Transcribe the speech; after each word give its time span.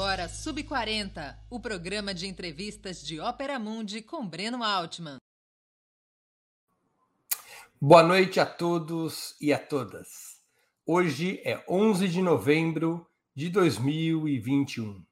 agora 0.00 0.30
Sub40, 0.30 1.36
o 1.50 1.60
programa 1.60 2.14
de 2.14 2.26
entrevistas 2.26 3.02
de 3.02 3.20
Ópera 3.20 3.58
Mundi 3.58 4.00
com 4.00 4.26
Breno 4.26 4.64
Altman. 4.64 5.18
Boa 7.78 8.02
noite 8.02 8.40
a 8.40 8.46
todos 8.46 9.36
e 9.38 9.52
a 9.52 9.58
todas. 9.58 10.40
Hoje 10.86 11.42
é 11.44 11.62
11 11.68 12.08
de 12.08 12.22
novembro 12.22 13.06
de 13.36 13.50
2021. 13.50 15.04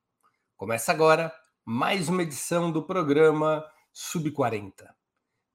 Começa 0.56 0.90
agora 0.90 1.34
mais 1.66 2.08
uma 2.08 2.22
edição 2.22 2.72
do 2.72 2.82
programa 2.82 3.62
Sub40. 3.94 4.88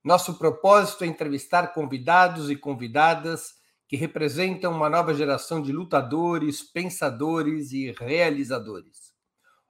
Nosso 0.04 0.38
propósito 0.38 1.06
é 1.06 1.08
entrevistar 1.08 1.74
convidados 1.74 2.52
e 2.52 2.56
convidadas 2.56 3.56
que 3.88 3.96
representam 3.96 4.72
uma 4.72 4.92
nova 4.92 5.12
geração 5.12 5.60
de 5.60 5.72
lutadores, 5.72 6.62
pensadores 6.62 7.72
e 7.72 7.92
realizadores. 7.94 9.13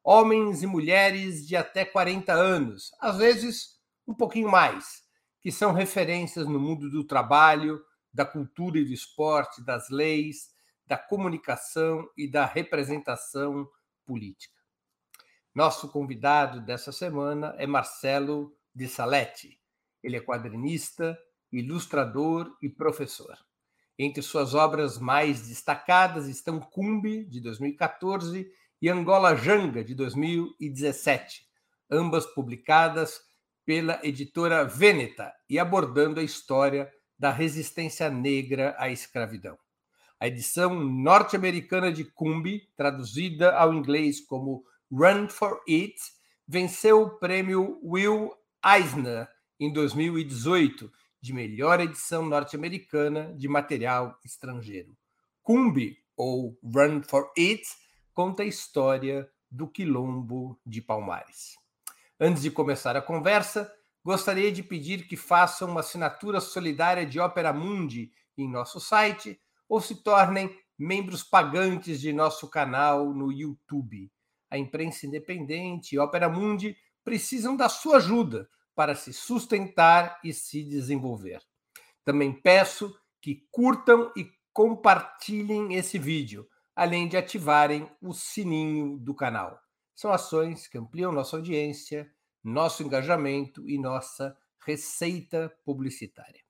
Homens 0.03 0.61
e 0.61 0.67
mulheres 0.67 1.47
de 1.47 1.55
até 1.55 1.85
40 1.85 2.33
anos, 2.33 2.91
às 2.99 3.17
vezes 3.17 3.79
um 4.05 4.13
pouquinho 4.13 4.51
mais, 4.51 5.03
que 5.41 5.51
são 5.51 5.71
referências 5.71 6.45
no 6.45 6.59
mundo 6.59 6.89
do 6.89 7.05
trabalho, 7.05 7.81
da 8.13 8.25
cultura 8.25 8.77
e 8.77 8.85
do 8.85 8.91
esporte, 8.91 9.63
das 9.63 9.89
leis, 9.89 10.51
da 10.85 10.97
comunicação 10.97 12.05
e 12.17 12.29
da 12.29 12.45
representação 12.45 13.67
política. 14.05 14.53
Nosso 15.55 15.87
convidado 15.89 16.59
dessa 16.59 16.91
semana 16.91 17.55
é 17.57 17.65
Marcelo 17.65 18.53
de 18.75 18.87
Salete. 18.87 19.59
Ele 20.03 20.17
é 20.17 20.19
quadrinista, 20.19 21.17
ilustrador 21.51 22.57
e 22.61 22.67
professor. 22.67 23.37
Entre 23.97 24.21
suas 24.23 24.55
obras 24.55 24.97
mais 24.97 25.47
destacadas 25.47 26.27
estão 26.27 26.59
Cumbi, 26.59 27.23
de 27.25 27.39
2014, 27.39 28.51
e 28.83 28.89
Angola 28.89 29.33
Janga, 29.33 29.81
de 29.81 29.95
2017, 29.95 31.47
ambas 31.89 32.25
publicadas 32.25 33.21
pela 33.65 33.97
editora 34.03 34.65
Veneta 34.65 35.33
e 35.49 35.57
abordando 35.57 36.19
a 36.19 36.23
história 36.23 36.91
da 37.17 37.31
resistência 37.31 38.09
negra 38.09 38.75
à 38.77 38.89
escravidão. 38.89 39.57
A 40.19 40.27
edição 40.27 40.77
norte-americana 40.77 41.93
de 41.93 42.03
Cumbi, 42.03 42.67
traduzida 42.75 43.55
ao 43.55 43.73
inglês 43.73 44.19
como 44.19 44.65
Run 44.91 45.29
for 45.29 45.61
It, 45.65 45.95
venceu 46.45 47.03
o 47.03 47.19
prêmio 47.19 47.79
Will 47.81 48.33
Eisner 48.65 49.29
em 49.61 49.71
2018 49.71 50.91
de 51.21 51.31
melhor 51.31 51.79
edição 51.79 52.25
norte-americana 52.25 53.33
de 53.37 53.47
material 53.47 54.19
estrangeiro. 54.25 54.93
Cumbi, 55.41 55.97
ou 56.17 56.59
Run 56.61 57.01
for 57.01 57.31
It, 57.39 57.63
conta 58.13 58.43
a 58.43 58.45
história 58.45 59.27
do 59.49 59.67
Quilombo 59.67 60.59
de 60.65 60.81
Palmares. 60.81 61.55
Antes 62.19 62.43
de 62.43 62.51
começar 62.51 62.95
a 62.95 63.01
conversa, 63.01 63.71
gostaria 64.03 64.51
de 64.51 64.61
pedir 64.61 65.07
que 65.07 65.17
façam 65.17 65.69
uma 65.71 65.79
assinatura 65.79 66.39
solidária 66.39 67.05
de 67.05 67.19
Opera 67.19 67.51
Mundi 67.51 68.11
em 68.37 68.49
nosso 68.49 68.79
site 68.79 69.39
ou 69.67 69.81
se 69.81 70.03
tornem 70.03 70.55
membros 70.77 71.23
pagantes 71.23 71.99
de 71.99 72.13
nosso 72.13 72.47
canal 72.47 73.13
no 73.13 73.31
YouTube. 73.31 74.11
A 74.49 74.57
imprensa 74.57 75.07
independente 75.07 75.95
e 75.95 75.99
Opera 75.99 76.29
Mundi 76.29 76.77
precisam 77.03 77.55
da 77.55 77.67
sua 77.67 77.97
ajuda 77.97 78.47
para 78.75 78.95
se 78.95 79.11
sustentar 79.11 80.19
e 80.23 80.33
se 80.33 80.63
desenvolver. 80.63 81.41
Também 82.03 82.31
peço 82.31 82.95
que 83.21 83.47
curtam 83.51 84.11
e 84.15 84.29
compartilhem 84.51 85.73
esse 85.75 85.97
vídeo, 85.97 86.47
além 86.75 87.07
de 87.07 87.17
ativarem 87.17 87.89
o 88.01 88.13
sininho 88.13 88.97
do 88.97 89.13
canal. 89.13 89.59
São 89.95 90.11
ações 90.11 90.67
que 90.67 90.77
ampliam 90.77 91.11
nossa 91.11 91.35
audiência, 91.35 92.09
nosso 92.43 92.83
engajamento 92.83 93.67
e 93.69 93.77
nossa 93.77 94.35
receita 94.65 95.53
publicitária. 95.63 96.41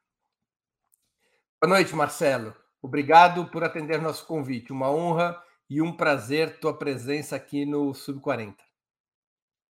Boa 1.61 1.75
noite, 1.75 1.97
Marcelo. 1.97 2.55
Obrigado 2.83 3.51
por 3.51 3.65
atender 3.65 3.99
nosso 4.01 4.27
convite. 4.27 4.73
Uma 4.73 4.91
honra 4.91 5.43
e 5.71 5.81
um 5.81 5.97
prazer 5.97 6.61
tua 6.61 6.79
presença 6.79 7.35
aqui 7.35 7.65
no 7.65 7.93
Sub40. 7.93 8.57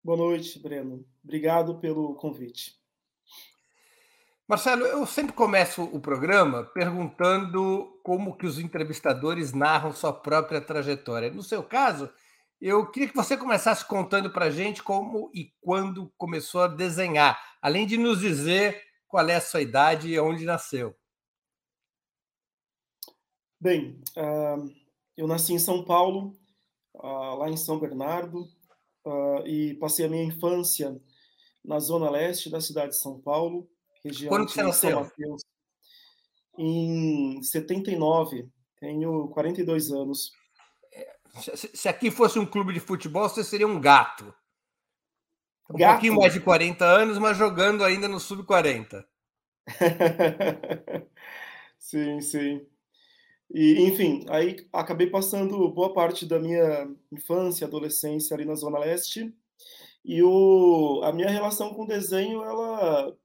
Boa 0.03 0.17
noite, 0.17 0.57
Breno. 0.57 1.05
Obrigado 1.23 1.79
pelo 1.79 2.16
convite. 2.16 2.80
Marcelo, 4.51 4.85
eu 4.85 5.06
sempre 5.06 5.31
começo 5.31 5.81
o 5.81 6.01
programa 6.01 6.66
perguntando 6.73 7.97
como 8.03 8.35
que 8.35 8.45
os 8.45 8.59
entrevistadores 8.59 9.53
narram 9.53 9.94
sua 9.94 10.12
própria 10.12 10.59
trajetória. 10.59 11.31
No 11.31 11.41
seu 11.41 11.63
caso, 11.63 12.12
eu 12.59 12.85
queria 12.91 13.07
que 13.07 13.16
você 13.16 13.38
começasse 13.38 13.85
contando 13.85 14.29
para 14.29 14.47
a 14.47 14.50
gente 14.50 14.84
como 14.84 15.31
e 15.34 15.53
quando 15.61 16.11
começou 16.17 16.63
a 16.63 16.67
desenhar, 16.67 17.41
além 17.61 17.88
de 17.88 17.97
nos 17.97 18.19
dizer 18.19 18.84
qual 19.07 19.25
é 19.29 19.35
a 19.35 19.41
sua 19.41 19.61
idade 19.61 20.09
e 20.09 20.19
onde 20.19 20.44
nasceu. 20.44 20.94
Bem, 23.57 24.01
uh, 24.17 24.69
eu 25.16 25.28
nasci 25.28 25.53
em 25.53 25.59
São 25.59 25.85
Paulo, 25.85 26.34
uh, 26.95 27.35
lá 27.38 27.50
em 27.50 27.56
São 27.56 27.79
Bernardo, 27.79 28.41
uh, 29.06 29.47
e 29.47 29.75
passei 29.75 30.07
a 30.07 30.09
minha 30.09 30.25
infância 30.25 31.01
na 31.63 31.79
zona 31.79 32.09
leste 32.09 32.50
da 32.50 32.59
cidade 32.59 32.90
de 32.91 32.97
São 32.97 33.17
Paulo, 33.17 33.72
região 34.03 34.29
Quando 34.29 34.47
de 34.47 34.53
você 34.53 34.73
São 34.73 35.01
Mateus. 35.01 35.44
Em 36.57 37.41
79, 37.41 38.50
tenho 38.79 39.28
42 39.29 39.91
anos. 39.91 40.31
Se 41.56 41.88
aqui 41.88 42.11
fosse 42.11 42.38
um 42.38 42.45
clube 42.45 42.73
de 42.73 42.79
futebol, 42.79 43.28
você 43.28 43.44
seria 43.44 43.67
um 43.67 43.79
gato. 43.79 44.34
Um 45.69 45.78
gato? 45.78 45.94
pouquinho 45.94 46.17
mais 46.17 46.34
de 46.34 46.41
40 46.41 46.84
anos, 46.84 47.17
mas 47.17 47.38
jogando 47.38 47.84
ainda 47.84 48.07
no 48.07 48.19
sub-40. 48.19 49.06
sim, 51.79 52.19
sim. 52.19 52.67
E, 53.53 53.81
enfim, 53.81 54.25
aí 54.29 54.67
acabei 54.72 55.07
passando 55.07 55.69
boa 55.69 55.94
parte 55.94 56.25
da 56.25 56.40
minha 56.40 56.90
infância, 57.11 57.67
adolescência 57.67 58.34
ali 58.34 58.45
na 58.45 58.56
Zona 58.56 58.79
Leste. 58.79 59.34
E 60.03 60.22
o, 60.23 61.01
a 61.03 61.11
minha 61.13 61.29
relação 61.29 61.73
com 61.73 61.84
o 61.84 61.88
desenho, 61.88 62.44
ela 62.44 63.16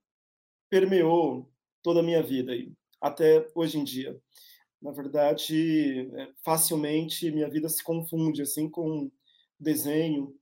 permeou 0.69 1.51
toda 1.83 2.01
a 2.01 2.03
minha 2.03 2.23
vida, 2.23 2.53
até 3.01 3.47
hoje 3.55 3.79
em 3.79 3.85
dia. 3.85 4.21
Na 4.81 4.93
verdade, 4.93 6.11
é, 6.15 6.29
facilmente 6.45 7.31
minha 7.31 7.49
vida 7.49 7.69
se 7.69 7.83
confunde 7.83 8.43
assim 8.43 8.69
com 8.69 9.11
desenho, 9.59 10.35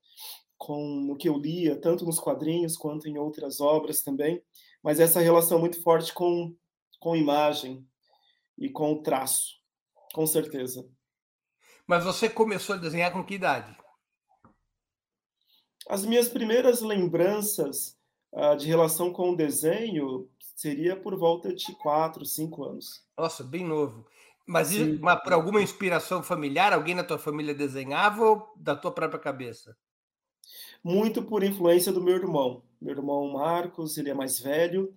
com 0.57 1.11
o 1.11 1.17
que 1.17 1.29
eu 1.29 1.37
lia, 1.39 1.81
tanto 1.81 2.05
nos 2.05 2.19
quadrinhos 2.19 2.77
quanto 2.77 3.09
em 3.09 3.19
outras 3.19 3.61
obras 3.61 4.03
também. 4.03 4.43
Mas 4.83 5.01
essa 5.01 5.21
relação 5.21 5.59
muito 5.59 5.81
forte 5.83 6.13
com, 6.13 6.55
com 6.99 7.17
imagem 7.17 7.87
e 8.59 8.69
com 8.69 8.93
o 8.93 9.03
traço. 9.03 9.61
Com 10.13 10.27
certeza. 10.27 10.89
Mas 11.87 12.05
você 12.05 12.29
começou 12.29 12.75
a 12.75 12.79
desenhar 12.79 13.13
com 13.13 13.25
que 13.25 13.35
idade? 13.35 13.77
As 15.89 16.05
minhas 16.07 16.29
primeiras 16.29 16.81
lembranças 16.81 17.99
uh, 18.35 18.57
de 18.57 18.67
relação 18.67 19.13
com 19.13 19.31
o 19.31 19.37
desenho 19.37 20.29
seria 20.55 20.95
por 20.97 21.17
volta 21.17 21.55
de 21.55 21.75
4, 21.77 22.25
5 22.25 22.65
anos. 22.65 23.03
Nossa, 23.17 23.43
bem 23.43 23.65
novo. 23.65 24.07
Mas 24.47 24.71
por 25.23 25.33
alguma 25.33 25.63
inspiração 25.63 26.23
familiar, 26.23 26.73
alguém 26.73 26.95
na 26.95 27.03
tua 27.03 27.19
família 27.19 27.55
desenhava 27.55 28.23
ou 28.23 28.53
da 28.57 28.77
tua 28.77 28.93
própria 28.93 29.19
cabeça? 29.19 29.75
Muito 30.83 31.23
por 31.23 31.43
influência 31.43 31.91
do 31.91 32.03
meu 32.03 32.15
irmão. 32.15 32.63
Meu 32.81 32.95
irmão 32.95 33.33
Marcos, 33.33 33.97
ele 33.97 34.11
é 34.11 34.15
mais 34.15 34.39
velho 34.39 34.93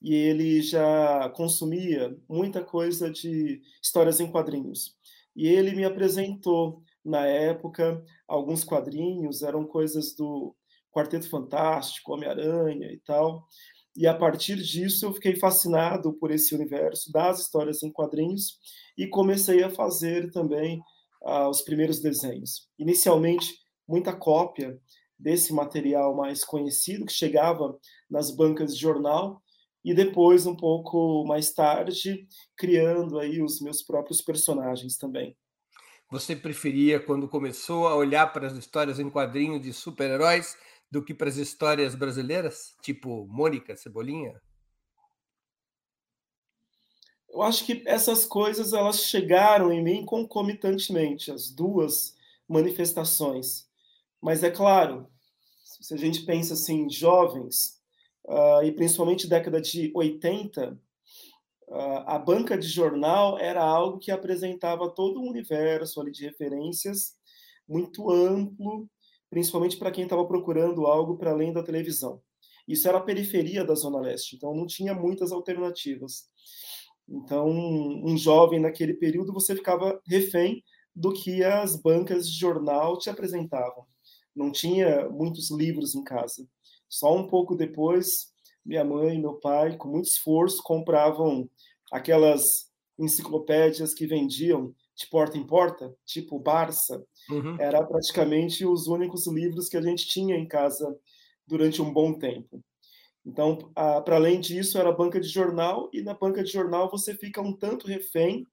e 0.00 0.14
ele 0.14 0.62
já 0.62 1.28
consumia 1.30 2.16
muita 2.26 2.64
coisa 2.64 3.10
de 3.10 3.60
histórias 3.82 4.18
em 4.18 4.30
quadrinhos. 4.30 4.96
E 5.34 5.46
ele 5.46 5.74
me 5.74 5.84
apresentou, 5.84 6.82
na 7.04 7.26
época, 7.26 8.02
alguns 8.26 8.64
quadrinhos, 8.64 9.42
eram 9.42 9.66
coisas 9.66 10.14
do 10.14 10.54
Quarteto 10.96 11.28
Fantástico, 11.28 12.14
Homem-Aranha 12.14 12.90
e 12.90 12.98
tal. 13.04 13.46
e 13.94 14.06
a 14.06 14.14
partir 14.14 14.56
disso 14.56 15.04
eu 15.04 15.12
fiquei 15.12 15.36
fascinado 15.36 16.14
por 16.14 16.30
esse 16.30 16.54
universo 16.54 17.12
das 17.12 17.40
histórias 17.40 17.82
em 17.82 17.92
quadrinhos 17.92 18.58
e 18.96 19.06
comecei 19.06 19.62
a 19.62 19.68
fazer 19.70 20.30
também 20.30 20.80
uh, 21.22 21.48
os 21.48 21.60
primeiros 21.60 22.00
desenhos. 22.00 22.68
Inicialmente, 22.78 23.54
muita 23.86 24.14
cópia 24.14 24.78
desse 25.18 25.52
material 25.52 26.16
mais 26.16 26.42
conhecido 26.44 27.04
que 27.04 27.12
chegava 27.12 27.78
nas 28.10 28.30
bancas 28.30 28.74
de 28.74 28.80
jornal 28.80 29.42
e 29.84 29.94
depois 29.94 30.46
um 30.46 30.56
pouco 30.56 31.24
mais 31.26 31.52
tarde 31.52 32.26
criando 32.56 33.18
aí 33.18 33.42
os 33.42 33.60
meus 33.60 33.82
próprios 33.82 34.22
personagens 34.22 34.96
também. 34.96 35.36
Você 36.10 36.36
preferia 36.36 37.00
quando 37.00 37.28
começou 37.28 37.88
a 37.88 37.96
olhar 37.96 38.32
para 38.32 38.46
as 38.46 38.56
histórias 38.56 39.00
em 39.00 39.10
quadrinhos 39.10 39.60
de 39.60 39.72
super-heróis 39.72 40.56
do 40.90 41.04
que 41.04 41.14
para 41.14 41.28
as 41.28 41.36
histórias 41.36 41.94
brasileiras, 41.94 42.74
tipo 42.82 43.26
Mônica, 43.26 43.76
Cebolinha? 43.76 44.40
Eu 47.28 47.42
acho 47.42 47.66
que 47.66 47.82
essas 47.86 48.24
coisas 48.24 48.72
elas 48.72 49.04
chegaram 49.04 49.72
em 49.72 49.82
mim 49.82 50.04
concomitantemente, 50.04 51.30
as 51.30 51.50
duas 51.50 52.16
manifestações. 52.48 53.66
Mas 54.20 54.42
é 54.42 54.50
claro, 54.50 55.06
se 55.62 55.92
a 55.92 55.96
gente 55.96 56.24
pensa 56.24 56.54
assim, 56.54 56.88
jovens, 56.88 57.80
uh, 58.24 58.62
e 58.64 58.72
principalmente 58.72 59.28
década 59.28 59.60
de 59.60 59.92
80, 59.94 60.72
uh, 60.72 61.74
ah, 61.74 62.16
a 62.16 62.18
banca 62.18 62.56
de 62.56 62.68
jornal 62.68 63.38
era 63.38 63.62
algo 63.62 63.98
que 63.98 64.10
apresentava 64.10 64.88
todo 64.88 65.20
um 65.20 65.28
universo 65.28 66.00
ali 66.00 66.12
de 66.12 66.24
referências 66.24 67.16
muito 67.68 68.10
amplo, 68.10 68.88
principalmente 69.30 69.76
para 69.76 69.90
quem 69.90 70.04
estava 70.04 70.26
procurando 70.26 70.86
algo 70.86 71.16
para 71.16 71.30
além 71.30 71.52
da 71.52 71.62
televisão. 71.62 72.20
Isso 72.66 72.88
era 72.88 72.98
a 72.98 73.02
periferia 73.02 73.64
da 73.64 73.74
Zona 73.74 74.00
Leste, 74.00 74.36
então 74.36 74.54
não 74.54 74.66
tinha 74.66 74.94
muitas 74.94 75.32
alternativas. 75.32 76.24
Então, 77.08 77.48
um 77.48 78.16
jovem 78.16 78.60
naquele 78.60 78.94
período, 78.94 79.32
você 79.32 79.54
ficava 79.54 80.00
refém 80.06 80.62
do 80.94 81.12
que 81.12 81.44
as 81.44 81.76
bancas 81.76 82.28
de 82.28 82.38
jornal 82.38 82.98
te 82.98 83.08
apresentavam. 83.08 83.86
Não 84.34 84.50
tinha 84.50 85.08
muitos 85.08 85.50
livros 85.50 85.94
em 85.94 86.02
casa. 86.02 86.48
Só 86.88 87.14
um 87.14 87.26
pouco 87.26 87.54
depois, 87.54 88.32
minha 88.64 88.84
mãe 88.84 89.14
e 89.14 89.20
meu 89.20 89.34
pai, 89.34 89.76
com 89.76 89.88
muito 89.88 90.06
esforço, 90.06 90.62
compravam 90.62 91.48
aquelas 91.92 92.70
enciclopédias 92.98 93.94
que 93.94 94.06
vendiam 94.06 94.74
de 94.96 95.06
porta 95.08 95.36
em 95.36 95.46
porta, 95.46 95.94
tipo 96.04 96.38
Barça. 96.38 97.04
Uhum. 97.30 97.56
Era 97.60 97.84
praticamente 97.84 98.64
os 98.64 98.86
únicos 98.86 99.26
livros 99.26 99.68
que 99.68 99.76
a 99.76 99.82
gente 99.82 100.06
tinha 100.06 100.36
em 100.36 100.46
casa 100.46 100.96
durante 101.46 101.80
um 101.82 101.92
bom 101.92 102.12
tempo. 102.12 102.62
Então, 103.24 103.72
para 103.74 104.16
além 104.16 104.38
disso, 104.40 104.78
era 104.78 104.92
banca 104.92 105.20
de 105.20 105.28
jornal, 105.28 105.90
e 105.92 106.00
na 106.02 106.14
banca 106.14 106.44
de 106.44 106.50
jornal 106.52 106.90
você 106.90 107.14
fica 107.14 107.40
um 107.40 107.52
tanto 107.52 107.86
refém 107.88 108.46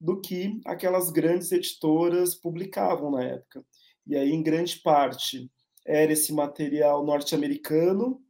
do 0.00 0.20
que 0.20 0.58
aquelas 0.64 1.10
grandes 1.10 1.52
editoras 1.52 2.34
publicavam 2.34 3.10
na 3.10 3.24
época. 3.24 3.64
E 4.06 4.16
aí, 4.16 4.30
em 4.32 4.42
grande 4.42 4.78
parte, 4.78 5.50
era 5.86 6.12
esse 6.12 6.32
material 6.32 7.04
norte-americano 7.04 8.22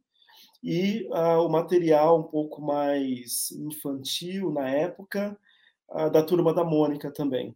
e 0.61 1.07
o 1.11 1.47
material 1.47 2.19
um 2.19 2.23
pouco 2.23 2.61
mais 2.61 3.51
infantil 3.51 4.51
na 4.51 4.69
época, 4.69 5.37
da 6.11 6.21
turma 6.21 6.53
da 6.53 6.63
Mônica 6.63 7.09
também. 7.11 7.55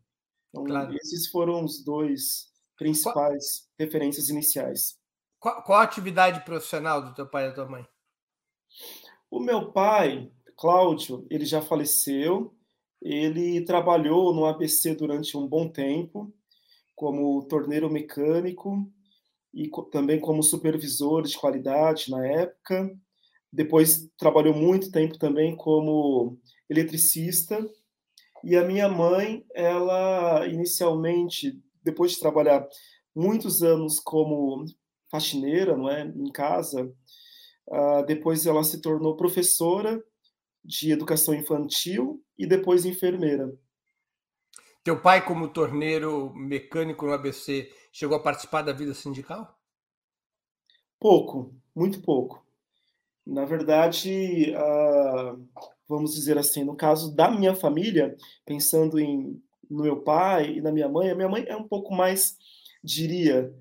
Então, 0.54 0.66
claro. 0.66 0.96
esses 0.96 1.28
foram 1.28 1.66
os 1.66 1.84
dois 1.84 2.52
principais 2.78 3.62
qual, 3.62 3.76
referências 3.80 4.30
iniciais. 4.30 5.00
Qual, 5.40 5.64
qual 5.64 5.80
a 5.80 5.84
atividade 5.84 6.46
profissional 6.46 7.04
do 7.04 7.14
teu 7.16 7.28
pai 7.28 7.46
e 7.46 7.50
da 7.50 7.56
tua 7.56 7.70
mãe? 7.70 7.88
O 9.32 9.40
meu 9.40 9.72
pai, 9.72 10.32
Cláudio, 10.56 11.26
ele 11.30 11.44
já 11.46 11.60
faleceu. 11.60 12.56
Ele 13.02 13.66
trabalhou 13.66 14.34
no 14.34 14.46
ABC 14.46 14.96
durante 14.96 15.36
um 15.36 15.48
bom 15.48 15.68
tempo, 15.68 16.32
como 16.96 17.46
torneiro 17.48 17.90
mecânico 17.90 18.88
e 19.54 19.70
também 19.92 20.20
como 20.20 20.44
supervisor 20.44 21.24
de 21.24 21.38
qualidade 21.38 22.10
na 22.10 22.26
época. 22.26 22.96
Depois 23.52 24.10
trabalhou 24.18 24.54
muito 24.54 24.92
tempo 24.92 25.18
também 25.18 25.56
como 25.56 26.40
eletricista. 26.70 27.60
E 28.44 28.56
a 28.56 28.63
minha 28.63 28.90
mãe, 28.90 29.45
ela 29.54 30.45
inicialmente, 30.48 31.60
depois 31.81 32.12
de 32.12 32.19
trabalhar 32.19 32.68
muitos 33.16 33.63
anos 33.63 34.00
como 34.00 34.66
faxineira, 35.10 35.78
não 35.78 35.90
é, 35.90 36.04
em 36.04 36.31
casa, 36.31 36.92
Uh, 37.68 38.06
depois 38.06 38.45
ela 38.45 38.63
se 38.63 38.81
tornou 38.81 39.16
professora 39.16 40.04
de 40.63 40.92
educação 40.92 41.34
infantil 41.34 42.24
e 42.38 42.45
depois 42.45 42.86
enfermeira. 42.86 43.54
Teu 44.84 45.01
pai, 45.01 45.25
como 45.25 45.48
torneiro 45.48 46.34
mecânico 46.36 47.06
no 47.06 47.13
ABC, 47.13 47.72
chegou 47.92 48.18
a 48.18 48.22
participar 48.22 48.63
da 48.63 48.74
vida 48.74 48.94
sindical? 48.94 49.57
Pouco, 51.00 51.56
muito 51.74 52.01
pouco. 52.01 52.45
Na 53.25 53.45
verdade, 53.45 54.54
uh, 54.54 55.48
vamos 55.88 56.13
dizer 56.13 56.38
assim, 56.38 56.63
no 56.63 56.75
caso 56.75 57.15
da 57.15 57.30
minha 57.30 57.56
família, 57.56 58.15
pensando 58.45 59.00
em 59.00 59.41
no 59.69 59.83
meu 59.83 60.01
pai 60.01 60.57
e 60.57 60.62
na 60.62 60.71
minha 60.71 60.88
mãe, 60.88 61.09
a 61.09 61.15
minha 61.15 61.30
mãe 61.30 61.45
é 61.47 61.56
um 61.56 61.68
pouco 61.68 61.94
mais, 61.94 62.38
diria, 62.83 63.53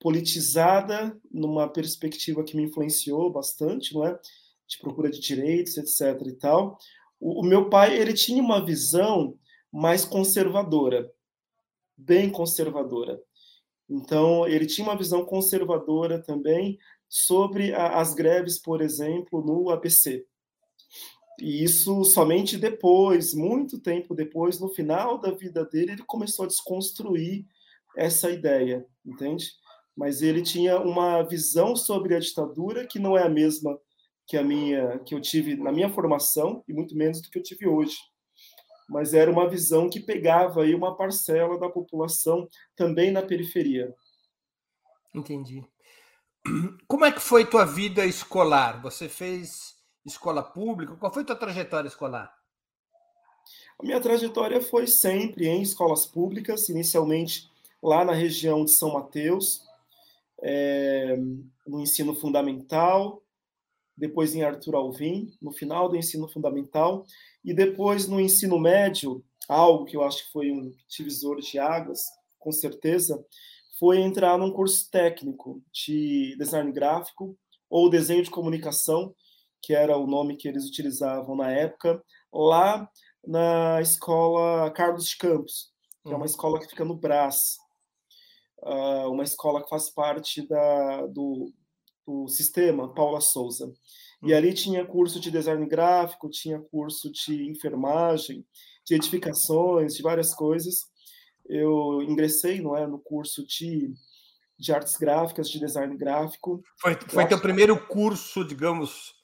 politizada 0.00 1.18
numa 1.30 1.68
perspectiva 1.68 2.44
que 2.44 2.56
me 2.56 2.64
influenciou 2.64 3.30
bastante, 3.32 3.94
não 3.94 4.06
é? 4.06 4.18
De 4.68 4.78
procura 4.78 5.10
de 5.10 5.20
direitos, 5.20 5.76
etc. 5.78 6.20
e 6.26 6.32
tal. 6.32 6.78
O, 7.18 7.40
o 7.40 7.44
meu 7.44 7.70
pai 7.70 7.96
ele 7.98 8.12
tinha 8.12 8.42
uma 8.42 8.64
visão 8.64 9.38
mais 9.72 10.04
conservadora, 10.04 11.10
bem 11.96 12.30
conservadora. 12.30 13.20
Então 13.88 14.46
ele 14.46 14.66
tinha 14.66 14.86
uma 14.86 14.96
visão 14.96 15.24
conservadora 15.24 16.22
também 16.22 16.78
sobre 17.08 17.72
a, 17.72 18.00
as 18.00 18.14
greves, 18.14 18.58
por 18.58 18.82
exemplo, 18.82 19.40
no 19.42 19.70
ABC. 19.70 20.26
E 21.40 21.62
isso 21.62 22.04
somente 22.04 22.56
depois, 22.56 23.34
muito 23.34 23.78
tempo 23.78 24.14
depois, 24.14 24.58
no 24.58 24.68
final 24.68 25.18
da 25.18 25.30
vida 25.30 25.64
dele, 25.64 25.92
ele 25.92 26.04
começou 26.04 26.44
a 26.44 26.48
desconstruir 26.48 27.44
essa 27.96 28.30
ideia, 28.30 28.86
entende? 29.04 29.50
mas 29.96 30.20
ele 30.20 30.42
tinha 30.42 30.78
uma 30.78 31.22
visão 31.22 31.74
sobre 31.74 32.14
a 32.14 32.20
ditadura 32.20 32.86
que 32.86 32.98
não 32.98 33.16
é 33.16 33.22
a 33.22 33.28
mesma 33.28 33.78
que 34.26 34.36
a 34.36 34.42
minha 34.42 34.98
que 34.98 35.14
eu 35.14 35.20
tive 35.20 35.56
na 35.56 35.72
minha 35.72 35.88
formação 35.88 36.62
e 36.68 36.74
muito 36.74 36.96
menos 36.96 37.22
do 37.22 37.30
que 37.30 37.38
eu 37.38 37.42
tive 37.42 37.66
hoje. 37.66 37.96
Mas 38.88 39.14
era 39.14 39.30
uma 39.30 39.48
visão 39.48 39.88
que 39.88 40.00
pegava 40.00 40.62
aí 40.62 40.74
uma 40.74 40.96
parcela 40.96 41.58
da 41.58 41.68
população 41.68 42.46
também 42.76 43.10
na 43.10 43.22
periferia. 43.22 43.92
Entendi. 45.14 45.64
Como 46.86 47.04
é 47.04 47.10
que 47.10 47.20
foi 47.20 47.46
tua 47.46 47.64
vida 47.64 48.04
escolar? 48.04 48.82
Você 48.82 49.08
fez 49.08 49.75
escola 50.06 50.42
pública? 50.42 50.96
Qual 50.96 51.12
foi 51.12 51.24
tua 51.24 51.36
trajetória 51.36 51.88
escolar? 51.88 52.32
A 53.78 53.84
minha 53.84 54.00
trajetória 54.00 54.60
foi 54.60 54.86
sempre 54.86 55.46
em 55.46 55.60
escolas 55.60 56.06
públicas, 56.06 56.68
inicialmente 56.68 57.50
lá 57.82 58.04
na 58.04 58.12
região 58.12 58.64
de 58.64 58.70
São 58.70 58.94
Mateus, 58.94 59.62
é, 60.42 61.16
no 61.66 61.80
ensino 61.80 62.14
fundamental, 62.14 63.22
depois 63.96 64.34
em 64.34 64.42
Arthur 64.42 64.74
Alvim, 64.74 65.32
no 65.40 65.52
final 65.52 65.88
do 65.88 65.96
ensino 65.96 66.28
fundamental, 66.28 67.06
e 67.44 67.54
depois 67.54 68.06
no 68.06 68.20
ensino 68.20 68.58
médio, 68.58 69.24
algo 69.48 69.84
que 69.84 69.96
eu 69.96 70.02
acho 70.02 70.24
que 70.24 70.32
foi 70.32 70.50
um 70.50 70.74
divisor 70.88 71.40
de 71.40 71.58
águas, 71.58 72.04
com 72.38 72.52
certeza, 72.52 73.24
foi 73.78 74.00
entrar 74.00 74.38
num 74.38 74.50
curso 74.50 74.90
técnico 74.90 75.62
de 75.72 76.34
design 76.38 76.72
gráfico 76.72 77.36
ou 77.68 77.90
desenho 77.90 78.22
de 78.22 78.30
comunicação, 78.30 79.14
que 79.66 79.74
era 79.74 79.98
o 79.98 80.06
nome 80.06 80.36
que 80.36 80.46
eles 80.46 80.64
utilizavam 80.64 81.34
na 81.34 81.50
época, 81.50 82.00
lá 82.32 82.88
na 83.26 83.80
escola 83.82 84.70
Carlos 84.70 85.08
de 85.08 85.16
Campos, 85.16 85.72
que 86.04 86.08
uhum. 86.08 86.12
é 86.12 86.16
uma 86.16 86.20
uhum. 86.20 86.24
escola 86.24 86.60
que 86.60 86.68
fica 86.68 86.84
no 86.84 86.94
Brás, 86.94 87.56
uh, 88.62 89.10
uma 89.10 89.24
escola 89.24 89.60
que 89.60 89.68
faz 89.68 89.90
parte 89.90 90.46
da, 90.46 91.04
do, 91.08 91.52
do 92.06 92.28
sistema 92.28 92.94
Paula 92.94 93.20
Souza. 93.20 93.74
E 94.22 94.32
ali 94.32 94.54
tinha 94.54 94.86
curso 94.86 95.18
de 95.18 95.32
design 95.32 95.66
gráfico, 95.66 96.30
tinha 96.30 96.60
curso 96.60 97.10
de 97.10 97.50
enfermagem, 97.50 98.46
de 98.84 98.94
edificações, 98.94 99.96
de 99.96 100.02
várias 100.02 100.32
coisas. 100.32 100.84
Eu 101.44 102.02
ingressei 102.02 102.60
não 102.60 102.76
é, 102.76 102.86
no 102.86 103.00
curso 103.00 103.44
de, 103.44 103.92
de 104.56 104.72
artes 104.72 104.96
gráficas, 104.96 105.50
de 105.50 105.58
design 105.58 105.96
gráfico. 105.96 106.62
Foi, 106.80 106.96
foi 107.08 107.26
teu 107.26 107.40
primeiro 107.40 107.84
curso, 107.88 108.44
digamos, 108.44 109.15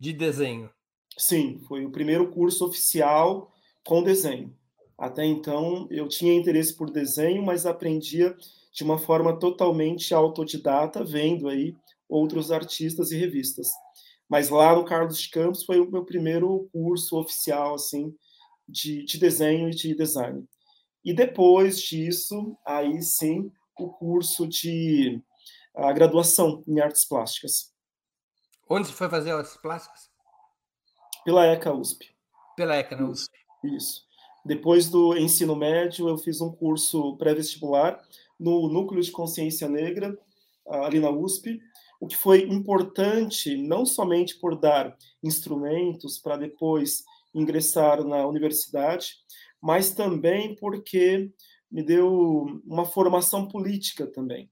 de 0.00 0.14
desenho? 0.14 0.70
Sim, 1.18 1.60
foi 1.68 1.84
o 1.84 1.92
primeiro 1.92 2.30
curso 2.32 2.64
oficial 2.64 3.52
com 3.86 4.02
desenho. 4.02 4.56
Até 4.98 5.24
então, 5.24 5.86
eu 5.90 6.08
tinha 6.08 6.34
interesse 6.34 6.74
por 6.74 6.90
desenho, 6.90 7.42
mas 7.42 7.66
aprendia 7.66 8.34
de 8.72 8.82
uma 8.82 8.98
forma 8.98 9.38
totalmente 9.38 10.14
autodidata, 10.14 11.04
vendo 11.04 11.48
aí 11.48 11.76
outros 12.08 12.50
artistas 12.50 13.12
e 13.12 13.18
revistas. 13.18 13.68
Mas 14.28 14.48
lá 14.48 14.74
no 14.74 14.84
Carlos 14.84 15.20
de 15.20 15.28
Campos 15.28 15.64
foi 15.64 15.80
o 15.80 15.90
meu 15.90 16.04
primeiro 16.04 16.68
curso 16.72 17.18
oficial 17.18 17.74
assim 17.74 18.14
de, 18.68 19.04
de 19.04 19.18
desenho 19.18 19.68
e 19.68 19.74
de 19.74 19.94
design. 19.94 20.44
E 21.04 21.12
depois 21.12 21.80
disso, 21.80 22.56
aí 22.64 23.02
sim, 23.02 23.50
o 23.78 23.88
curso 23.88 24.46
de 24.46 25.20
a 25.74 25.92
graduação 25.92 26.62
em 26.66 26.80
artes 26.80 27.06
plásticas. 27.06 27.72
Onde 28.72 28.86
você 28.86 28.94
foi 28.94 29.08
fazer 29.08 29.32
artes 29.32 29.56
plásticas? 29.56 30.08
Pela 31.24 31.44
ECA 31.44 31.72
USP. 31.72 32.14
Pela 32.56 32.76
ECA 32.76 32.94
na 32.94 33.08
USP. 33.08 33.36
Isso. 33.64 34.06
Depois 34.44 34.88
do 34.88 35.16
ensino 35.16 35.56
médio, 35.56 36.08
eu 36.08 36.16
fiz 36.16 36.40
um 36.40 36.52
curso 36.52 37.16
pré-vestibular 37.16 38.00
no 38.38 38.68
Núcleo 38.68 39.02
de 39.02 39.10
Consciência 39.10 39.68
Negra, 39.68 40.16
ali 40.68 41.00
na 41.00 41.10
USP, 41.10 41.60
o 42.00 42.06
que 42.06 42.16
foi 42.16 42.42
importante 42.42 43.56
não 43.56 43.84
somente 43.84 44.38
por 44.38 44.56
dar 44.56 44.96
instrumentos 45.20 46.20
para 46.20 46.36
depois 46.36 47.02
ingressar 47.34 48.04
na 48.04 48.24
universidade, 48.24 49.16
mas 49.60 49.90
também 49.90 50.54
porque 50.54 51.28
me 51.68 51.82
deu 51.82 52.46
uma 52.64 52.86
formação 52.86 53.48
política 53.48 54.06
também, 54.06 54.48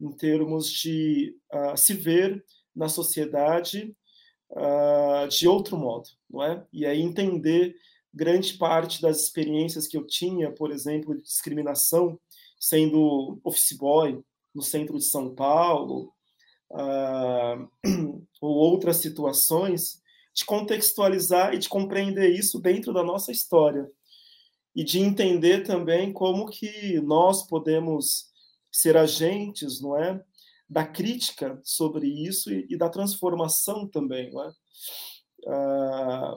em 0.00 0.12
termos 0.12 0.70
de 0.70 1.36
uh, 1.52 1.76
se 1.76 1.94
ver 1.94 2.44
na 2.76 2.88
sociedade 2.88 3.96
uh, 4.50 5.26
de 5.28 5.48
outro 5.48 5.76
modo, 5.76 6.08
não 6.30 6.42
é? 6.42 6.64
E 6.72 6.84
aí 6.84 7.00
entender 7.00 7.74
grande 8.12 8.54
parte 8.54 9.00
das 9.00 9.22
experiências 9.22 9.86
que 9.86 9.96
eu 9.96 10.06
tinha, 10.06 10.52
por 10.52 10.70
exemplo, 10.70 11.14
de 11.14 11.22
discriminação, 11.22 12.18
sendo 12.60 13.40
office 13.42 13.76
boy 13.76 14.22
no 14.54 14.62
centro 14.62 14.98
de 14.98 15.04
São 15.04 15.34
Paulo, 15.34 16.12
uh, 16.70 17.68
ou 18.40 18.54
outras 18.54 18.98
situações, 18.98 20.02
de 20.34 20.44
contextualizar 20.44 21.54
e 21.54 21.58
de 21.58 21.68
compreender 21.68 22.30
isso 22.30 22.60
dentro 22.60 22.92
da 22.92 23.02
nossa 23.02 23.32
história 23.32 23.90
e 24.74 24.84
de 24.84 25.00
entender 25.00 25.62
também 25.62 26.12
como 26.12 26.46
que 26.50 27.00
nós 27.00 27.46
podemos 27.46 28.26
ser 28.70 28.98
agentes, 28.98 29.80
não 29.80 29.96
é, 29.96 30.22
da 30.68 30.84
crítica 30.84 31.60
sobre 31.62 32.06
isso 32.06 32.52
e, 32.52 32.66
e 32.70 32.76
da 32.76 32.88
transformação 32.88 33.86
também, 33.86 34.32
não 34.32 34.42
é, 34.42 34.52
ah, 35.46 36.34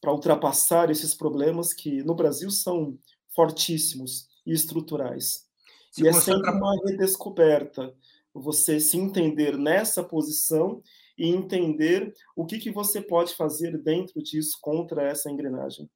para 0.00 0.12
ultrapassar 0.12 0.90
esses 0.90 1.14
problemas 1.14 1.72
que 1.72 2.02
no 2.02 2.14
Brasil 2.14 2.50
são 2.50 2.98
fortíssimos 3.34 4.28
e 4.46 4.52
estruturais. 4.52 5.46
Se 5.90 6.04
e 6.04 6.08
é 6.08 6.12
sempre 6.12 6.50
uma 6.50 6.74
redescoberta 6.84 7.94
você 8.32 8.80
se 8.80 8.98
entender 8.98 9.56
nessa 9.56 10.02
posição 10.02 10.82
e 11.16 11.28
entender 11.28 12.12
o 12.34 12.44
que, 12.44 12.58
que 12.58 12.70
você 12.70 13.00
pode 13.00 13.34
fazer 13.34 13.78
dentro 13.78 14.20
disso 14.22 14.58
contra 14.60 15.04
essa 15.04 15.30
engrenagem. 15.30 15.88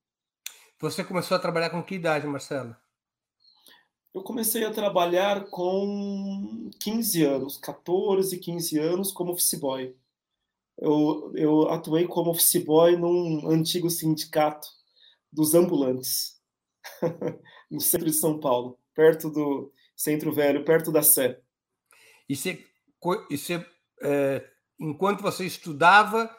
Você 0.81 1.03
começou 1.03 1.37
a 1.37 1.41
trabalhar 1.41 1.71
com 1.71 1.83
que 1.83 1.97
idade, 1.97 2.27
Marcelo? 2.27 2.77
Eu 4.15 4.23
comecei 4.23 4.65
a 4.65 4.73
trabalhar 4.73 5.47
com 5.51 6.71
15 6.81 7.25
anos, 7.25 7.57
14, 7.59 8.39
15 8.39 8.79
anos, 8.79 9.13
como 9.13 9.33
office 9.33 9.55
boy. 9.55 9.95
Eu, 10.79 11.33
eu 11.35 11.69
atuei 11.69 12.07
como 12.07 12.31
office 12.31 12.65
boy 12.65 12.97
num 12.97 13.49
antigo 13.49 13.91
sindicato 13.91 14.69
dos 15.31 15.55
ambulantes, 15.55 16.41
no 17.71 17.81
centro 17.81 18.07
de 18.07 18.15
São 18.15 18.41
Paulo, 18.41 18.79
perto 18.95 19.29
do 19.29 19.73
Centro 19.95 20.33
Velho, 20.33 20.65
perto 20.65 20.91
da 20.91 21.03
Sé. 21.03 21.41
E 22.29 22.35
você, 22.35 22.65
e 23.31 23.37
você 23.37 23.67
é, 24.03 24.49
enquanto 24.79 25.23
você 25.23 25.45
estudava 25.45 26.35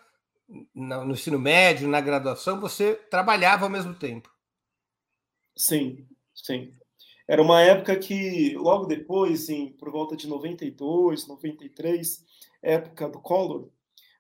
no 0.74 1.12
ensino 1.12 1.38
médio, 1.38 1.88
na 1.88 2.02
graduação, 2.02 2.60
você 2.60 2.96
trabalhava 2.96 3.66
ao 3.66 3.70
mesmo 3.70 3.94
tempo. 3.94 4.34
Sim, 5.56 6.08
sim. 6.34 6.74
Era 7.29 7.43
uma 7.43 7.62
época 7.62 7.95
que, 7.95 8.55
logo 8.55 8.88
depois, 8.88 9.50
em, 9.50 9.71
por 9.74 9.91
volta 9.91 10.15
de 10.15 10.27
92, 10.27 11.27
93, 11.27 12.25
época 12.59 13.07
do 13.07 13.19
Collor, 13.19 13.69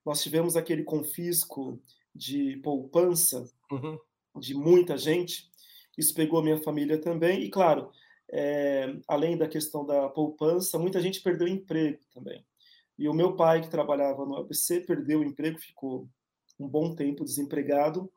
nós 0.05 0.21
tivemos 0.21 0.55
aquele 0.55 0.83
confisco 0.83 1.81
de 2.13 2.57
poupança 2.57 3.51
uhum. 3.71 3.97
de 4.39 4.53
muita 4.53 4.95
gente. 4.95 5.49
Isso 5.97 6.13
pegou 6.13 6.37
a 6.37 6.43
minha 6.43 6.61
família 6.61 7.01
também. 7.01 7.41
E, 7.41 7.49
claro, 7.49 7.89
é, 8.31 8.95
além 9.07 9.35
da 9.35 9.47
questão 9.47 9.83
da 9.83 10.07
poupança, 10.07 10.77
muita 10.77 11.01
gente 11.01 11.19
perdeu 11.19 11.47
emprego 11.47 11.97
também. 12.13 12.45
E 12.95 13.09
o 13.09 13.13
meu 13.13 13.35
pai, 13.35 13.61
que 13.61 13.71
trabalhava 13.71 14.23
no 14.23 14.35
ABC, 14.35 14.81
perdeu 14.81 15.21
o 15.21 15.23
emprego, 15.23 15.57
ficou 15.57 16.07
um 16.59 16.67
bom 16.67 16.93
tempo 16.93 17.25
desempregado. 17.25 18.11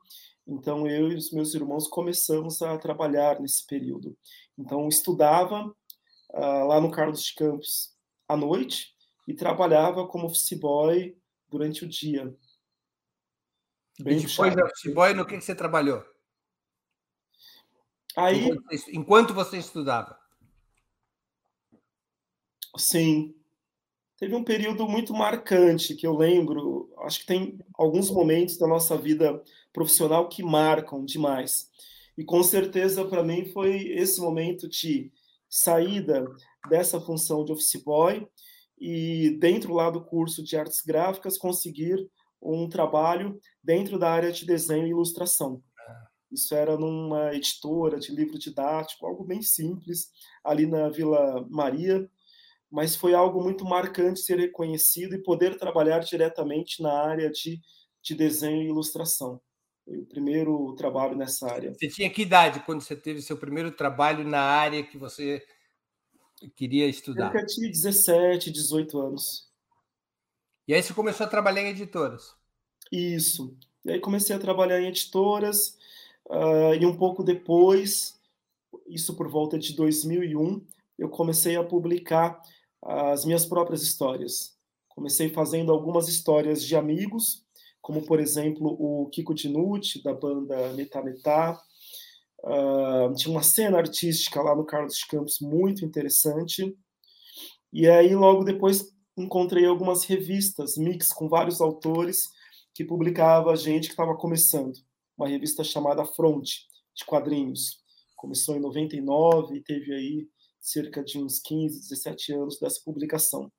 Então, 0.45 0.87
eu 0.87 1.11
e 1.11 1.15
os 1.15 1.31
meus 1.31 1.53
irmãos 1.53 1.87
começamos 1.87 2.61
a 2.61 2.77
trabalhar 2.77 3.39
nesse 3.39 3.65
período. 3.65 4.17
Então, 4.57 4.87
estudava 4.87 5.65
uh, 5.65 6.67
lá 6.67 6.81
no 6.81 6.91
Carlos 6.91 7.23
de 7.23 7.33
Campos 7.33 7.95
à 8.27 8.35
noite 8.35 8.93
e 9.27 9.33
trabalhava 9.33 10.05
como 10.07 10.25
office 10.25 10.59
boy 10.59 11.17
durante 11.49 11.85
o 11.85 11.87
dia. 11.87 12.35
Bem 14.01 14.17
e 14.17 14.25
depois 14.25 14.55
da 14.55 14.65
office 14.65 14.93
boy, 14.93 15.13
no 15.13 15.25
que 15.25 15.39
você 15.39 15.55
trabalhou? 15.55 16.03
Aí, 18.15 18.45
enquanto 18.45 18.63
você, 18.63 18.91
enquanto 18.91 19.33
você 19.33 19.57
estudava? 19.57 20.19
Sim, 22.77 23.35
teve 24.17 24.35
um 24.35 24.43
período 24.43 24.87
muito 24.87 25.13
marcante 25.13 25.95
que 25.95 26.05
eu 26.05 26.15
lembro. 26.15 26.91
Acho 26.99 27.19
que 27.19 27.25
tem 27.25 27.59
alguns 27.75 28.09
momentos 28.09 28.57
da 28.57 28.67
nossa 28.67 28.97
vida 28.97 29.41
profissional 29.73 30.29
que 30.29 30.43
marcam 30.43 31.03
demais. 31.03 31.69
E 32.17 32.23
com 32.23 32.43
certeza 32.43 33.03
para 33.05 33.23
mim 33.23 33.45
foi 33.45 33.87
esse 33.89 34.21
momento 34.21 34.69
de 34.69 35.11
saída 35.49 36.25
dessa 36.69 37.01
função 37.01 37.43
de 37.43 37.51
office 37.51 37.81
boy 37.83 38.27
e 38.79 39.37
dentro 39.39 39.73
lá 39.73 39.89
do 39.89 40.03
curso 40.03 40.43
de 40.43 40.55
artes 40.55 40.81
gráficas 40.85 41.37
conseguir 41.37 41.97
um 42.41 42.67
trabalho 42.69 43.39
dentro 43.63 43.97
da 43.97 44.11
área 44.11 44.31
de 44.31 44.45
desenho 44.45 44.85
e 44.85 44.89
ilustração. 44.89 45.61
Isso 46.31 46.55
era 46.55 46.75
numa 46.77 47.33
editora 47.33 47.99
de 47.99 48.11
livro 48.11 48.39
didático, 48.39 49.05
algo 49.05 49.23
bem 49.23 49.41
simples, 49.41 50.09
ali 50.43 50.65
na 50.65 50.89
Vila 50.89 51.45
Maria, 51.49 52.09
mas 52.71 52.95
foi 52.95 53.13
algo 53.13 53.41
muito 53.41 53.63
marcante 53.63 54.19
ser 54.19 54.39
reconhecido 54.39 55.13
e 55.13 55.21
poder 55.21 55.57
trabalhar 55.57 55.99
diretamente 55.99 56.81
na 56.81 56.91
área 56.91 57.29
de, 57.29 57.61
de 58.01 58.15
desenho 58.15 58.63
e 58.63 58.69
ilustração. 58.69 59.39
Foi 59.85 59.97
o 59.97 60.05
primeiro 60.05 60.73
trabalho 60.75 61.15
nessa 61.15 61.51
área. 61.51 61.73
Você 61.73 61.87
tinha 61.89 62.09
que 62.09 62.21
idade 62.21 62.61
quando 62.61 62.81
você 62.81 62.95
teve 62.95 63.21
seu 63.21 63.37
primeiro 63.37 63.71
trabalho 63.71 64.23
na 64.23 64.41
área 64.41 64.83
que 64.83 64.97
você 64.97 65.43
queria 66.55 66.87
estudar? 66.87 67.35
Eu 67.35 67.45
tinha 67.45 67.69
17, 67.69 68.51
18 68.51 68.99
anos. 68.99 69.49
E 70.67 70.73
aí 70.73 70.81
você 70.81 70.93
começou 70.93 71.25
a 71.25 71.29
trabalhar 71.29 71.61
em 71.61 71.69
editoras? 71.69 72.33
Isso. 72.91 73.55
E 73.83 73.91
aí 73.91 73.99
comecei 73.99 74.35
a 74.35 74.39
trabalhar 74.39 74.79
em 74.79 74.87
editoras 74.87 75.77
uh, 76.27 76.73
e 76.79 76.85
um 76.85 76.95
pouco 76.95 77.21
depois, 77.21 78.17
isso 78.87 79.15
por 79.15 79.27
volta 79.27 79.59
de 79.59 79.75
2001, 79.75 80.65
eu 80.97 81.09
comecei 81.09 81.57
a 81.57 81.63
publicar 81.63 82.41
as 82.81 83.25
minhas 83.25 83.45
próprias 83.45 83.81
histórias. 83.81 84.55
Comecei 84.87 85.27
fazendo 85.27 85.71
algumas 85.71 86.07
histórias 86.07 86.63
de 86.63 86.75
amigos, 86.75 87.42
como 87.83 88.01
por 88.05 88.21
exemplo 88.21 88.77
o 88.79 89.09
Kiko 89.09 89.33
Dinucci, 89.35 90.01
da 90.01 90.13
banda 90.13 90.71
Metá 90.71 91.03
Metá. 91.03 91.61
Uh, 92.39 93.13
tinha 93.15 93.29
uma 93.29 93.43
cena 93.43 93.77
artística 93.77 94.41
lá 94.41 94.55
no 94.55 94.65
Carlos 94.65 95.03
Campos 95.03 95.39
muito 95.41 95.83
interessante. 95.83 96.73
E 97.73 97.89
aí, 97.89 98.15
logo 98.15 98.45
depois, 98.45 98.89
encontrei 99.17 99.65
algumas 99.65 100.05
revistas, 100.05 100.77
mix 100.77 101.11
com 101.11 101.27
vários 101.27 101.59
autores 101.59 102.29
que 102.73 102.85
publicava 102.85 103.55
gente 103.55 103.87
que 103.87 103.93
estava 103.93 104.15
começando. 104.15 104.73
Uma 105.17 105.27
revista 105.27 105.61
chamada 105.61 106.05
Front, 106.05 106.49
de 106.95 107.05
quadrinhos. 107.05 107.81
Começou 108.15 108.55
em 108.55 108.61
99 108.61 109.57
e 109.57 109.61
teve 109.61 109.93
aí 109.93 110.27
cerca 110.59 111.03
de 111.03 111.19
uns 111.19 111.39
15, 111.39 111.81
17 111.81 112.33
anos 112.33 112.59
dessa 112.59 112.79
publicação. 112.85 113.51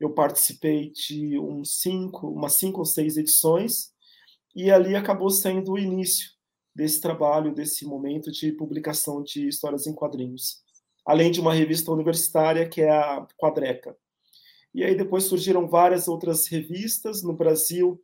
Eu 0.00 0.12
participei 0.12 0.90
de 0.90 1.38
uns 1.38 1.80
cinco, 1.80 2.28
umas 2.28 2.54
cinco 2.54 2.80
ou 2.80 2.84
seis 2.84 3.16
edições, 3.16 3.92
e 4.54 4.70
ali 4.70 4.94
acabou 4.94 5.30
sendo 5.30 5.72
o 5.72 5.78
início 5.78 6.30
desse 6.74 7.00
trabalho, 7.00 7.54
desse 7.54 7.86
momento 7.86 8.30
de 8.30 8.52
publicação 8.52 9.22
de 9.22 9.48
histórias 9.48 9.86
em 9.86 9.94
quadrinhos. 9.94 10.62
Além 11.06 11.30
de 11.30 11.40
uma 11.40 11.54
revista 11.54 11.90
universitária, 11.90 12.68
que 12.68 12.82
é 12.82 12.90
a 12.90 13.26
Quadreca. 13.38 13.96
E 14.74 14.84
aí 14.84 14.94
depois 14.94 15.24
surgiram 15.24 15.66
várias 15.66 16.06
outras 16.06 16.46
revistas 16.48 17.22
no 17.22 17.32
Brasil 17.32 17.98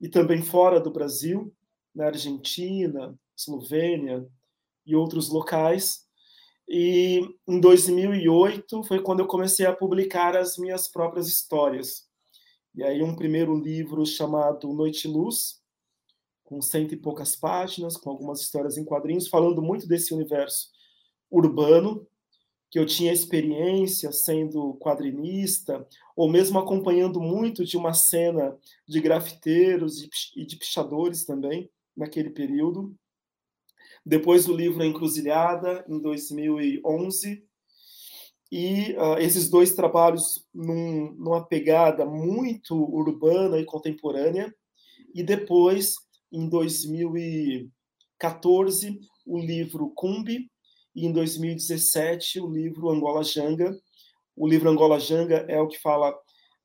e 0.00 0.08
também 0.08 0.42
fora 0.42 0.80
do 0.80 0.90
Brasil, 0.90 1.54
na 1.94 2.06
Argentina, 2.06 3.16
Eslovênia 3.36 4.26
e 4.84 4.96
outros 4.96 5.28
locais, 5.28 6.07
e 6.68 7.22
em 7.46 7.58
2008 7.58 8.82
foi 8.84 9.00
quando 9.00 9.20
eu 9.20 9.26
comecei 9.26 9.64
a 9.64 9.74
publicar 9.74 10.36
as 10.36 10.58
minhas 10.58 10.86
próprias 10.86 11.26
histórias. 11.26 12.06
E 12.74 12.84
aí 12.84 13.02
um 13.02 13.16
primeiro 13.16 13.58
livro 13.58 14.04
chamado 14.04 14.72
Noite 14.72 15.08
Luz, 15.08 15.62
com 16.44 16.60
cento 16.60 16.92
e 16.92 16.96
poucas 16.96 17.34
páginas, 17.34 17.96
com 17.96 18.10
algumas 18.10 18.40
histórias 18.40 18.76
em 18.76 18.84
quadrinhos, 18.84 19.28
falando 19.28 19.62
muito 19.62 19.88
desse 19.88 20.12
universo 20.12 20.68
urbano, 21.30 22.06
que 22.70 22.78
eu 22.78 22.84
tinha 22.84 23.12
experiência 23.12 24.12
sendo 24.12 24.74
quadrinista, 24.74 25.86
ou 26.14 26.30
mesmo 26.30 26.58
acompanhando 26.58 27.18
muito 27.18 27.64
de 27.64 27.78
uma 27.78 27.94
cena 27.94 28.56
de 28.86 29.00
grafiteiros 29.00 30.06
e 30.36 30.44
de 30.44 30.56
pichadores 30.56 31.24
também, 31.24 31.70
naquele 31.96 32.30
período. 32.30 32.94
Depois 34.08 34.48
o 34.48 34.56
livro 34.56 34.82
Encruzilhada, 34.82 35.84
em 35.86 36.00
2011. 36.00 37.44
E 38.50 38.96
uh, 38.96 39.18
esses 39.18 39.50
dois 39.50 39.74
trabalhos 39.74 40.48
num, 40.54 41.12
numa 41.12 41.46
pegada 41.46 42.06
muito 42.06 42.74
urbana 42.74 43.58
e 43.58 43.66
contemporânea. 43.66 44.50
E 45.14 45.22
depois, 45.22 45.96
em 46.32 46.48
2014, 46.48 48.98
o 49.26 49.38
livro 49.38 49.92
Cumbi, 49.94 50.50
e 50.96 51.04
em 51.04 51.12
2017 51.12 52.40
o 52.40 52.50
livro 52.50 52.88
Angola 52.88 53.22
Janga. 53.22 53.78
O 54.34 54.48
livro 54.48 54.70
Angola 54.70 54.98
Janga 54.98 55.44
é 55.50 55.60
o 55.60 55.68
que 55.68 55.78
fala 55.78 56.18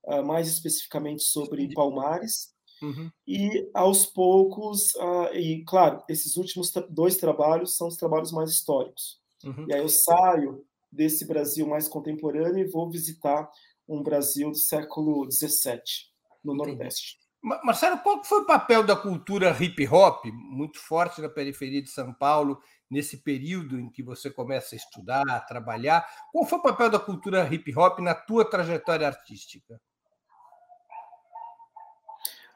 uh, 0.06 0.26
mais 0.26 0.48
especificamente 0.48 1.24
sobre 1.24 1.74
Palmares, 1.74 2.53
Uhum. 2.84 3.10
E 3.26 3.70
aos 3.74 4.06
poucos, 4.06 4.94
uh, 4.96 5.34
e 5.34 5.64
claro, 5.64 6.04
esses 6.10 6.36
últimos 6.36 6.70
dois 6.90 7.16
trabalhos 7.16 7.78
são 7.78 7.88
os 7.88 7.96
trabalhos 7.96 8.32
mais 8.34 8.52
históricos. 8.52 9.22
Uhum. 9.44 9.66
E 9.70 9.74
aí 9.74 9.80
eu 9.80 9.88
saio 9.88 10.66
desse 10.92 11.26
Brasil 11.26 11.66
mais 11.66 11.88
contemporâneo 11.88 12.60
e 12.60 12.70
vou 12.70 12.90
visitar 12.90 13.50
um 13.88 14.04
Brasil 14.04 14.52
do 14.52 14.58
século 14.58 15.30
XVII, 15.32 15.82
no 16.44 16.54
Entendi. 16.54 16.72
Nordeste. 16.72 17.18
Marcelo, 17.42 17.98
qual 18.00 18.24
foi 18.24 18.42
o 18.42 18.46
papel 18.46 18.86
da 18.86 18.96
cultura 18.96 19.52
hip 19.62 19.86
hop, 19.88 20.26
muito 20.32 20.80
forte 20.80 21.22
na 21.22 21.28
periferia 21.28 21.82
de 21.82 21.90
São 21.90 22.14
Paulo, 22.14 22.58
nesse 22.90 23.18
período 23.18 23.78
em 23.78 23.90
que 23.90 24.02
você 24.02 24.30
começa 24.30 24.76
a 24.76 24.78
estudar, 24.78 25.24
a 25.30 25.42
trabalhar? 25.42 26.08
Qual 26.32 26.46
foi 26.46 26.60
o 26.60 26.62
papel 26.62 26.90
da 26.90 27.00
cultura 27.00 27.46
hip 27.54 27.78
hop 27.78 28.00
na 28.00 28.16
tua 28.16 28.50
trajetória 28.50 29.08
artística? 29.08 29.78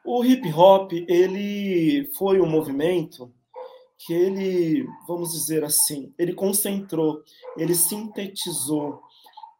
O 0.09 0.23
hip 0.23 0.49
hop, 0.53 0.93
ele 0.93 2.09
foi 2.17 2.39
um 2.39 2.49
movimento 2.49 3.29
que 3.99 4.13
ele, 4.13 4.87
vamos 5.05 5.33
dizer 5.33 5.65
assim, 5.65 6.13
ele 6.17 6.33
concentrou, 6.33 7.21
ele 7.57 7.75
sintetizou 7.75 9.01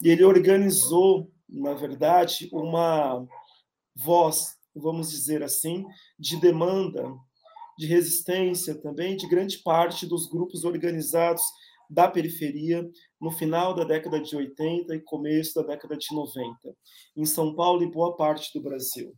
ele 0.01 0.23
organizou, 0.23 1.29
na 1.49 1.73
verdade, 1.73 2.47
uma 2.53 3.27
voz, 3.95 4.55
vamos 4.73 5.09
dizer 5.09 5.43
assim, 5.43 5.85
de 6.19 6.39
demanda, 6.39 7.03
de 7.77 7.87
resistência 7.87 8.79
também 8.79 9.17
de 9.17 9.27
grande 9.27 9.57
parte 9.57 10.05
dos 10.05 10.29
grupos 10.29 10.63
organizados 10.63 11.43
da 11.89 12.07
periferia 12.07 12.87
no 13.19 13.31
final 13.31 13.73
da 13.73 13.83
década 13.83 14.21
de 14.21 14.35
80 14.35 14.95
e 14.95 15.01
começo 15.01 15.55
da 15.55 15.67
década 15.67 15.97
de 15.97 16.15
90, 16.15 16.75
em 17.17 17.25
São 17.25 17.55
Paulo 17.55 17.83
e 17.83 17.91
boa 17.91 18.15
parte 18.15 18.51
do 18.53 18.61
Brasil 18.61 19.13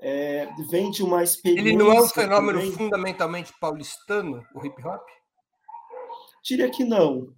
é, 0.00 0.48
vem 0.68 0.90
de 0.90 1.02
uma 1.02 1.22
experiência. 1.22 1.68
Ele 1.68 1.76
não 1.76 1.92
é 1.92 2.00
um 2.00 2.08
fenômeno 2.08 2.58
também. 2.58 2.72
fundamentalmente 2.72 3.52
paulistano, 3.60 4.44
o 4.54 4.64
hip 4.64 4.86
hop? 4.86 5.02
Diria 6.44 6.70
que 6.70 6.84
não. 6.84 7.34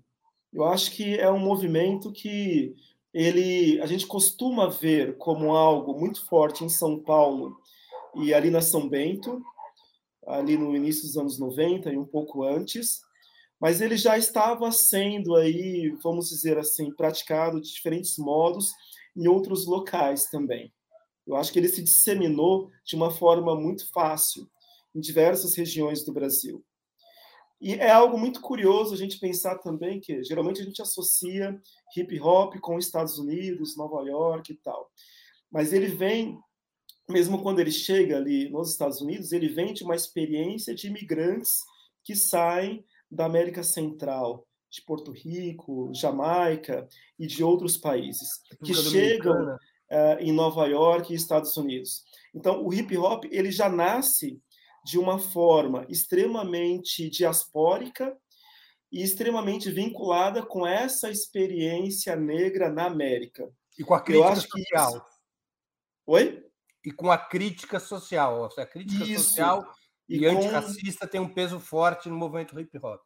Eu 0.53 0.65
acho 0.65 0.91
que 0.93 1.19
é 1.19 1.31
um 1.31 1.39
movimento 1.39 2.13
que 2.13 2.75
ele 3.13 3.81
a 3.81 3.87
gente 3.87 4.07
costuma 4.07 4.69
ver 4.69 5.17
como 5.17 5.55
algo 5.55 5.99
muito 5.99 6.27
forte 6.27 6.65
em 6.65 6.69
São 6.69 6.99
Paulo 6.99 7.57
e 8.15 8.35
ali 8.35 8.51
na 8.51 8.61
São 8.61 8.89
Bento, 8.89 9.43
ali 10.27 10.57
no 10.57 10.75
início 10.75 11.03
dos 11.03 11.17
anos 11.17 11.39
90 11.39 11.93
e 11.93 11.97
um 11.97 12.05
pouco 12.05 12.43
antes, 12.43 13.01
mas 13.61 13.81
ele 13.81 13.97
já 13.97 14.17
estava 14.17 14.71
sendo 14.71 15.35
aí, 15.35 15.91
vamos 16.03 16.29
dizer 16.29 16.59
assim, 16.59 16.95
praticado 16.95 17.61
de 17.61 17.73
diferentes 17.73 18.17
modos 18.19 18.73
em 19.17 19.27
outros 19.27 19.67
locais 19.67 20.27
também. 20.27 20.73
Eu 21.29 21.37
acho 21.37 21.53
que 21.53 21.59
ele 21.59 21.69
se 21.69 21.83
disseminou 21.83 22.71
de 22.85 22.97
uma 22.97 23.11
forma 23.11 23.55
muito 23.55 23.91
fácil 23.93 24.49
em 24.95 25.01
diversas 25.01 25.55
regiões 25.55 26.03
do 26.05 26.13
Brasil. 26.13 26.65
E 27.61 27.75
é 27.75 27.91
algo 27.91 28.17
muito 28.17 28.41
curioso 28.41 28.95
a 28.95 28.97
gente 28.97 29.19
pensar 29.19 29.59
também 29.59 30.01
que 30.01 30.23
geralmente 30.23 30.63
a 30.63 30.65
gente 30.65 30.81
associa 30.81 31.61
hip 31.97 32.19
hop 32.21 32.55
com 32.61 32.79
Estados 32.79 33.19
Unidos, 33.19 33.77
Nova 33.77 34.09
York 34.09 34.53
e 34.53 34.57
tal. 34.57 34.91
Mas 35.51 35.73
ele 35.73 35.89
vem, 35.89 36.39
mesmo 37.09 37.43
quando 37.43 37.59
ele 37.59 37.73
chega 37.73 38.17
ali 38.17 38.49
nos 38.49 38.71
Estados 38.71 39.01
Unidos, 39.01 39.33
ele 39.33 39.49
vem 39.49 39.75
de 39.75 39.83
uma 39.83 39.97
experiência 39.97 40.75
de 40.75 40.87
imigrantes 40.87 41.51
que 42.05 42.15
saem 42.15 42.85
da 43.11 43.27
América 43.27 43.63
Central, 43.63 44.47
de 44.71 44.83
Porto 44.83 45.11
Rico, 45.11 45.91
Jamaica 45.95 46.89
e 47.19 47.27
de 47.27 47.43
outros 47.43 47.77
países, 47.77 48.29
que 48.65 48.73
chegam 48.73 49.59
uh, 49.91 50.21
em 50.21 50.33
Nova 50.33 50.67
York 50.67 51.13
e 51.13 51.17
Estados 51.17 51.57
Unidos. 51.57 52.05
Então, 52.35 52.65
o 52.65 52.73
hip 52.73 52.97
hop 52.97 53.25
ele 53.31 53.51
já 53.51 53.69
nasce 53.69 54.41
de 54.85 54.99
uma 54.99 55.19
forma 55.19 55.87
extremamente 55.89 57.11
diaspórica 57.11 58.17
e 58.91 59.03
extremamente 59.03 59.71
vinculada 59.71 60.43
com 60.43 60.67
essa 60.67 61.11
experiência 61.11 62.17
negra 62.17 62.71
na 62.71 62.87
América. 62.87 63.49
E 63.79 63.85
com 63.85 63.95
a 63.95 64.01
crítica 64.01 64.37
social. 64.37 64.91
Isso... 64.91 65.03
Oi? 66.07 66.45
E 66.85 66.91
com 66.91 67.11
a 67.11 67.19
crítica 67.19 67.79
social. 67.79 68.49
A 68.57 68.67
crítica 68.67 69.05
isso. 69.05 69.25
social 69.25 69.75
e, 70.09 70.21
e 70.21 70.27
antirracista 70.27 71.07
com... 71.07 71.13
tem 71.13 71.21
um 71.21 71.33
peso 71.33 71.61
forte 71.61 72.09
no 72.09 72.17
movimento 72.17 72.59
hip 72.59 72.79
hop. 72.79 73.03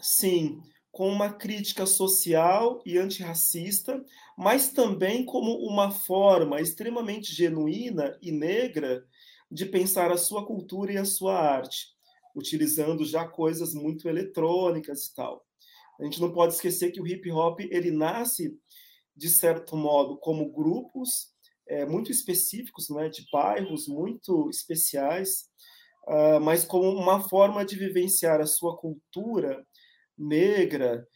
Sim, 0.00 0.60
com 0.94 1.08
uma 1.08 1.32
crítica 1.32 1.86
social 1.86 2.80
e 2.86 2.98
antirracista, 2.98 4.00
mas 4.38 4.68
também 4.68 5.24
como 5.24 5.56
uma 5.66 5.90
forma 5.90 6.60
extremamente 6.60 7.34
genuína 7.34 8.16
e 8.22 8.30
negra 8.30 9.04
de 9.50 9.66
pensar 9.66 10.12
a 10.12 10.16
sua 10.16 10.46
cultura 10.46 10.92
e 10.92 10.96
a 10.96 11.04
sua 11.04 11.36
arte, 11.36 11.88
utilizando 12.32 13.04
já 13.04 13.26
coisas 13.26 13.74
muito 13.74 14.08
eletrônicas 14.08 15.06
e 15.06 15.14
tal. 15.16 15.44
A 15.98 16.04
gente 16.04 16.20
não 16.20 16.32
pode 16.32 16.54
esquecer 16.54 16.92
que 16.92 17.00
o 17.00 17.06
hip 17.06 17.28
hop 17.28 17.58
ele 17.58 17.90
nasce 17.90 18.56
de 19.16 19.28
certo 19.28 19.76
modo 19.76 20.16
como 20.18 20.52
grupos 20.52 21.34
é, 21.66 21.84
muito 21.84 22.12
específicos, 22.12 22.88
não 22.88 23.00
é, 23.00 23.08
de 23.08 23.26
bairros 23.32 23.88
muito 23.88 24.48
especiais, 24.48 25.46
uh, 26.06 26.40
mas 26.40 26.64
como 26.64 26.88
uma 26.88 27.20
forma 27.28 27.64
de 27.64 27.74
vivenciar 27.74 28.40
a 28.40 28.46
sua 28.46 28.76
cultura 28.76 29.66
negra, 30.16 31.06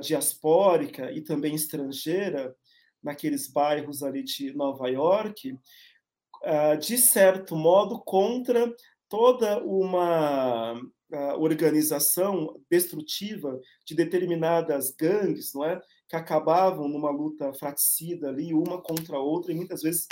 diaspórica 0.00 1.12
e 1.12 1.20
também 1.20 1.54
estrangeira, 1.54 2.56
naqueles 3.04 3.46
bairros 3.46 4.02
ali 4.02 4.24
de 4.24 4.56
Nova 4.56 4.88
York, 4.88 5.52
uh, 5.52 6.78
de 6.78 6.96
certo 6.96 7.54
modo 7.54 8.00
contra 8.00 8.74
toda 9.10 9.62
uma 9.62 10.72
uh, 10.72 11.38
organização 11.38 12.58
destrutiva 12.70 13.60
de 13.86 13.94
determinadas 13.94 14.90
gangues, 14.90 15.52
não 15.54 15.64
é, 15.64 15.80
que 16.08 16.16
acabavam 16.16 16.88
numa 16.88 17.10
luta 17.10 17.52
fraticida 17.52 18.30
ali, 18.30 18.54
uma 18.54 18.80
contra 18.80 19.16
a 19.16 19.20
outra 19.20 19.52
e 19.52 19.54
muitas 19.54 19.82
vezes 19.82 20.06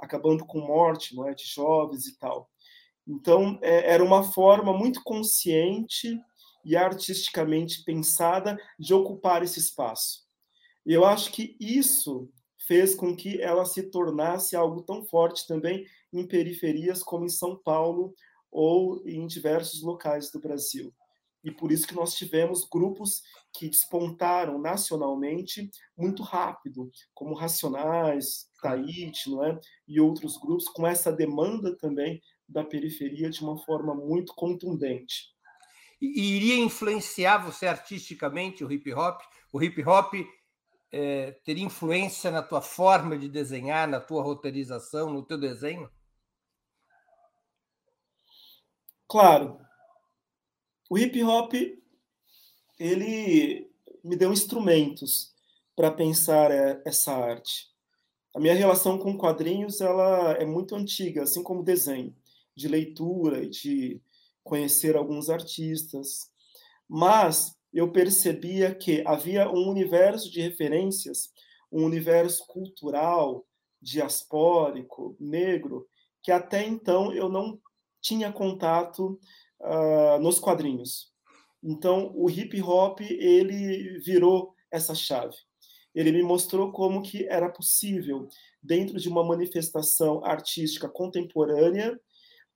acabando 0.00 0.46
com 0.46 0.60
morte, 0.60 1.14
não 1.14 1.28
é, 1.28 1.34
de 1.34 1.44
jovens 1.44 2.06
e 2.06 2.18
tal. 2.18 2.50
Então 3.06 3.58
é, 3.62 3.92
era 3.92 4.02
uma 4.02 4.22
forma 4.22 4.72
muito 4.72 5.02
consciente 5.02 6.18
e 6.68 6.76
artisticamente 6.76 7.82
pensada 7.82 8.58
de 8.78 8.92
ocupar 8.92 9.42
esse 9.42 9.58
espaço. 9.58 10.26
E 10.84 10.92
eu 10.92 11.02
acho 11.02 11.32
que 11.32 11.56
isso 11.58 12.28
fez 12.66 12.94
com 12.94 13.16
que 13.16 13.40
ela 13.40 13.64
se 13.64 13.84
tornasse 13.84 14.54
algo 14.54 14.82
tão 14.82 15.02
forte 15.02 15.46
também 15.46 15.86
em 16.12 16.28
periferias 16.28 17.02
como 17.02 17.24
em 17.24 17.30
São 17.30 17.56
Paulo 17.56 18.12
ou 18.50 19.02
em 19.08 19.26
diversos 19.26 19.80
locais 19.82 20.30
do 20.30 20.38
Brasil. 20.38 20.94
E 21.42 21.50
por 21.50 21.72
isso 21.72 21.86
que 21.86 21.94
nós 21.94 22.12
tivemos 22.14 22.68
grupos 22.70 23.22
que 23.54 23.70
despontaram 23.70 24.58
nacionalmente 24.58 25.70
muito 25.96 26.22
rápido, 26.22 26.90
como 27.14 27.34
Racionais, 27.34 28.50
Taíte, 28.60 29.30
não 29.30 29.42
é? 29.42 29.58
e 29.86 29.98
outros 29.98 30.36
grupos, 30.36 30.68
com 30.68 30.86
essa 30.86 31.10
demanda 31.10 31.74
também 31.78 32.20
da 32.46 32.62
periferia 32.62 33.30
de 33.30 33.40
uma 33.40 33.56
forma 33.56 33.94
muito 33.94 34.34
contundente. 34.34 35.37
E 36.00 36.36
iria 36.36 36.56
influenciar 36.56 37.38
você 37.38 37.66
artisticamente 37.66 38.64
o 38.64 38.70
hip 38.70 38.92
hop? 38.92 39.20
O 39.52 39.62
hip 39.62 39.82
hop 39.84 40.14
é, 40.92 41.32
teria 41.44 41.64
influência 41.64 42.30
na 42.30 42.42
tua 42.42 42.60
forma 42.60 43.18
de 43.18 43.28
desenhar, 43.28 43.88
na 43.88 44.00
tua 44.00 44.22
roteirização, 44.22 45.12
no 45.12 45.24
teu 45.24 45.38
desenho? 45.38 45.90
Claro. 49.08 49.58
O 50.88 50.98
hip 50.98 51.22
hop 51.22 51.52
ele 52.78 53.70
me 54.04 54.16
deu 54.16 54.32
instrumentos 54.32 55.34
para 55.74 55.90
pensar 55.90 56.50
é, 56.50 56.80
essa 56.84 57.12
arte. 57.12 57.68
a 58.34 58.40
minha 58.40 58.54
relação 58.54 58.98
com 58.98 59.16
quadrinhos 59.16 59.80
ela 59.80 60.32
é 60.32 60.44
muito 60.44 60.74
antiga, 60.76 61.22
assim 61.24 61.42
como 61.42 61.62
desenho, 61.62 62.14
de 62.54 62.68
leitura 62.68 63.42
e 63.42 63.48
de 63.48 64.00
conhecer 64.48 64.96
alguns 64.96 65.28
artistas. 65.28 66.30
Mas 66.88 67.54
eu 67.72 67.92
percebia 67.92 68.74
que 68.74 69.02
havia 69.06 69.48
um 69.50 69.68
universo 69.68 70.30
de 70.30 70.40
referências, 70.40 71.30
um 71.70 71.84
universo 71.84 72.46
cultural, 72.46 73.46
diaspórico, 73.80 75.14
negro, 75.20 75.86
que 76.22 76.32
até 76.32 76.66
então 76.66 77.12
eu 77.12 77.28
não 77.28 77.60
tinha 78.00 78.32
contato 78.32 79.20
uh, 79.60 80.18
nos 80.20 80.38
quadrinhos. 80.40 81.12
Então, 81.62 82.10
o 82.14 82.30
hip 82.30 82.60
hop 82.62 83.00
ele 83.00 83.98
virou 84.00 84.54
essa 84.70 84.94
chave. 84.94 85.36
Ele 85.94 86.12
me 86.12 86.22
mostrou 86.22 86.72
como 86.72 87.02
que 87.02 87.26
era 87.26 87.50
possível, 87.50 88.28
dentro 88.62 88.98
de 88.98 89.08
uma 89.08 89.24
manifestação 89.24 90.24
artística 90.24 90.88
contemporânea, 90.88 91.98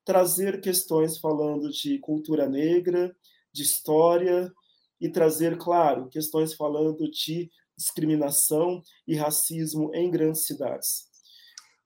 trazer 0.05 0.61
questões 0.61 1.19
falando 1.19 1.71
de 1.71 1.99
cultura 1.99 2.49
negra, 2.49 3.15
de 3.53 3.63
história 3.63 4.53
e 5.01 5.09
trazer, 5.09 5.59
claro, 5.59 6.09
questões 6.09 6.55
falando 6.55 7.11
de 7.11 7.51
discriminação 7.77 8.83
e 9.07 9.15
racismo 9.15 9.95
em 9.95 10.11
grandes 10.11 10.47
cidades. 10.47 11.11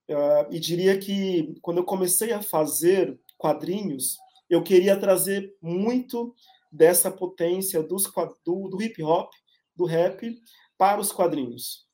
Uh, 0.08 0.52
e 0.52 0.60
diria 0.60 0.98
que 0.98 1.54
quando 1.62 1.78
eu 1.78 1.84
comecei 1.84 2.32
a 2.32 2.42
fazer 2.42 3.18
quadrinhos, 3.36 4.16
eu 4.48 4.62
queria 4.62 4.98
trazer 4.98 5.54
muito 5.60 6.34
dessa 6.70 7.10
potência 7.10 7.82
dos, 7.82 8.04
do, 8.44 8.68
do 8.68 8.82
hip 8.82 9.02
hop, 9.02 9.32
do 9.74 9.84
rap, 9.84 10.38
para 10.78 11.00
os 11.00 11.10
quadrinhos. 11.10 11.86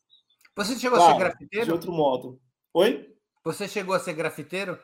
Você 0.57 0.79
chegou 0.79 0.99
claro, 0.99 1.13
a 1.13 1.15
ser 1.15 1.25
grafiteiro? 1.25 1.67
De 1.67 1.73
outro 1.73 1.93
modo. 1.93 2.41
Oi? 2.75 3.15
Você 3.45 3.67
chegou 3.67 3.95
a 3.95 4.01
ser 4.01 4.13
grafiteiro? 4.13 4.79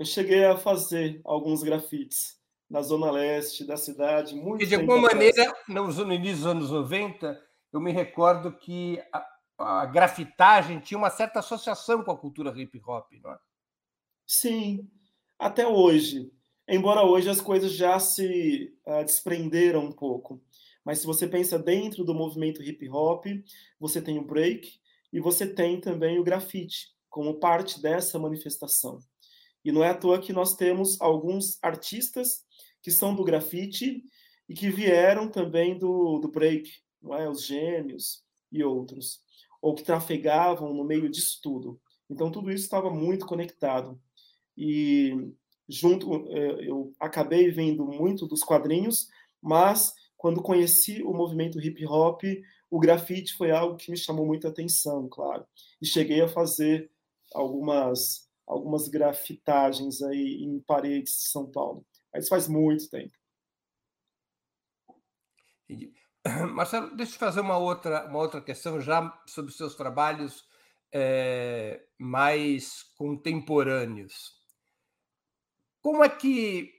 Eu 0.00 0.06
cheguei 0.06 0.46
a 0.46 0.56
fazer 0.56 1.20
alguns 1.22 1.62
grafites 1.62 2.40
na 2.70 2.80
zona 2.80 3.10
leste 3.10 3.66
da 3.66 3.76
cidade, 3.76 4.34
muito 4.34 4.64
E 4.64 4.66
de 4.66 4.74
alguma 4.74 4.98
maneira, 4.98 5.54
no 5.68 6.14
início 6.14 6.36
dos 6.38 6.46
anos 6.46 6.70
90, 6.70 7.38
eu 7.70 7.78
me 7.78 7.92
recordo 7.92 8.50
que 8.50 8.98
a, 9.12 9.26
a, 9.58 9.84
grafitagem 9.84 10.80
tinha 10.80 10.96
uma 10.96 11.10
certa 11.10 11.40
associação 11.40 12.02
com 12.02 12.10
a 12.12 12.16
cultura 12.16 12.50
hip 12.58 12.80
hop, 12.82 13.12
não 13.22 13.30
é? 13.30 13.38
Sim, 14.26 14.88
até 15.38 15.66
hoje. 15.66 16.32
Embora 16.66 17.02
hoje 17.02 17.28
as 17.28 17.42
coisas 17.42 17.70
já 17.70 18.00
se 18.00 18.74
uh, 18.86 19.04
desprenderam 19.04 19.84
um 19.84 19.92
pouco. 19.92 20.40
Mas 20.82 21.00
se 21.00 21.06
você 21.06 21.28
pensa 21.28 21.58
dentro 21.58 22.04
do 22.04 22.14
movimento 22.14 22.62
hip 22.62 22.88
hop, 22.88 23.26
você 23.78 24.00
tem 24.00 24.18
o 24.18 24.24
break 24.24 24.80
e 25.12 25.20
você 25.20 25.46
tem 25.46 25.78
também 25.78 26.18
o 26.18 26.24
grafite 26.24 26.88
como 27.10 27.38
parte 27.38 27.82
dessa 27.82 28.18
manifestação. 28.18 28.98
E 29.64 29.72
não 29.72 29.84
é 29.84 29.90
à 29.90 29.94
toa 29.94 30.20
que 30.20 30.32
nós 30.32 30.54
temos 30.54 31.00
alguns 31.00 31.58
artistas 31.62 32.44
que 32.82 32.90
são 32.90 33.14
do 33.14 33.24
grafite 33.24 34.02
e 34.48 34.54
que 34.54 34.70
vieram 34.70 35.28
também 35.28 35.78
do, 35.78 36.18
do 36.18 36.28
break, 36.28 36.70
não 37.00 37.14
é? 37.14 37.28
Os 37.28 37.44
gêmeos 37.44 38.24
e 38.50 38.64
outros, 38.64 39.20
ou 39.60 39.74
que 39.74 39.84
trafegavam 39.84 40.74
no 40.74 40.84
meio 40.84 41.08
disso 41.08 41.38
tudo. 41.42 41.80
Então 42.08 42.30
tudo 42.30 42.50
isso 42.50 42.64
estava 42.64 42.90
muito 42.90 43.26
conectado. 43.26 44.00
E 44.56 45.32
junto, 45.68 46.26
eh, 46.28 46.68
eu 46.68 46.92
acabei 46.98 47.50
vendo 47.50 47.86
muito 47.86 48.26
dos 48.26 48.42
quadrinhos, 48.42 49.08
mas 49.40 49.94
quando 50.16 50.42
conheci 50.42 51.02
o 51.02 51.12
movimento 51.12 51.60
hip 51.60 51.86
hop, 51.86 52.22
o 52.68 52.78
grafite 52.78 53.34
foi 53.34 53.50
algo 53.50 53.76
que 53.76 53.90
me 53.90 53.96
chamou 53.96 54.26
muita 54.26 54.48
atenção, 54.48 55.08
claro. 55.08 55.46
E 55.80 55.86
cheguei 55.86 56.20
a 56.20 56.28
fazer 56.28 56.90
algumas 57.32 58.28
algumas 58.50 58.88
grafitagens 58.88 60.02
aí 60.02 60.42
em 60.42 60.58
paredes 60.60 61.14
de 61.14 61.28
São 61.28 61.48
Paulo. 61.48 61.86
Mas 62.12 62.28
faz 62.28 62.48
muito 62.48 62.90
tempo. 62.90 63.16
Marcelo, 66.52 66.96
deixa 66.96 67.14
eu 67.14 67.18
fazer 67.18 67.40
uma 67.40 67.56
outra, 67.56 68.06
uma 68.08 68.18
outra 68.18 68.40
questão 68.40 68.80
já 68.80 69.16
sobre 69.24 69.52
seus 69.52 69.76
trabalhos 69.76 70.44
é, 70.92 71.80
mais 71.96 72.82
contemporâneos. 72.96 74.34
Como 75.80 76.02
é 76.02 76.08
que. 76.08 76.74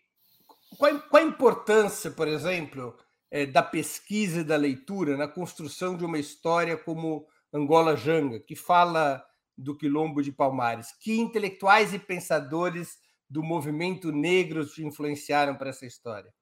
Qual, 0.78 1.00
qual 1.04 1.24
a 1.24 1.26
importância, 1.26 2.12
por 2.12 2.28
exemplo, 2.28 2.98
é, 3.30 3.46
da 3.46 3.64
pesquisa 3.64 4.42
e 4.42 4.44
da 4.44 4.58
leitura 4.58 5.16
na 5.16 5.28
construção 5.28 5.96
de 5.96 6.04
uma 6.04 6.20
história 6.20 6.78
como 6.78 7.26
Angola 7.54 7.96
Janga, 7.96 8.42
que 8.42 8.58
fala 8.58 9.26
do 9.58 9.76
Quilombo 9.76 10.22
de 10.22 10.32
Palmares. 10.32 10.92
Que 11.00 11.18
intelectuais 11.18 11.94
e 11.94 12.00
pensadores 12.00 12.98
do 13.30 13.44
movimento 13.44 14.12
negro 14.12 14.66
te 14.66 14.84
influenciaram 14.84 15.56
para 15.56 15.70
essa 15.70 15.86
história? 15.86 16.34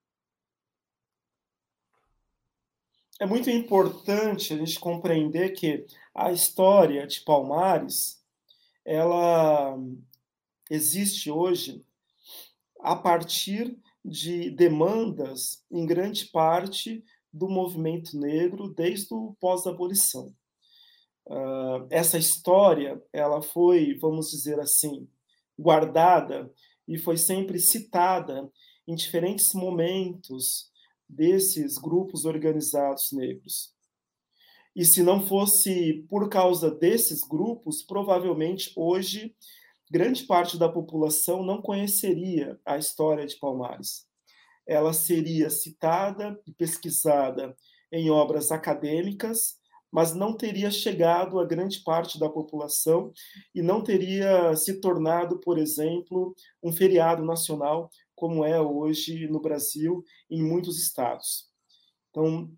É 3.20 3.26
muito 3.26 3.50
importante 3.50 4.54
a 4.54 4.58
gente 4.58 4.80
compreender 4.80 5.50
que 5.50 5.86
a 6.16 6.32
história 6.32 7.06
de 7.06 7.20
Palmares 7.22 8.24
ela 8.86 9.78
existe 10.70 11.30
hoje 11.30 11.86
a 12.80 12.96
partir 12.96 13.78
de 14.06 14.50
demandas, 14.52 15.66
em 15.70 15.86
grande 15.86 16.26
parte, 16.28 17.04
do 17.32 17.50
movimento 17.50 18.18
negro 18.18 18.74
desde 18.74 19.14
o 19.14 19.36
pós-abolição. 19.40 20.34
Uh, 21.26 21.88
essa 21.90 22.18
história, 22.18 23.02
ela 23.14 23.42
foi, 23.42 23.98
vamos 24.00 24.32
dizer 24.32 24.60
assim, 24.60 25.08
guardada 25.58 26.52
e 26.88 26.98
foi 26.98 27.18
sempre 27.18 27.60
citada 27.60 28.50
em 28.88 28.96
diferentes 28.96 29.54
momentos 29.54 30.72
desses 31.08 31.78
grupos 31.78 32.26
organizados 32.26 33.12
negros. 33.12 33.74
E 34.76 34.86
se 34.86 35.04
não 35.04 35.26
fosse 35.26 36.06
por 36.10 36.30
causa 36.30 36.72
desses 36.72 37.22
grupos, 37.22 37.84
provavelmente 37.84 38.72
hoje 38.76 39.36
grande 39.92 40.24
parte 40.24 40.58
da 40.58 40.70
população 40.70 41.44
não 41.44 41.62
conheceria 41.62 42.60
a 42.66 42.78
história 42.78 43.26
de 43.26 43.36
Palmares. 43.38 44.08
Ela 44.68 44.94
seria 44.94 45.50
citada 45.50 46.40
e 46.46 46.52
pesquisada 46.52 47.56
em 47.92 48.12
obras 48.12 48.52
acadêmicas, 48.52 49.59
mas 49.92 50.14
não 50.14 50.36
teria 50.36 50.70
chegado 50.70 51.40
a 51.40 51.46
grande 51.46 51.82
parte 51.84 52.20
da 52.20 52.30
população 52.30 53.12
e 53.54 53.62
não 53.62 53.84
teria 53.84 54.56
se 54.56 54.80
tornado, 54.80 55.40
por 55.40 55.58
exemplo, 55.58 56.36
um 56.64 56.72
feriado 56.72 57.24
nacional, 57.24 57.90
como 58.16 58.44
é 58.46 58.60
hoje 58.60 59.28
no 59.28 59.40
Brasil 59.40 60.04
em 60.30 60.44
muitos 60.44 60.82
estados. 60.82 61.50
Então, 62.10 62.52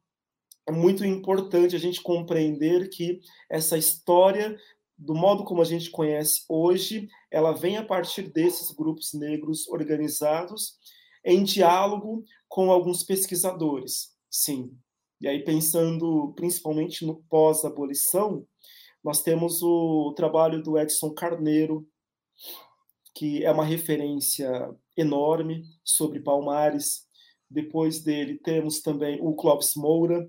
é 0.67 0.71
muito 0.71 1.05
importante 1.05 1.75
a 1.75 1.79
gente 1.79 2.01
compreender 2.01 2.89
que 2.89 3.19
essa 3.49 3.77
história 3.77 4.57
do 5.01 5.15
modo 5.15 5.43
como 5.43 5.61
a 5.61 5.65
gente 5.65 5.89
conhece 5.89 6.45
hoje, 6.47 7.09
ela 7.31 7.51
vem 7.51 7.75
a 7.75 7.83
partir 7.83 8.31
desses 8.31 8.69
grupos 8.71 9.13
negros 9.13 9.67
organizados 9.67 10.77
em 11.25 11.43
diálogo 11.43 12.23
com 12.47 12.71
alguns 12.71 13.03
pesquisadores. 13.03 14.15
Sim. 14.29 14.77
E 15.21 15.27
aí, 15.27 15.43
pensando 15.43 16.33
principalmente 16.35 17.05
no 17.05 17.21
pós-abolição, 17.29 18.43
nós 19.03 19.21
temos 19.21 19.61
o 19.61 20.13
trabalho 20.15 20.63
do 20.63 20.79
Edson 20.79 21.13
Carneiro, 21.13 21.87
que 23.15 23.45
é 23.45 23.51
uma 23.51 23.63
referência 23.63 24.49
enorme 24.97 25.63
sobre 25.83 26.21
Palmares. 26.21 27.05
Depois 27.47 28.01
dele, 28.01 28.39
temos 28.39 28.81
também 28.81 29.19
o 29.21 29.35
Clóvis 29.35 29.73
Moura, 29.75 30.27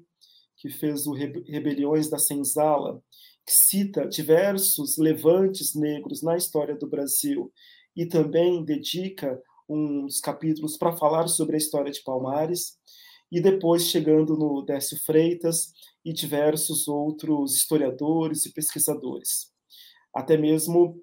que 0.58 0.68
fez 0.68 1.06
o 1.06 1.12
Rebeliões 1.12 2.10
da 2.10 2.18
Senzala, 2.18 3.02
que 3.46 3.52
cita 3.52 4.06
diversos 4.06 4.98
levantes 4.98 5.74
negros 5.74 6.22
na 6.22 6.36
história 6.36 6.76
do 6.76 6.88
Brasil 6.88 7.50
e 7.96 8.06
também 8.06 8.62
dedica 8.62 9.40
uns 9.66 10.20
capítulos 10.20 10.76
para 10.76 10.96
falar 10.96 11.28
sobre 11.28 11.56
a 11.56 11.58
história 11.58 11.90
de 11.90 12.02
Palmares, 12.02 12.76
e 13.32 13.40
depois 13.40 13.88
chegando 13.88 14.36
no 14.36 14.60
Décio 14.60 15.02
Freitas 15.02 15.72
e 16.04 16.12
diversos 16.12 16.86
outros 16.86 17.56
historiadores 17.56 18.44
e 18.44 18.52
pesquisadores. 18.52 19.50
Até 20.14 20.36
mesmo 20.36 21.02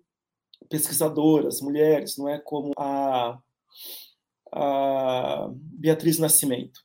pesquisadoras, 0.70 1.60
mulheres, 1.60 2.18
não 2.18 2.30
é 2.30 2.38
como 2.38 2.72
a, 2.78 3.40
a 4.54 5.50
Beatriz 5.52 6.20
Nascimento, 6.20 6.82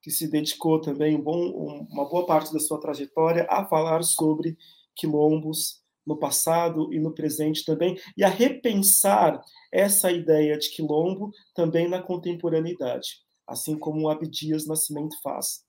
que 0.00 0.12
se 0.12 0.28
dedicou 0.28 0.80
também 0.80 1.16
um 1.16 1.20
bom, 1.20 1.86
uma 1.90 2.08
boa 2.08 2.24
parte 2.24 2.52
da 2.52 2.60
sua 2.60 2.78
trajetória 2.78 3.44
a 3.50 3.66
falar 3.66 4.04
sobre 4.04 4.56
quilombos 4.94 5.82
no 6.06 6.16
passado 6.16 6.94
e 6.94 7.00
no 7.00 7.12
presente 7.12 7.64
também, 7.64 7.98
e 8.16 8.22
a 8.22 8.28
repensar 8.28 9.42
essa 9.72 10.12
ideia 10.12 10.56
de 10.56 10.70
quilombo 10.70 11.32
também 11.52 11.88
na 11.88 12.00
contemporaneidade, 12.00 13.25
assim 13.46 13.78
como 13.78 14.02
o 14.02 14.08
Abdias 14.08 14.66
Nascimento 14.66 15.16
faz. 15.22 15.64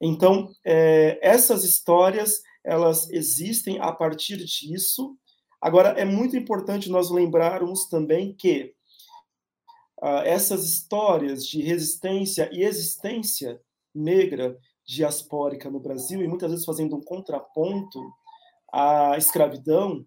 Então, 0.00 0.52
é, 0.64 1.18
essas 1.22 1.64
histórias 1.64 2.42
elas 2.66 3.08
existem 3.10 3.78
a 3.78 3.92
partir 3.92 4.38
disso. 4.38 5.16
Agora, 5.60 5.90
é 5.90 6.04
muito 6.04 6.36
importante 6.36 6.90
nós 6.90 7.10
lembrarmos 7.10 7.88
também 7.88 8.34
que 8.34 8.74
uh, 10.02 10.22
essas 10.24 10.64
histórias 10.64 11.46
de 11.46 11.62
resistência 11.62 12.50
e 12.52 12.64
existência 12.64 13.60
negra 13.94 14.58
diaspórica 14.84 15.70
no 15.70 15.80
Brasil, 15.80 16.22
e 16.22 16.28
muitas 16.28 16.50
vezes 16.50 16.66
fazendo 16.66 16.96
um 16.96 17.00
contraponto 17.00 18.00
à 18.72 19.16
escravidão, 19.16 20.04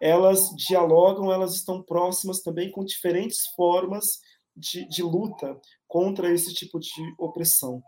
elas 0.00 0.50
dialogam, 0.50 1.32
elas 1.32 1.54
estão 1.54 1.82
próximas 1.82 2.42
também 2.42 2.70
com 2.70 2.84
diferentes 2.84 3.46
formas 3.56 4.20
de, 4.56 4.86
de 4.88 5.02
luta 5.02 5.58
contra 5.94 6.34
esse 6.34 6.52
tipo 6.52 6.80
de 6.80 7.14
opressão, 7.16 7.80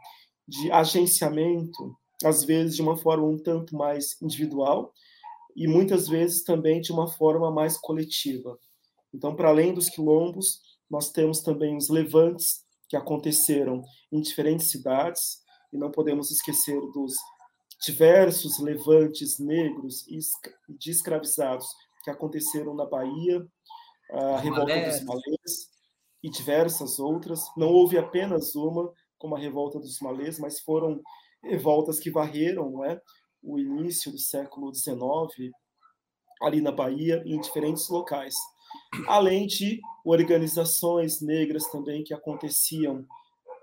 de 0.47 0.71
agenciamento, 0.71 1.99
às 2.23 2.45
vezes 2.45 2.77
de 2.77 2.81
uma 2.81 2.97
forma 2.97 3.27
um 3.27 3.37
tanto 3.37 3.75
mais 3.75 4.17
individual 4.23 4.93
e 5.57 5.67
muitas 5.67 6.07
vezes 6.07 6.45
também 6.45 6.81
de 6.81 6.93
uma 6.93 7.09
forma 7.09 7.51
mais 7.51 7.77
coletiva. 7.77 8.57
Então, 9.13 9.35
para 9.35 9.49
além 9.49 9.75
dos 9.75 9.89
quilombos, 9.89 10.61
nós 10.89 11.11
temos 11.11 11.41
também 11.41 11.77
os 11.77 11.89
levantes 11.89 12.65
que 12.89 12.97
aconteceram 12.97 13.83
em 14.13 14.21
diferentes 14.21 14.71
cidades, 14.71 15.43
e 15.73 15.77
não 15.77 15.91
podemos 15.91 16.31
esquecer 16.31 16.81
dos 16.93 17.13
diversos 17.85 18.61
levantes 18.61 19.41
negros 19.41 20.07
e 20.07 20.21
de 20.79 20.93
escravizados 20.93 21.67
que 22.05 22.11
aconteceram 22.11 22.73
na 22.73 22.87
Bahia, 22.87 23.45
a 24.13 24.39
Revolta 24.39 24.81
dos 24.91 25.03
Malês 25.03 25.76
e 26.27 26.29
diversas 26.29 26.99
outras. 26.99 27.41
Não 27.57 27.69
houve 27.69 27.97
apenas 27.97 28.57
uma, 28.57 28.93
como 29.17 29.37
a 29.37 29.39
Revolta 29.39 29.79
dos 29.79 30.01
Malês, 30.01 30.41
mas 30.41 30.59
foram 30.59 31.01
revoltas 31.41 32.01
que 32.01 32.11
varreram 32.11 32.69
não 32.69 32.85
é, 32.85 33.01
o 33.41 33.61
início 33.61 34.11
do 34.11 34.19
século 34.19 34.75
XIX, 34.75 35.53
ali 36.43 36.61
na 36.61 36.73
Bahia 36.73 37.23
em 37.25 37.41
diferentes 37.41 37.89
locais. 37.89 38.35
Além 39.07 39.47
de 39.47 39.81
organizações 40.05 41.21
negras 41.23 41.71
também 41.71 42.03
que 42.03 42.13
aconteciam 42.13 43.07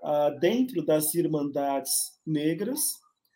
uh, 0.02 0.39
dentro 0.39 0.86
das 0.86 1.13
irmandades 1.13 1.91
negras. 2.26 2.80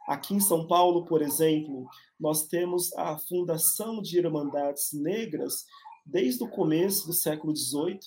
Aqui 0.07 0.35
em 0.35 0.39
São 0.39 0.65
Paulo, 0.65 1.03
por 1.03 1.21
exemplo, 1.21 1.85
nós 2.17 2.47
temos 2.47 2.93
a 2.93 3.17
Fundação 3.17 4.01
de 4.01 4.19
Irmandades 4.19 4.93
Negras 4.93 5.65
desde 6.05 6.41
o 6.45 6.49
começo 6.49 7.05
do 7.07 7.13
século 7.13 7.53
XVIII, 7.53 7.99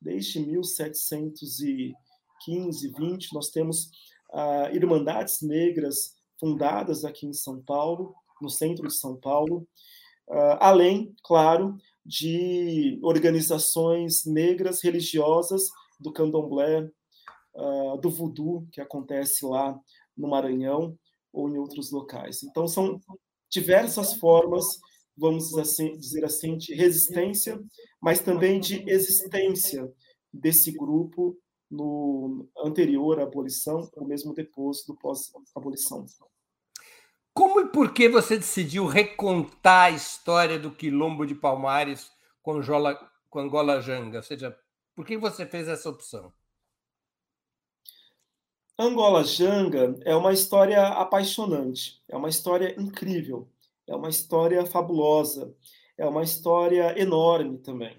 desde 0.00 0.40
1715, 0.40 1.94
20, 2.98 3.34
nós 3.34 3.50
temos 3.50 3.90
uh, 4.32 4.74
Irmandades 4.74 5.42
Negras 5.42 6.16
fundadas 6.38 7.04
aqui 7.04 7.26
em 7.26 7.32
São 7.32 7.60
Paulo, 7.62 8.14
no 8.40 8.48
centro 8.48 8.86
de 8.86 8.94
São 8.94 9.16
Paulo, 9.16 9.66
uh, 10.28 10.56
além, 10.60 11.14
claro, 11.24 11.76
de 12.04 12.98
organizações 13.02 14.24
negras 14.24 14.82
religiosas 14.82 15.62
do 16.00 16.12
candomblé, 16.12 16.88
uh, 17.54 17.98
do 18.00 18.10
voodoo, 18.10 18.66
que 18.72 18.80
acontece 18.80 19.44
lá 19.44 19.78
no 20.16 20.28
Maranhão 20.28 20.96
ou 21.32 21.48
em 21.48 21.58
outros 21.58 21.90
locais. 21.90 22.42
Então, 22.42 22.66
são 22.66 23.00
diversas 23.50 24.14
formas, 24.14 24.78
vamos 25.18 25.56
assim, 25.58 25.96
dizer 25.98 26.24
assim, 26.24 26.56
de 26.56 26.74
resistência, 26.74 27.60
mas 28.00 28.20
também 28.20 28.60
de 28.60 28.88
existência 28.88 29.90
desse 30.32 30.70
grupo 30.70 31.36
no 31.70 32.48
anterior 32.64 33.20
à 33.20 33.24
abolição, 33.24 33.90
ou 33.94 34.06
mesmo 34.06 34.32
depois 34.32 34.84
do 34.86 34.94
pós-abolição. 34.96 36.06
Como 37.34 37.60
e 37.60 37.68
por 37.68 37.92
que 37.92 38.08
você 38.08 38.36
decidiu 38.36 38.86
recontar 38.86 39.86
a 39.86 39.90
história 39.90 40.58
do 40.58 40.70
quilombo 40.70 41.26
de 41.26 41.34
Palmares 41.34 42.10
com, 42.42 42.52
Angola, 42.52 42.98
com 43.28 43.38
Angola 43.38 43.80
Janga? 43.80 44.18
Ou 44.18 44.22
seja, 44.24 44.58
por 44.94 45.04
que 45.06 45.16
você 45.16 45.46
fez 45.46 45.68
essa 45.68 45.88
opção? 45.88 46.32
Angola 48.78 49.24
Janga 49.24 49.98
é 50.04 50.14
uma 50.14 50.32
história 50.32 50.86
apaixonante, 50.86 52.02
é 52.08 52.16
uma 52.16 52.28
história 52.28 52.80
incrível, 52.80 53.48
é 53.88 53.96
uma 53.96 54.08
história 54.08 54.64
fabulosa, 54.66 55.54
é 55.96 56.06
uma 56.06 56.22
história 56.22 56.98
enorme 57.00 57.58
também. 57.58 57.96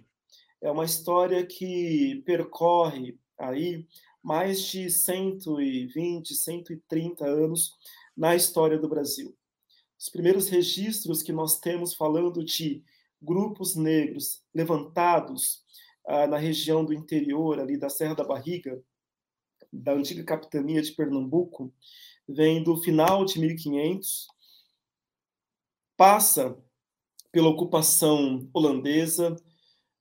É 0.62 0.69
uma 0.69 0.86
história 0.86 1.45
que 1.45 2.21
percorre 2.25 3.17
aí 3.38 3.88
mais 4.21 4.62
de 4.62 4.89
120, 4.89 6.36
130 6.36 7.25
anos 7.25 7.78
na 8.15 8.36
história 8.36 8.78
do 8.78 8.88
Brasil. 8.89 9.36
Os 9.97 10.10
primeiros 10.10 10.47
registros 10.47 11.23
que 11.23 11.32
nós 11.32 11.60
temos 11.60 11.93
falando 11.93 12.43
de 12.43 12.84
grupos 13.21 13.75
negros 13.75 14.43
levantados 14.54 15.63
ah, 16.06 16.28
na 16.28 16.38
região 16.38 16.86
do 16.86 16.93
interior, 16.93 17.60
ali 17.60 17.78
da 17.78 17.89
Serra 17.89 18.15
da 18.15 18.23
Barriga, 18.23 18.82
da 19.71 19.93
antiga 19.93 20.23
capitania 20.23 20.82
de 20.82 20.91
Pernambuco, 20.91 21.73
vem 22.28 22.63
do 22.63 22.78
final 22.78 23.25
de 23.25 23.39
1500, 23.39 24.28
passa 26.00 26.58
pela 27.30 27.50
ocupação 27.50 28.50
holandesa, 28.54 29.36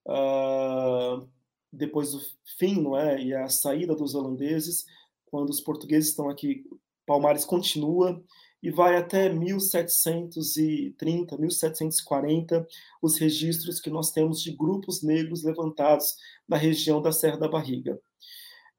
uh, 0.07 1.29
depois 1.73 2.13
do 2.13 2.21
fim, 2.57 2.81
não 2.81 2.97
é, 2.97 3.21
e 3.21 3.35
a 3.35 3.49
saída 3.49 3.97
dos 3.97 4.15
holandeses, 4.15 4.87
quando 5.27 5.51
os 5.51 5.61
portugueses 5.61 6.11
estão 6.11 6.31
aqui, 6.31 6.65
Palmares 7.05 7.45
continua 7.45 8.23
e 8.63 8.71
vai 8.71 8.97
até 8.97 9.29
1730, 9.29 11.37
1740, 11.37 12.65
os 13.03 13.19
registros 13.19 13.81
que 13.81 13.91
nós 13.91 14.13
temos 14.13 14.41
de 14.41 14.53
grupos 14.53 15.03
negros 15.03 15.43
levantados 15.43 16.15
na 16.49 16.57
região 16.57 17.03
da 17.03 17.11
Serra 17.11 17.39
da 17.39 17.49
Barriga. 17.49 18.01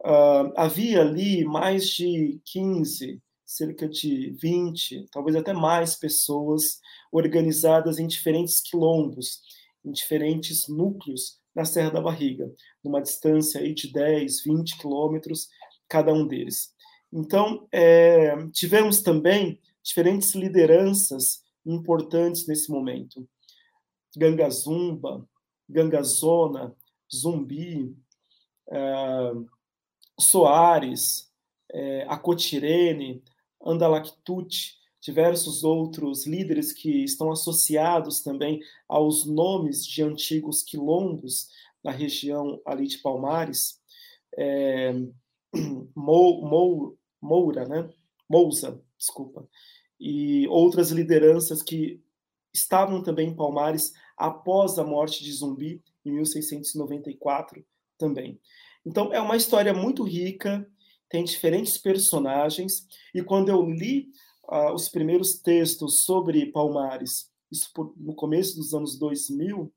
Uh, 0.01 0.53
havia 0.55 1.01
ali 1.01 1.43
mais 1.43 1.89
de 1.89 2.39
15, 2.45 3.21
cerca 3.49 3.89
de 3.89 4.29
20, 4.39 5.07
talvez 5.11 5.35
até 5.35 5.53
mais 5.53 5.95
pessoas 5.95 6.79
organizadas 7.11 7.97
em 7.97 8.05
diferentes 8.05 8.61
quilombos, 8.61 9.41
em 9.83 9.91
diferentes 9.91 10.67
núcleos 10.67 11.39
na 11.55 11.65
Serra 11.65 11.89
da 11.89 11.99
Barriga, 11.99 12.53
numa 12.83 13.01
distância 13.01 13.59
aí 13.59 13.73
de 13.73 13.91
10, 13.91 14.43
20 14.43 14.77
quilômetros 14.77 15.49
cada 15.87 16.13
um 16.13 16.27
deles. 16.27 16.75
Então, 17.11 17.67
é, 17.71 18.35
tivemos 18.53 19.01
também 19.01 19.59
diferentes 19.81 20.35
lideranças 20.35 21.41
importantes 21.65 22.45
nesse 22.45 22.69
momento. 22.69 23.27
Gangazumba, 24.15 25.27
Gangazona, 25.67 26.75
Zumbi, 27.11 27.97
é, 28.69 29.31
Soares, 30.19 31.31
é, 31.71 32.05
Acotirene, 32.07 33.23
Andalactute, 33.63 34.77
diversos 35.01 35.63
outros 35.63 36.25
líderes 36.25 36.73
que 36.73 37.03
estão 37.03 37.31
associados 37.31 38.21
também 38.21 38.59
aos 38.87 39.25
nomes 39.25 39.85
de 39.85 40.03
antigos 40.03 40.61
quilombos 40.63 41.47
na 41.83 41.91
região 41.91 42.61
ali 42.65 42.87
de 42.87 42.97
Palmares, 42.97 43.79
é, 44.37 44.93
Mou, 45.95 46.45
Mou, 46.45 46.97
Moura, 47.21 47.65
né? 47.65 47.89
Mousa, 48.29 48.79
desculpa, 48.97 49.47
e 49.99 50.47
outras 50.47 50.91
lideranças 50.91 51.63
que 51.63 52.01
estavam 52.53 53.01
também 53.01 53.29
em 53.29 53.35
Palmares 53.35 53.93
após 54.17 54.77
a 54.77 54.83
morte 54.83 55.23
de 55.23 55.31
Zumbi, 55.31 55.81
em 56.05 56.11
1694 56.11 57.65
também. 57.97 58.39
Então, 58.85 59.13
é 59.13 59.19
uma 59.19 59.35
história 59.35 59.73
muito 59.73 60.03
rica, 60.03 60.67
tem 61.09 61.23
diferentes 61.23 61.77
personagens, 61.77 62.85
e 63.13 63.21
quando 63.23 63.49
eu 63.49 63.65
li 63.65 64.09
uh, 64.49 64.73
os 64.73 64.89
primeiros 64.89 65.39
textos 65.39 66.03
sobre 66.03 66.51
Palmares, 66.51 67.29
isso 67.51 67.71
por, 67.73 67.93
no 67.97 68.13
começo 68.13 68.55
dos 68.55 68.73
anos 68.73 68.97
2000, 68.97 69.73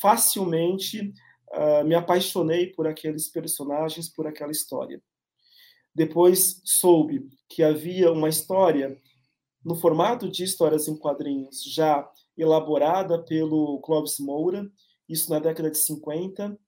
facilmente 0.00 1.12
uh, 1.52 1.84
me 1.84 1.94
apaixonei 1.94 2.66
por 2.66 2.86
aqueles 2.86 3.28
personagens, 3.28 4.08
por 4.08 4.26
aquela 4.26 4.52
história. 4.52 5.02
Depois 5.94 6.60
soube 6.64 7.28
que 7.48 7.62
havia 7.62 8.10
uma 8.12 8.28
história 8.28 9.00
no 9.64 9.74
formato 9.74 10.28
de 10.30 10.44
histórias 10.44 10.88
em 10.88 10.96
quadrinhos 10.96 11.62
já 11.64 12.10
elaborada 12.36 13.22
pelo 13.22 13.80
Clóvis 13.80 14.18
Moura, 14.18 14.70
isso 15.08 15.30
na 15.30 15.38
década 15.38 15.70
de 15.70 15.78
50, 15.78 16.58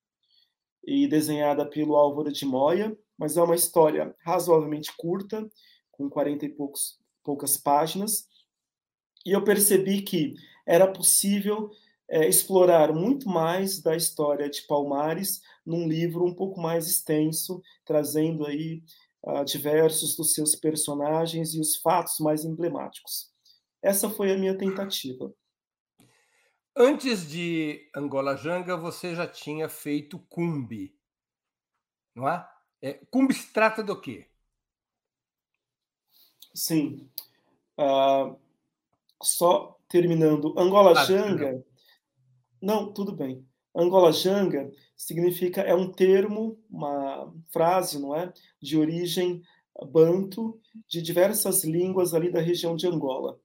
e 0.87 1.09
desenhada 1.09 1.69
pelo 1.69 1.97
Álvaro 1.97 2.33
de 2.33 2.47
Moya, 2.47 2.97
mas 3.19 3.37
é 3.37 3.43
uma 3.43 3.55
história 3.55 4.15
razoavelmente 4.25 4.93
curta, 4.97 5.49
com 5.91 6.09
40 6.09 6.47
e 6.47 6.49
poucos, 6.49 6.99
poucas 7.25 7.57
páginas, 7.57 8.29
e 9.25 9.33
eu 9.33 9.43
percebi 9.43 10.03
que 10.03 10.35
era 10.67 10.87
possível 10.87 11.71
é, 12.09 12.29
explorar 12.29 12.93
muito 12.93 13.29
mais 13.29 13.81
da 13.81 13.97
história 13.97 14.49
de 14.49 14.63
Palmares 14.63 15.41
num 15.65 15.89
livro 15.89 16.25
um 16.25 16.35
pouco 16.35 16.61
mais 16.61 16.87
extenso, 16.87 17.61
trazendo 17.85 18.47
aí 18.47 18.83
uh, 19.25 19.45
diversos 19.45 20.17
dos 20.17 20.33
seus 20.33 20.55
personagens 20.55 21.55
e 21.55 21.61
os 21.61 21.77
fatos 21.77 22.21
mais 22.21 22.45
emblemáticos. 22.45 23.33
Essa 23.83 24.09
foi 24.09 24.33
a 24.33 24.39
minha 24.39 24.57
tentativa. 24.57 25.33
Antes 26.77 27.29
de 27.29 27.91
Angola 27.97 28.37
Janga, 28.37 28.77
você 28.77 29.15
já 29.15 29.27
tinha 29.27 29.69
feito 29.69 30.19
Cumbi, 30.29 30.95
não 32.15 32.29
é? 32.29 32.47
É 32.87 33.33
se 33.33 33.53
trata 33.53 33.83
do 33.83 34.01
quê? 34.01 34.27
Sim. 36.55 37.09
Uh, 37.77 38.37
só 39.23 39.79
terminando. 39.89 40.55
Angola 40.59 41.05
Janga. 41.05 41.65
Não, 42.63 42.93
tudo 42.93 43.13
bem. 43.13 43.45
Angola 43.75 44.13
Janga 44.13 44.71
significa, 44.97 45.61
é 45.61 45.75
um 45.75 45.91
termo, 45.91 46.59
uma 46.71 47.33
frase, 47.49 48.01
não 48.01 48.15
é? 48.15 48.33
De 48.61 48.79
origem 48.79 49.43
banto, 49.91 50.59
de 50.89 51.03
diversas 51.03 51.65
línguas 51.65 52.15
ali 52.15 52.31
da 52.31 52.41
região 52.41 52.77
de 52.77 52.87
Angola. 52.87 53.39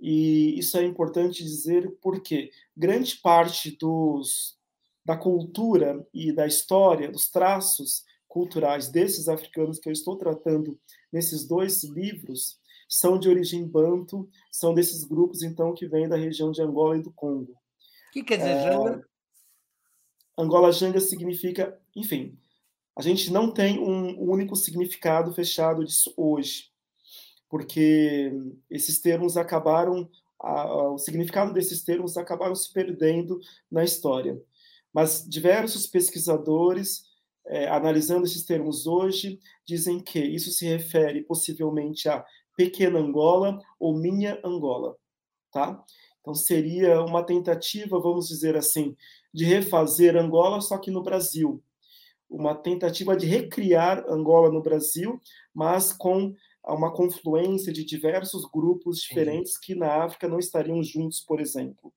E 0.00 0.58
isso 0.58 0.76
é 0.76 0.84
importante 0.84 1.44
dizer 1.44 1.96
porque 2.02 2.50
grande 2.76 3.16
parte 3.16 3.76
dos, 3.76 4.58
da 5.04 5.16
cultura 5.16 6.06
e 6.12 6.32
da 6.32 6.46
história, 6.46 7.10
dos 7.10 7.28
traços 7.28 8.04
culturais 8.28 8.88
desses 8.88 9.28
africanos 9.28 9.78
que 9.78 9.88
eu 9.88 9.92
estou 9.92 10.16
tratando 10.16 10.78
nesses 11.12 11.46
dois 11.46 11.82
livros, 11.84 12.58
são 12.88 13.18
de 13.18 13.28
origem 13.28 13.66
banto, 13.66 14.28
são 14.50 14.74
desses 14.74 15.04
grupos, 15.04 15.42
então, 15.42 15.74
que 15.74 15.86
vêm 15.86 16.08
da 16.08 16.16
região 16.16 16.52
de 16.52 16.62
Angola 16.62 16.96
e 16.96 17.02
do 17.02 17.12
Congo. 17.12 17.52
O 17.52 18.12
que 18.12 18.22
quer 18.22 18.36
dizer 18.36 18.50
é, 18.50 18.72
Janga? 18.72 19.08
Angola 20.38 20.70
Janga 20.70 21.00
significa, 21.00 21.78
enfim, 21.94 22.38
a 22.94 23.02
gente 23.02 23.32
não 23.32 23.50
tem 23.50 23.78
um 23.78 24.18
único 24.20 24.54
significado 24.54 25.32
fechado 25.32 25.84
disso 25.84 26.12
hoje, 26.16 26.70
porque 27.48 28.32
esses 28.70 29.00
termos 29.00 29.36
acabaram, 29.36 30.08
a, 30.38 30.90
o 30.90 30.98
significado 30.98 31.52
desses 31.52 31.82
termos 31.82 32.16
acabaram 32.16 32.54
se 32.54 32.72
perdendo 32.72 33.40
na 33.70 33.84
história. 33.84 34.40
Mas 34.92 35.26
diversos 35.28 35.86
pesquisadores, 35.86 37.04
é, 37.48 37.68
analisando 37.68 38.24
esses 38.24 38.44
termos 38.44 38.86
hoje, 38.86 39.38
dizem 39.64 40.00
que 40.00 40.18
isso 40.18 40.50
se 40.50 40.66
refere 40.66 41.22
possivelmente 41.22 42.08
a 42.08 42.24
Pequena 42.56 42.98
Angola 42.98 43.58
ou 43.78 43.94
Minha 43.94 44.40
Angola, 44.44 44.96
tá? 45.52 45.82
Então 46.20 46.34
seria 46.34 47.02
uma 47.02 47.22
tentativa, 47.22 48.00
vamos 48.00 48.28
dizer 48.28 48.56
assim, 48.56 48.96
de 49.32 49.44
refazer 49.44 50.16
Angola, 50.16 50.60
só 50.60 50.78
que 50.78 50.90
no 50.90 51.02
Brasil. 51.02 51.62
Uma 52.28 52.54
tentativa 52.54 53.16
de 53.16 53.26
recriar 53.26 54.04
Angola 54.08 54.50
no 54.50 54.60
Brasil, 54.60 55.20
mas 55.54 55.92
com 55.92 56.34
uma 56.64 56.92
confluência 56.92 57.72
de 57.72 57.84
diversos 57.84 58.44
grupos 58.44 58.98
diferentes 58.98 59.52
Sim. 59.52 59.58
que 59.62 59.74
na 59.76 60.02
África 60.02 60.26
não 60.26 60.40
estariam 60.40 60.82
juntos, 60.82 61.20
por 61.20 61.40
exemplo. 61.40 61.92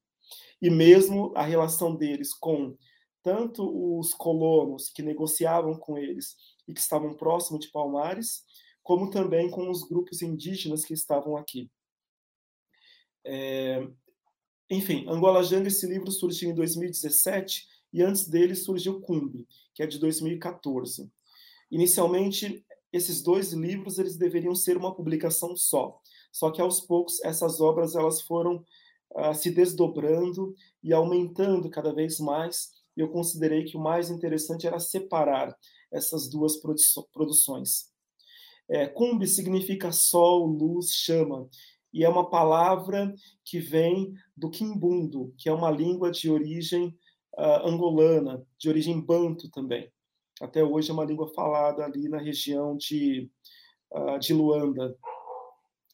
E 0.61 0.69
mesmo 0.69 1.31
a 1.35 1.41
relação 1.41 1.95
deles 1.95 2.31
com 2.33 2.75
tanto 3.23 3.99
os 3.99 4.13
colonos 4.13 4.89
que 4.89 5.01
negociavam 5.01 5.75
com 5.75 5.97
eles 5.97 6.35
e 6.67 6.73
que 6.73 6.79
estavam 6.79 7.15
próximo 7.15 7.59
de 7.59 7.69
Palmares, 7.69 8.43
como 8.83 9.09
também 9.09 9.49
com 9.49 9.69
os 9.69 9.87
grupos 9.87 10.21
indígenas 10.21 10.85
que 10.85 10.93
estavam 10.93 11.37
aqui. 11.37 11.69
É, 13.23 13.87
enfim, 14.69 15.05
Angola 15.07 15.43
Janga, 15.43 15.67
esse 15.67 15.85
livro 15.87 16.11
surgiu 16.11 16.49
em 16.49 16.55
2017 16.55 17.67
e 17.91 18.01
antes 18.01 18.27
dele 18.27 18.55
surgiu 18.55 19.01
Cumbi, 19.01 19.47
que 19.73 19.83
é 19.83 19.87
de 19.87 19.99
2014. 19.99 21.11
Inicialmente, 21.71 22.65
esses 22.91 23.21
dois 23.21 23.51
livros 23.51 23.99
eles 23.99 24.15
deveriam 24.15 24.55
ser 24.55 24.77
uma 24.77 24.93
publicação 24.93 25.55
só, 25.55 25.99
só 26.31 26.51
que 26.51 26.61
aos 26.61 26.81
poucos 26.81 27.19
essas 27.23 27.59
obras 27.59 27.95
elas 27.95 28.21
foram 28.21 28.63
uh, 29.11 29.33
se 29.33 29.51
desdobrando 29.51 30.55
e 30.83 30.93
aumentando 30.93 31.69
cada 31.69 31.93
vez 31.93 32.19
mais. 32.19 32.71
Eu 33.01 33.09
considerei 33.09 33.63
que 33.63 33.77
o 33.77 33.79
mais 33.79 34.09
interessante 34.09 34.67
era 34.67 34.79
separar 34.79 35.55
essas 35.91 36.29
duas 36.29 36.59
produções. 37.11 37.89
É, 38.69 38.87
Cumbi 38.87 39.25
significa 39.25 39.91
sol, 39.91 40.45
luz, 40.45 40.91
chama, 40.91 41.49
e 41.93 42.03
é 42.03 42.09
uma 42.09 42.29
palavra 42.29 43.13
que 43.43 43.59
vem 43.59 44.13
do 44.35 44.49
Quimbundo, 44.49 45.33
que 45.37 45.49
é 45.49 45.53
uma 45.53 45.71
língua 45.71 46.11
de 46.11 46.29
origem 46.29 46.95
uh, 47.35 47.67
angolana, 47.67 48.45
de 48.59 48.69
origem 48.69 48.99
banto 48.99 49.49
também. 49.49 49.91
Até 50.41 50.63
hoje 50.63 50.91
é 50.91 50.93
uma 50.93 51.05
língua 51.05 51.33
falada 51.33 51.83
ali 51.83 52.07
na 52.07 52.19
região 52.19 52.77
de, 52.77 53.31
uh, 53.91 54.19
de 54.19 54.33
Luanda. 54.33 54.95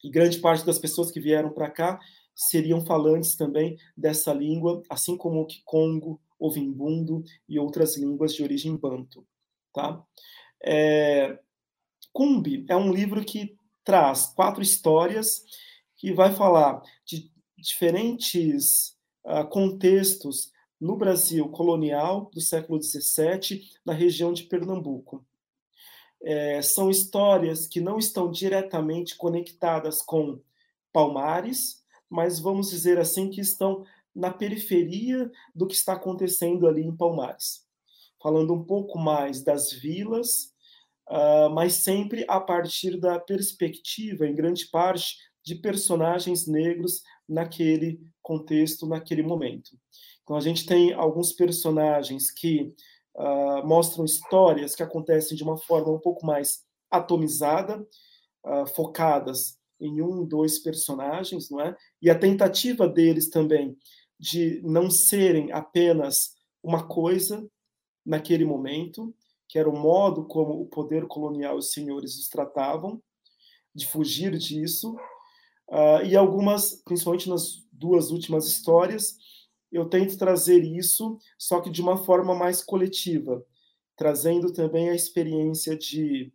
E 0.04 0.10
grande 0.10 0.38
parte 0.38 0.66
das 0.66 0.78
pessoas 0.78 1.10
que 1.10 1.20
vieram 1.20 1.50
para 1.50 1.70
cá 1.70 1.98
seriam 2.34 2.84
falantes 2.84 3.34
também 3.34 3.78
dessa 3.96 4.32
língua, 4.34 4.82
assim 4.90 5.16
como 5.16 5.40
o 5.40 5.46
Kikongo, 5.46 6.20
o 6.38 6.50
Vimbundo 6.50 7.22
e 7.48 7.58
outras 7.58 7.96
línguas 7.96 8.34
de 8.34 8.42
origem 8.42 8.76
banto. 8.76 9.26
Tá? 9.72 10.02
É, 10.62 11.38
Cumbi 12.12 12.64
é 12.68 12.76
um 12.76 12.92
livro 12.92 13.24
que 13.24 13.56
traz 13.84 14.26
quatro 14.26 14.62
histórias 14.62 15.42
que 15.96 16.12
vai 16.12 16.34
falar 16.34 16.82
de 17.04 17.30
diferentes 17.56 18.96
uh, 19.24 19.46
contextos 19.48 20.52
no 20.80 20.96
Brasil 20.96 21.48
colonial 21.48 22.30
do 22.32 22.40
século 22.40 22.82
XVII, 22.82 23.62
na 23.84 23.92
região 23.92 24.32
de 24.32 24.44
Pernambuco. 24.44 25.24
É, 26.22 26.60
são 26.62 26.90
histórias 26.90 27.66
que 27.66 27.80
não 27.80 27.98
estão 27.98 28.30
diretamente 28.30 29.16
conectadas 29.16 30.02
com 30.02 30.40
Palmares, 30.92 31.84
mas 32.08 32.38
vamos 32.38 32.70
dizer 32.70 32.98
assim 32.98 33.30
que 33.30 33.40
estão 33.40 33.84
na 34.16 34.32
periferia 34.32 35.30
do 35.54 35.66
que 35.66 35.74
está 35.74 35.92
acontecendo 35.92 36.66
ali 36.66 36.82
em 36.82 36.96
Palmares. 36.96 37.66
Falando 38.20 38.54
um 38.54 38.64
pouco 38.64 38.98
mais 38.98 39.44
das 39.44 39.70
vilas, 39.70 40.54
uh, 41.08 41.50
mas 41.52 41.74
sempre 41.74 42.24
a 42.26 42.40
partir 42.40 42.98
da 42.98 43.20
perspectiva, 43.20 44.26
em 44.26 44.34
grande 44.34 44.66
parte, 44.70 45.18
de 45.44 45.54
personagens 45.54 46.46
negros 46.46 47.02
naquele 47.28 48.00
contexto, 48.22 48.86
naquele 48.86 49.22
momento. 49.22 49.78
Então, 50.22 50.34
a 50.34 50.40
gente 50.40 50.64
tem 50.66 50.92
alguns 50.94 51.32
personagens 51.32 52.32
que 52.32 52.74
uh, 53.14 53.64
mostram 53.64 54.04
histórias 54.04 54.74
que 54.74 54.82
acontecem 54.82 55.36
de 55.36 55.44
uma 55.44 55.58
forma 55.58 55.92
um 55.92 56.00
pouco 56.00 56.26
mais 56.26 56.64
atomizada, 56.90 57.86
uh, 58.44 58.66
focadas 58.74 59.58
em 59.78 60.00
um, 60.00 60.24
dois 60.24 60.58
personagens, 60.58 61.50
não 61.50 61.60
é? 61.60 61.76
E 62.00 62.10
a 62.10 62.18
tentativa 62.18 62.88
deles 62.88 63.28
também 63.28 63.76
de 64.18 64.60
não 64.62 64.90
serem 64.90 65.52
apenas 65.52 66.34
uma 66.62 66.86
coisa 66.86 67.48
naquele 68.04 68.44
momento, 68.44 69.14
que 69.48 69.58
era 69.58 69.68
o 69.68 69.78
modo 69.78 70.24
como 70.24 70.60
o 70.60 70.66
poder 70.66 71.06
colonial 71.06 71.56
e 71.56 71.58
os 71.58 71.72
senhores 71.72 72.16
os 72.16 72.28
tratavam, 72.28 73.02
de 73.74 73.86
fugir 73.86 74.36
disso, 74.38 74.94
uh, 75.68 76.04
e 76.04 76.16
algumas, 76.16 76.82
principalmente 76.82 77.28
nas 77.28 77.66
duas 77.70 78.10
últimas 78.10 78.46
histórias, 78.46 79.16
eu 79.70 79.88
tento 79.88 80.16
trazer 80.16 80.62
isso, 80.64 81.18
só 81.38 81.60
que 81.60 81.70
de 81.70 81.82
uma 81.82 81.96
forma 81.96 82.34
mais 82.34 82.62
coletiva, 82.62 83.44
trazendo 83.96 84.52
também 84.52 84.88
a 84.88 84.94
experiência 84.94 85.76
de 85.76 86.32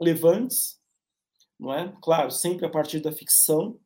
levantes, 0.00 0.80
não 1.58 1.72
é? 1.72 1.94
Claro, 2.02 2.30
sempre 2.30 2.66
a 2.66 2.70
partir 2.70 3.00
da 3.00 3.12
ficção, 3.12 3.78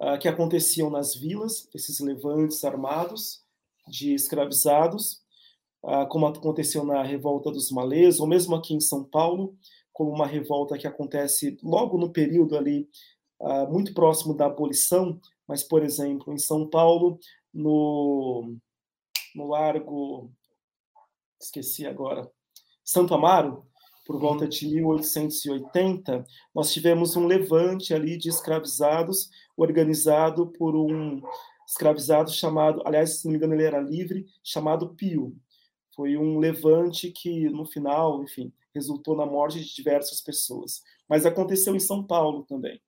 uh, 0.00 0.18
que 0.18 0.28
aconteciam 0.28 0.90
nas 0.90 1.14
vilas, 1.14 1.68
esses 1.74 2.00
levantes 2.00 2.64
armados 2.64 3.42
de 3.88 4.14
escravizados, 4.14 5.24
ah, 5.86 6.06
como 6.06 6.26
aconteceu 6.26 6.82
na 6.84 7.02
revolta 7.02 7.50
dos 7.50 7.70
malês, 7.70 8.18
ou 8.18 8.26
mesmo 8.26 8.54
aqui 8.54 8.74
em 8.74 8.80
São 8.80 9.04
Paulo, 9.04 9.54
como 9.92 10.10
uma 10.10 10.26
revolta 10.26 10.78
que 10.78 10.86
acontece 10.86 11.58
logo 11.62 11.98
no 11.98 12.10
período 12.10 12.56
ali 12.56 12.88
ah, 13.40 13.66
muito 13.66 13.92
próximo 13.92 14.34
da 14.34 14.46
abolição, 14.46 15.20
mas, 15.46 15.62
por 15.62 15.82
exemplo, 15.82 16.32
em 16.32 16.38
São 16.38 16.68
Paulo, 16.68 17.18
no, 17.52 18.56
no 19.34 19.46
Largo, 19.46 20.32
esqueci 21.40 21.86
agora, 21.86 22.30
Santo 22.82 23.12
Amaro, 23.14 23.66
por 24.04 24.20
volta 24.20 24.46
de 24.46 24.68
1880, 24.68 26.24
nós 26.54 26.72
tivemos 26.72 27.16
um 27.16 27.26
levante 27.26 27.94
ali 27.94 28.16
de 28.16 28.28
escravizados 28.28 29.30
organizado 29.56 30.48
por 30.48 30.76
um 30.76 31.22
escravizado 31.66 32.30
chamado, 32.30 32.82
aliás, 32.84 33.20
se 33.20 33.24
não 33.24 33.32
me 33.32 33.38
engano, 33.38 33.54
ele 33.54 33.64
era 33.64 33.80
livre, 33.80 34.26
chamado 34.42 34.94
Pio. 34.94 35.34
Foi 35.94 36.16
um 36.16 36.38
levante 36.38 37.10
que, 37.10 37.48
no 37.48 37.64
final, 37.64 38.22
enfim, 38.22 38.52
resultou 38.74 39.16
na 39.16 39.24
morte 39.24 39.60
de 39.60 39.74
diversas 39.74 40.20
pessoas. 40.20 40.82
Mas 41.08 41.24
aconteceu 41.24 41.74
em 41.74 41.80
São 41.80 42.04
Paulo 42.04 42.44
também. 42.44 42.80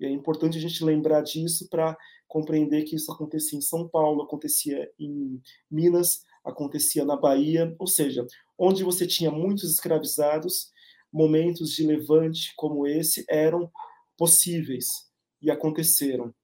E 0.00 0.06
é 0.06 0.10
importante 0.10 0.58
a 0.58 0.60
gente 0.60 0.84
lembrar 0.84 1.22
disso 1.22 1.68
para 1.68 1.96
compreender 2.26 2.82
que 2.82 2.96
isso 2.96 3.12
acontecia 3.12 3.58
em 3.58 3.62
São 3.62 3.86
Paulo, 3.86 4.22
acontecia 4.22 4.90
em 4.98 5.40
Minas, 5.70 6.24
acontecia 6.44 7.04
na 7.04 7.16
Bahia, 7.16 7.74
ou 7.78 7.86
seja, 7.86 8.26
onde 8.58 8.84
você 8.84 9.06
tinha 9.06 9.30
muitos 9.30 9.70
escravizados, 9.70 10.72
momentos 11.12 11.70
de 11.70 11.86
levante 11.86 12.52
como 12.56 12.86
esse 12.86 13.24
eram 13.28 13.70
possíveis 14.16 15.08
e 15.40 15.50
aconteceram. 15.50 16.34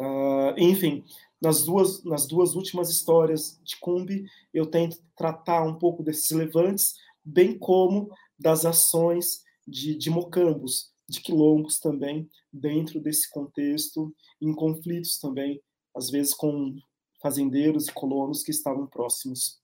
Uh, 0.00 0.58
enfim, 0.58 1.04
nas 1.40 1.64
duas, 1.64 2.02
nas 2.04 2.26
duas 2.26 2.54
últimas 2.54 2.90
histórias 2.90 3.60
de 3.62 3.76
Cumbi, 3.78 4.26
eu 4.52 4.66
tento 4.66 4.98
tratar 5.16 5.62
um 5.62 5.78
pouco 5.78 6.02
desses 6.02 6.30
levantes, 6.30 6.94
bem 7.24 7.58
como 7.58 8.10
das 8.38 8.64
ações 8.64 9.42
de, 9.66 9.96
de 9.96 10.10
mocambos, 10.10 10.92
de 11.08 11.20
quilombos 11.20 11.78
também, 11.78 12.28
dentro 12.52 13.00
desse 13.00 13.30
contexto, 13.30 14.14
em 14.40 14.52
conflitos 14.54 15.18
também, 15.18 15.60
às 15.94 16.10
vezes 16.10 16.34
com 16.34 16.76
fazendeiros 17.22 17.88
e 17.88 17.92
colonos 17.92 18.42
que 18.42 18.50
estavam 18.50 18.86
próximos. 18.86 19.58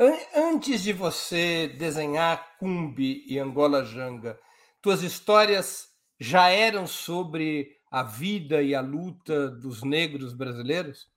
Antes 0.00 0.82
de 0.82 0.92
você 0.92 1.66
desenhar 1.76 2.56
Cumbi 2.56 3.24
e 3.26 3.36
Angola 3.36 3.84
Janga, 3.84 4.38
tuas 4.80 5.02
histórias 5.02 5.88
já 6.20 6.50
eram 6.50 6.86
sobre 6.86 7.76
a 7.90 8.04
vida 8.04 8.62
e 8.62 8.76
a 8.76 8.80
luta 8.80 9.50
dos 9.50 9.82
negros 9.82 10.32
brasileiros? 10.32 11.10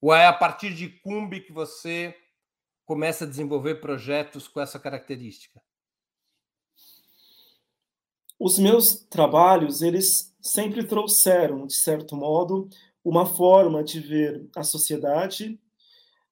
Ou 0.00 0.14
é 0.14 0.26
a 0.26 0.32
partir 0.32 0.74
de 0.74 0.88
Cumbi 0.88 1.42
que 1.42 1.52
você 1.52 2.16
começa 2.86 3.24
a 3.24 3.28
desenvolver 3.28 3.82
projetos 3.82 4.48
com 4.48 4.58
essa 4.58 4.78
característica? 4.78 5.60
Os 8.38 8.58
meus 8.58 8.94
trabalhos, 8.94 9.82
eles 9.82 10.34
sempre 10.40 10.86
trouxeram, 10.86 11.66
de 11.66 11.74
certo 11.74 12.16
modo, 12.16 12.66
uma 13.04 13.26
forma 13.26 13.84
de 13.84 14.00
ver 14.00 14.48
a 14.56 14.62
sociedade 14.62 15.60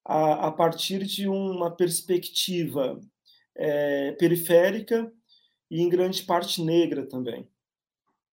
a, 0.09 0.47
a 0.47 0.51
partir 0.51 1.05
de 1.05 1.29
uma 1.29 1.71
perspectiva 1.71 2.99
é, 3.55 4.13
periférica 4.13 5.13
e, 5.71 5.83
em 5.83 5.89
grande 5.91 6.23
parte, 6.23 6.63
negra 6.63 7.07
também. 7.07 7.47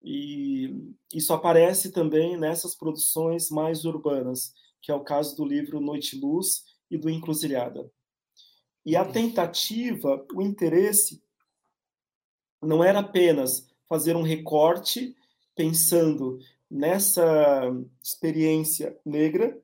E 0.00 0.94
isso 1.12 1.32
aparece 1.32 1.90
também 1.90 2.36
nessas 2.36 2.76
produções 2.76 3.50
mais 3.50 3.84
urbanas, 3.84 4.54
que 4.80 4.92
é 4.92 4.94
o 4.94 5.02
caso 5.02 5.34
do 5.36 5.44
livro 5.44 5.80
Noite 5.80 6.16
Luz 6.16 6.62
e 6.88 6.96
do 6.96 7.10
Encruzilhada. 7.10 7.90
E 8.86 8.94
a 8.94 9.04
tentativa, 9.04 10.24
o 10.32 10.42
interesse, 10.42 11.20
não 12.62 12.84
era 12.84 13.00
apenas 13.00 13.66
fazer 13.88 14.14
um 14.14 14.22
recorte 14.22 15.16
pensando 15.56 16.38
nessa 16.70 17.72
experiência 18.02 18.96
negra, 19.04 19.60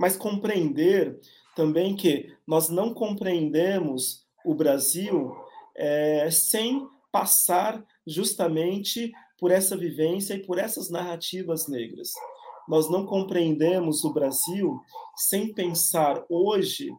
mas 0.00 0.16
compreender 0.16 1.20
também 1.54 1.94
que 1.94 2.34
nós 2.46 2.70
não 2.70 2.94
compreendemos 2.94 4.24
o 4.42 4.54
Brasil 4.54 5.36
é, 5.76 6.30
sem 6.30 6.88
passar 7.12 7.84
justamente 8.06 9.12
por 9.38 9.50
essa 9.50 9.76
vivência 9.76 10.32
e 10.32 10.42
por 10.42 10.56
essas 10.56 10.88
narrativas 10.88 11.68
negras. 11.68 12.12
Nós 12.66 12.88
não 12.88 13.04
compreendemos 13.04 14.02
o 14.02 14.10
Brasil 14.10 14.80
sem 15.14 15.52
pensar 15.52 16.24
hoje 16.30 16.90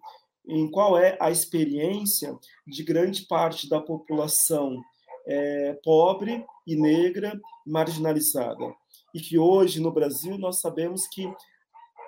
em 0.47 0.70
qual 0.70 0.95
é 0.95 1.18
a 1.20 1.32
experiência 1.32 2.38
de 2.68 2.84
grande 2.84 3.24
parte 3.24 3.68
da 3.68 3.82
população 3.82 4.80
é, 5.26 5.74
pobre 5.84 6.45
e 6.68 6.76
negra, 6.76 7.41
marginalizada. 7.66 8.76
E 9.12 9.20
que 9.20 9.39
hoje, 9.39 9.82
no 9.82 9.91
Brasil, 9.91 10.38
nós 10.38 10.60
sabemos 10.60 11.08
que 11.08 11.28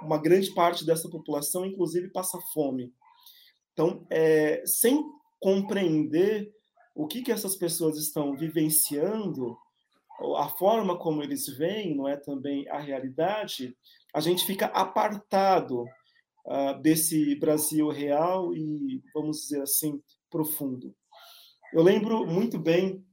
uma 0.02 0.18
grande 0.18 0.54
parte 0.54 0.86
dessa 0.86 1.10
população, 1.10 1.66
inclusive, 1.66 2.10
passa 2.10 2.40
fome. 2.54 2.94
Então, 3.74 4.06
é, 4.10 4.64
sem 4.66 5.04
compreender 5.40 6.52
o 6.96 7.08
que, 7.08 7.22
que 7.22 7.32
essas 7.32 7.56
pessoas 7.56 7.98
estão 7.98 8.36
vivenciando, 8.36 9.58
a 10.38 10.48
forma 10.48 10.98
como 10.98 11.24
eles 11.24 11.48
veem, 11.48 11.96
não 11.96 12.08
é 12.08 12.16
também 12.16 12.68
a 12.70 12.80
realidade, 12.80 13.76
a 14.14 14.20
gente 14.20 14.46
fica 14.46 14.68
apartado 14.68 15.84
uh, 16.46 16.80
desse 16.82 17.36
Brasil 17.36 17.90
real 17.90 18.54
e, 18.56 19.02
vamos 19.14 19.42
dizer 19.42 19.62
assim, 19.62 20.02
profundo. 20.30 20.96
Eu 21.74 21.82
lembro 21.82 22.26
muito 22.28 22.60
bem 22.60 23.04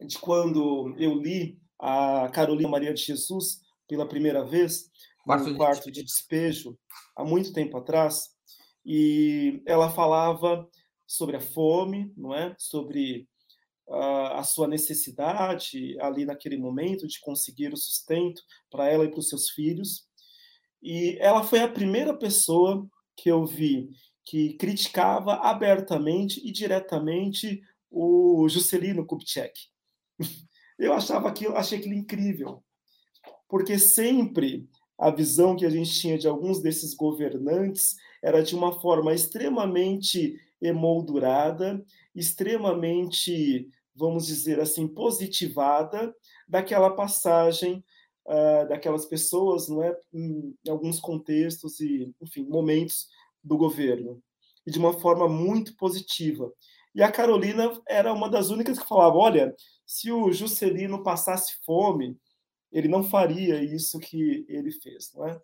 de 0.00 0.18
quando 0.18 0.94
eu 0.98 1.14
li 1.14 1.58
a 1.78 2.28
Carolina 2.32 2.68
Maria 2.68 2.94
de 2.94 3.02
Jesus 3.02 3.60
pela 3.88 4.08
primeira 4.08 4.44
vez, 4.44 4.90
quarto 5.24 5.48
no 5.48 5.56
quarto 5.56 5.90
de 5.90 6.02
despejo, 6.02 6.78
há 7.16 7.24
muito 7.24 7.52
tempo 7.52 7.76
atrás, 7.76 8.30
e 8.84 9.62
ela 9.66 9.90
falava 9.90 10.68
sobre 11.06 11.36
a 11.36 11.40
fome, 11.40 12.12
não 12.16 12.34
é? 12.34 12.54
Sobre 12.58 13.28
uh, 13.86 14.34
a 14.34 14.42
sua 14.42 14.66
necessidade 14.66 15.96
ali 16.00 16.24
naquele 16.24 16.56
momento 16.56 17.06
de 17.06 17.20
conseguir 17.20 17.72
o 17.72 17.76
sustento 17.76 18.42
para 18.70 18.88
ela 18.88 19.04
e 19.04 19.10
para 19.10 19.20
os 19.20 19.28
seus 19.28 19.50
filhos. 19.50 20.06
E 20.82 21.16
ela 21.20 21.44
foi 21.44 21.60
a 21.60 21.68
primeira 21.68 22.16
pessoa 22.16 22.86
que 23.16 23.30
eu 23.30 23.46
vi 23.46 23.90
que 24.24 24.54
criticava 24.54 25.34
abertamente 25.34 26.40
e 26.46 26.50
diretamente 26.50 27.60
o 27.90 28.48
Juscelino 28.48 29.06
Kubitschek. 29.06 29.52
Eu 30.78 30.92
achava 30.94 31.28
aquilo, 31.28 31.56
achei 31.56 31.78
aquilo 31.78 31.94
incrível, 31.94 32.64
porque 33.48 33.78
sempre 33.78 34.68
a 35.02 35.10
visão 35.10 35.56
que 35.56 35.66
a 35.66 35.68
gente 35.68 35.92
tinha 35.92 36.16
de 36.16 36.28
alguns 36.28 36.62
desses 36.62 36.94
governantes 36.94 37.96
era 38.22 38.40
de 38.40 38.54
uma 38.54 38.80
forma 38.80 39.12
extremamente 39.12 40.40
emoldurada, 40.60 41.84
extremamente, 42.14 43.68
vamos 43.96 44.24
dizer 44.24 44.60
assim, 44.60 44.86
positivada 44.86 46.14
daquela 46.46 46.88
passagem 46.88 47.82
uh, 48.28 48.68
daquelas 48.68 49.04
pessoas, 49.04 49.68
não 49.68 49.82
é, 49.82 49.92
em, 50.14 50.54
alguns 50.68 51.00
contextos 51.00 51.80
e, 51.80 52.14
enfim, 52.20 52.44
momentos 52.44 53.08
do 53.42 53.56
governo, 53.56 54.22
e 54.64 54.70
de 54.70 54.78
uma 54.78 54.92
forma 54.92 55.28
muito 55.28 55.74
positiva. 55.74 56.48
E 56.94 57.02
a 57.02 57.10
Carolina 57.10 57.72
era 57.88 58.12
uma 58.12 58.30
das 58.30 58.50
únicas 58.50 58.78
que 58.78 58.88
falava: 58.88 59.16
olha, 59.16 59.52
se 59.84 60.12
o 60.12 60.32
Juscelino 60.32 61.02
passasse 61.02 61.54
fome, 61.66 62.16
ele 62.72 62.88
não 62.88 63.04
faria 63.04 63.62
isso 63.62 63.98
que 63.98 64.44
ele 64.48 64.72
fez, 64.72 65.12
não 65.14 65.26
é? 65.26 65.40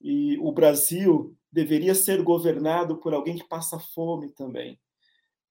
E 0.00 0.38
o 0.38 0.52
Brasil 0.52 1.36
deveria 1.50 1.94
ser 1.94 2.22
governado 2.22 2.98
por 2.98 3.12
alguém 3.12 3.36
que 3.36 3.48
passa 3.48 3.78
fome 3.78 4.30
também, 4.30 4.78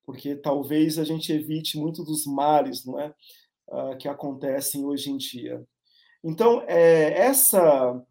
porque 0.05 0.36
talvez 0.36 0.97
a 0.97 1.03
gente 1.03 1.32
evite 1.32 1.78
muito 1.78 2.03
dos 2.03 2.26
males, 2.26 2.86
não 2.86 2.99
é, 2.99 3.14
uh, 3.68 3.97
que 3.97 4.07
acontecem 4.07 4.86
hoje 4.86 5.12
em 5.12 5.18
dia. 5.18 5.64
Então, 6.24 6.64
é, 6.68 7.20
essa 7.20 8.01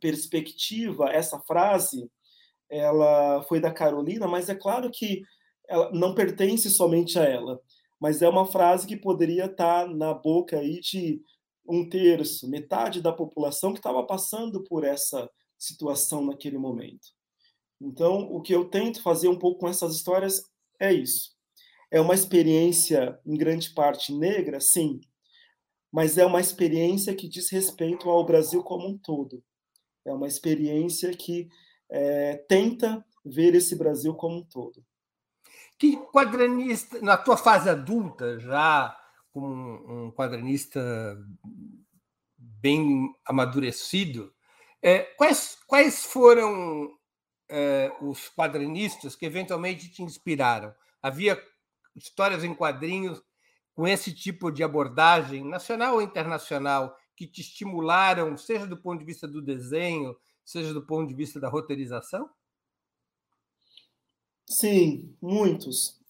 perspectiva, 0.00 1.10
essa 1.10 1.38
frase, 1.40 2.10
ela 2.68 3.42
foi 3.44 3.60
da 3.60 3.72
Carolina, 3.72 4.26
mas 4.26 4.48
é 4.48 4.54
claro 4.54 4.90
que 4.90 5.22
ela 5.68 5.90
não 5.92 6.14
pertence 6.14 6.70
somente 6.70 7.18
a 7.18 7.24
ela, 7.24 7.60
mas 8.00 8.22
é 8.22 8.28
uma 8.28 8.46
frase 8.46 8.86
que 8.86 8.96
poderia 8.96 9.46
estar 9.46 9.86
na 9.88 10.14
boca 10.14 10.58
aí 10.58 10.80
de 10.80 11.20
um 11.68 11.88
terço, 11.88 12.48
metade 12.48 13.02
da 13.02 13.12
população 13.12 13.72
que 13.72 13.78
estava 13.78 14.02
passando 14.04 14.64
por 14.64 14.84
essa 14.84 15.30
situação 15.58 16.24
naquele 16.24 16.58
momento. 16.58 17.08
Então, 17.80 18.22
o 18.32 18.40
que 18.40 18.54
eu 18.54 18.68
tento 18.68 19.02
fazer 19.02 19.28
um 19.28 19.38
pouco 19.38 19.60
com 19.60 19.68
essas 19.68 19.94
histórias 19.94 20.42
é 20.80 20.92
isso. 20.92 21.36
É 21.90 22.00
uma 22.00 22.14
experiência, 22.14 23.18
em 23.24 23.36
grande 23.36 23.72
parte, 23.72 24.12
negra, 24.12 24.58
sim, 24.60 25.00
mas 25.92 26.18
é 26.18 26.26
uma 26.26 26.40
experiência 26.40 27.14
que 27.14 27.28
diz 27.28 27.50
respeito 27.50 28.10
ao 28.10 28.24
Brasil 28.24 28.62
como 28.62 28.88
um 28.88 28.98
todo. 28.98 29.42
É 30.04 30.12
uma 30.12 30.26
experiência 30.26 31.10
que 31.10 31.48
é, 31.90 32.36
tenta 32.48 33.04
ver 33.24 33.54
esse 33.54 33.76
Brasil 33.76 34.14
como 34.14 34.38
um 34.38 34.44
todo. 34.44 34.84
Que 35.78 35.96
quadrinista, 35.96 37.00
na 37.00 37.16
tua 37.16 37.36
fase 37.36 37.70
adulta, 37.70 38.38
já 38.38 38.97
um 39.46 40.12
quadrinista 40.12 41.16
bem 42.36 43.14
amadurecido, 43.24 44.32
é, 44.82 45.00
quais, 45.16 45.58
quais 45.66 46.04
foram 46.04 46.96
é, 47.48 47.92
os 48.00 48.28
quadrinistas 48.28 49.16
que 49.16 49.26
eventualmente 49.26 49.90
te 49.90 50.02
inspiraram? 50.02 50.74
Havia 51.02 51.40
histórias 51.96 52.44
em 52.44 52.54
quadrinhos 52.54 53.22
com 53.74 53.86
esse 53.86 54.12
tipo 54.12 54.50
de 54.50 54.62
abordagem, 54.62 55.44
nacional 55.44 55.94
ou 55.94 56.02
internacional, 56.02 56.96
que 57.14 57.26
te 57.26 57.40
estimularam, 57.40 58.36
seja 58.36 58.66
do 58.66 58.76
ponto 58.76 59.00
de 59.00 59.04
vista 59.04 59.26
do 59.26 59.42
desenho, 59.42 60.16
seja 60.44 60.72
do 60.72 60.84
ponto 60.84 61.08
de 61.08 61.14
vista 61.14 61.40
da 61.40 61.48
roteirização? 61.48 62.28
Sim, 64.46 65.14
muitos. 65.20 66.00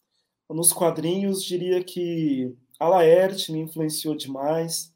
Nos 0.49 0.73
quadrinhos, 0.73 1.45
diria 1.45 1.83
que 1.83 2.57
a 2.79 2.89
Laerte 2.89 3.53
me 3.53 3.61
influenciou 3.61 4.15
demais, 4.15 4.93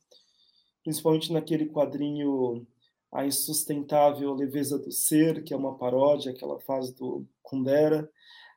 principalmente 0.84 1.32
naquele 1.32 1.66
quadrinho 1.66 2.66
A 3.10 3.26
Insustentável 3.26 4.32
Leveza 4.34 4.78
do 4.78 4.92
Ser, 4.92 5.42
que 5.42 5.52
é 5.52 5.56
uma 5.56 5.76
paródia 5.76 6.32
que 6.32 6.44
ela 6.44 6.60
faz 6.60 6.92
do 6.92 7.26
Kundera, 7.42 8.08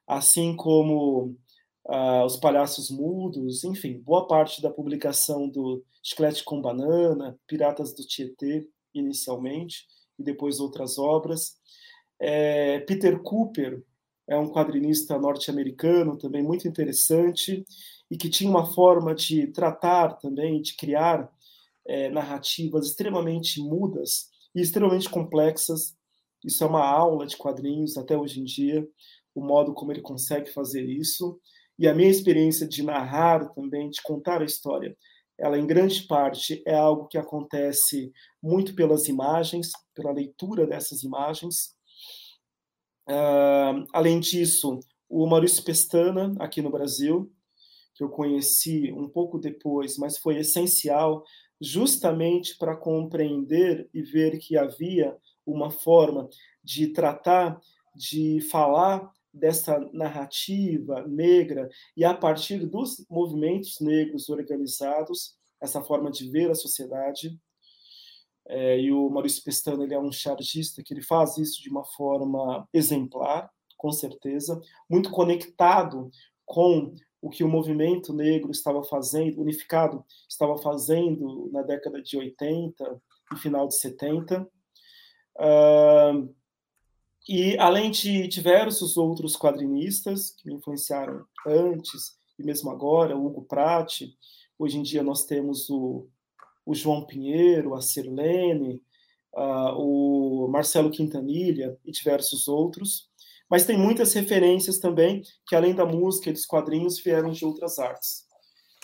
assim 0.07 0.55
como 0.55 1.35
uh, 1.85 2.25
Os 2.25 2.37
Palhaços 2.37 2.91
Mudos, 2.91 3.63
enfim, 3.63 3.99
boa 3.99 4.27
parte 4.27 4.61
da 4.61 4.69
publicação 4.69 5.49
do 5.49 5.83
Chiclete 6.03 6.43
com 6.43 6.61
Banana, 6.61 7.37
Piratas 7.47 7.93
do 7.93 8.05
Tietê, 8.05 8.67
inicialmente, 8.93 9.87
e 10.19 10.23
depois 10.23 10.59
outras 10.59 10.97
obras. 10.97 11.57
É, 12.19 12.79
Peter 12.81 13.19
Cooper 13.21 13.83
é 14.27 14.37
um 14.37 14.51
quadrinista 14.51 15.17
norte-americano 15.17 16.17
também 16.17 16.43
muito 16.43 16.67
interessante 16.67 17.65
e 18.09 18.17
que 18.17 18.29
tinha 18.29 18.49
uma 18.49 18.65
forma 18.65 19.13
de 19.13 19.47
tratar 19.47 20.17
também, 20.17 20.61
de 20.61 20.75
criar 20.75 21.29
é, 21.87 22.09
narrativas 22.09 22.87
extremamente 22.87 23.59
mudas 23.59 24.29
e 24.53 24.61
extremamente 24.61 25.09
complexas. 25.09 25.95
Isso 26.43 26.63
é 26.63 26.67
uma 26.67 26.85
aula 26.85 27.25
de 27.25 27.37
quadrinhos 27.37 27.97
até 27.97 28.17
hoje 28.17 28.39
em 28.39 28.43
dia, 28.43 28.87
o 29.33 29.41
modo 29.41 29.73
como 29.73 29.91
ele 29.91 30.01
consegue 30.01 30.51
fazer 30.51 30.83
isso. 30.83 31.39
E 31.77 31.87
a 31.87 31.93
minha 31.93 32.09
experiência 32.09 32.67
de 32.67 32.81
narrar 32.83 33.49
também, 33.53 33.89
de 33.89 34.01
contar 34.01 34.41
a 34.41 34.45
história, 34.45 34.95
ela 35.37 35.59
em 35.59 35.67
grande 35.67 36.03
parte 36.03 36.63
é 36.65 36.73
algo 36.73 37.07
que 37.07 37.17
acontece 37.17 38.11
muito 38.41 38.73
pelas 38.73 39.07
imagens, 39.07 39.71
pela 39.93 40.13
leitura 40.13 40.65
dessas 40.65 41.03
imagens. 41.03 41.75
Uh, 43.07 43.85
além 43.93 44.19
disso, 44.19 44.79
o 45.09 45.27
Maurício 45.27 45.63
Pestana, 45.63 46.35
aqui 46.39 46.61
no 46.61 46.71
Brasil, 46.71 47.31
que 47.93 48.03
eu 48.03 48.09
conheci 48.09 48.91
um 48.91 49.07
pouco 49.07 49.39
depois, 49.39 49.97
mas 49.97 50.17
foi 50.17 50.37
essencial 50.37 51.23
justamente 51.61 52.57
para 52.57 52.75
compreender 52.75 53.89
e 53.93 54.01
ver 54.01 54.37
que 54.37 54.57
havia 54.57 55.15
uma 55.45 55.69
forma 55.69 56.27
de 56.63 56.87
tratar, 56.87 57.59
de 57.95 58.41
falar 58.51 59.09
dessa 59.33 59.79
narrativa 59.93 61.05
negra 61.07 61.69
e 61.95 62.03
a 62.03 62.13
partir 62.13 62.65
dos 62.65 63.05
movimentos 63.09 63.79
negros 63.79 64.29
organizados, 64.29 65.35
essa 65.61 65.81
forma 65.81 66.09
de 66.11 66.29
ver 66.29 66.49
a 66.49 66.55
sociedade. 66.55 67.37
É, 68.47 68.79
e 68.79 68.91
o 68.91 69.09
Maurício 69.09 69.43
Pestana 69.43 69.83
ele 69.83 69.93
é 69.93 69.99
um 69.99 70.11
chargista 70.11 70.83
que 70.83 70.93
ele 70.93 71.01
faz 71.01 71.37
isso 71.37 71.61
de 71.61 71.69
uma 71.69 71.83
forma 71.83 72.67
exemplar, 72.73 73.49
com 73.77 73.91
certeza, 73.91 74.61
muito 74.89 75.09
conectado 75.09 76.09
com 76.45 76.93
o 77.21 77.29
que 77.29 77.43
o 77.43 77.49
movimento 77.49 78.13
negro 78.13 78.51
estava 78.51 78.83
fazendo, 78.83 79.41
unificado, 79.41 80.05
estava 80.29 80.57
fazendo 80.57 81.49
na 81.51 81.63
década 81.63 82.01
de 82.01 82.15
80 82.17 83.01
e 83.33 83.37
final 83.37 83.67
de 83.67 83.75
70. 83.79 84.47
Uh, 85.37 86.35
e 87.27 87.57
além 87.57 87.89
de 87.89 88.27
diversos 88.27 88.95
outros 88.95 89.35
quadrinistas 89.35 90.35
que 90.37 90.47
me 90.47 90.53
influenciaram 90.53 91.25
antes 91.47 92.15
e 92.37 92.43
mesmo 92.43 92.69
agora, 92.69 93.17
o 93.17 93.25
Hugo 93.25 93.43
Prati, 93.43 94.15
hoje 94.59 94.77
em 94.77 94.83
dia 94.83 95.01
nós 95.01 95.25
temos 95.25 95.69
o, 95.69 96.07
o 96.65 96.73
João 96.73 97.05
Pinheiro, 97.05 97.75
a 97.75 97.81
Sirlene, 97.81 98.81
uh, 99.35 99.77
o 99.77 100.47
Marcelo 100.47 100.89
Quintanilha 100.89 101.77
e 101.85 101.91
diversos 101.91 102.47
outros. 102.47 103.09
Mas 103.49 103.65
tem 103.65 103.77
muitas 103.77 104.13
referências 104.13 104.79
também 104.79 105.21
que, 105.47 105.55
além 105.55 105.75
da 105.75 105.85
música 105.85 106.29
e 106.29 106.33
dos 106.33 106.45
quadrinhos, 106.45 106.99
vieram 106.99 107.31
de 107.31 107.45
outras 107.45 107.77
artes. 107.77 108.25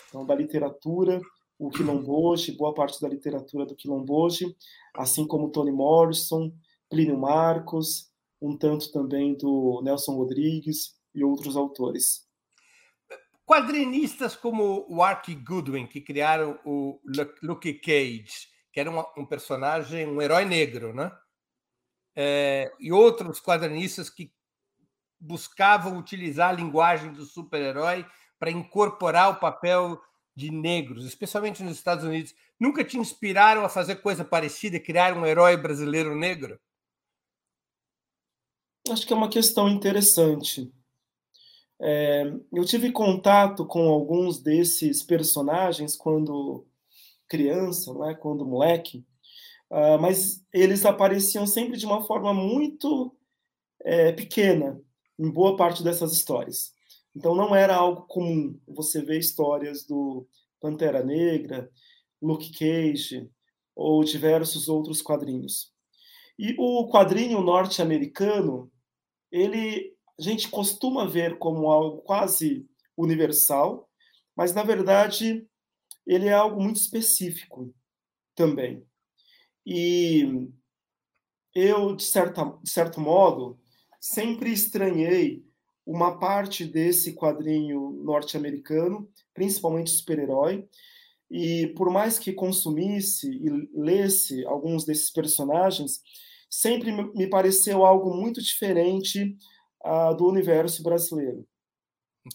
Então, 0.07 0.25
da 0.25 0.35
literatura, 0.35 1.19
o 1.57 1.69
Quilomboje, 1.69 2.51
boa 2.51 2.73
parte 2.73 3.01
da 3.01 3.07
literatura 3.07 3.65
do 3.65 3.75
Quilomboje, 3.75 4.55
assim 4.95 5.25
como 5.25 5.51
Toni 5.51 5.71
Morrison, 5.71 6.51
Plínio 6.89 7.17
Marcos, 7.17 8.11
um 8.41 8.57
tanto 8.57 8.91
também 8.91 9.35
do 9.35 9.81
Nelson 9.83 10.15
Rodrigues 10.15 10.95
e 11.13 11.23
outros 11.23 11.55
autores. 11.55 12.27
Quadrinistas 13.45 14.35
como 14.35 14.85
o 14.87 15.03
Art 15.03 15.27
Goodwin, 15.29 15.87
que 15.87 15.99
criaram 15.99 16.59
o 16.63 16.99
Luke 17.41 17.73
Cage, 17.75 18.47
que 18.71 18.79
era 18.79 18.89
um, 19.17 19.25
personagem, 19.25 20.07
um 20.07 20.21
herói 20.21 20.45
negro, 20.45 20.93
né? 20.93 21.11
É, 22.15 22.71
e 22.79 22.91
outros 22.91 23.41
quadrinistas 23.41 24.09
que 24.09 24.33
buscavam 25.19 25.97
utilizar 25.97 26.49
a 26.49 26.53
linguagem 26.53 27.11
do 27.13 27.25
super-herói 27.25 28.05
para 28.39 28.51
incorporar 28.51 29.29
o 29.29 29.39
papel 29.39 30.01
de 30.35 30.49
negros, 30.49 31.05
especialmente 31.05 31.61
nos 31.61 31.77
Estados 31.77 32.03
Unidos. 32.03 32.33
Nunca 32.59 32.83
te 32.83 32.97
inspiraram 32.97 33.63
a 33.63 33.69
fazer 33.69 33.97
coisa 33.97 34.25
parecida, 34.25 34.79
criar 34.79 35.15
um 35.15 35.25
herói 35.25 35.57
brasileiro 35.57 36.15
negro? 36.15 36.59
Acho 38.89 39.05
que 39.05 39.13
é 39.13 39.15
uma 39.15 39.29
questão 39.29 39.69
interessante. 39.69 40.71
É, 41.83 42.31
eu 42.53 42.63
tive 42.63 42.91
contato 42.91 43.65
com 43.65 43.89
alguns 43.89 44.39
desses 44.39 45.01
personagens 45.01 45.95
quando 45.95 46.67
criança, 47.27 47.93
né, 47.93 48.13
quando 48.13 48.45
moleque, 48.45 49.05
uh, 49.71 49.99
mas 49.99 50.45
eles 50.53 50.85
apareciam 50.85 51.47
sempre 51.47 51.77
de 51.77 51.85
uma 51.85 52.03
forma 52.03 52.33
muito 52.33 53.15
é, 53.83 54.11
pequena 54.11 54.79
em 55.17 55.31
boa 55.31 55.55
parte 55.55 55.83
dessas 55.83 56.13
histórias. 56.13 56.73
Então 57.15 57.33
não 57.35 57.55
era 57.55 57.75
algo 57.75 58.03
comum 58.03 58.59
você 58.67 59.01
ver 59.01 59.17
histórias 59.17 59.85
do 59.85 60.27
Pantera 60.59 61.03
Negra, 61.03 61.69
Luke 62.21 62.51
Cage 62.51 63.29
ou 63.75 64.03
diversos 64.03 64.69
outros 64.69 65.01
quadrinhos. 65.01 65.71
E 66.37 66.55
o 66.57 66.89
quadrinho 66.89 67.41
norte-americano, 67.41 68.71
ele 69.31 69.95
a 70.19 70.21
gente 70.21 70.49
costuma 70.49 71.07
ver 71.07 71.37
como 71.37 71.69
algo 71.69 72.01
quase 72.01 72.67
universal, 72.97 73.89
mas 74.35 74.53
na 74.53 74.63
verdade 74.63 75.47
ele 76.05 76.27
é 76.27 76.33
algo 76.33 76.61
muito 76.61 76.77
específico 76.77 77.73
também. 78.35 78.85
E 79.65 80.49
eu, 81.53 81.95
de, 81.95 82.03
certa, 82.03 82.43
de 82.63 82.69
certo 82.69 82.99
modo, 82.99 83.59
sempre 83.99 84.51
estranhei 84.51 85.45
uma 85.85 86.17
parte 86.17 86.65
desse 86.65 87.13
quadrinho 87.13 87.91
norte-americano, 88.03 89.09
principalmente 89.33 89.91
super-herói, 89.91 90.67
e 91.29 91.67
por 91.75 91.89
mais 91.89 92.19
que 92.19 92.33
consumisse 92.33 93.29
e 93.29 93.49
lesse 93.73 94.45
alguns 94.45 94.85
desses 94.85 95.11
personagens, 95.11 96.01
sempre 96.49 96.91
me 96.91 97.27
pareceu 97.27 97.85
algo 97.85 98.13
muito 98.13 98.41
diferente 98.41 99.37
uh, 99.85 100.15
do 100.15 100.27
universo 100.27 100.83
brasileiro. 100.83 101.45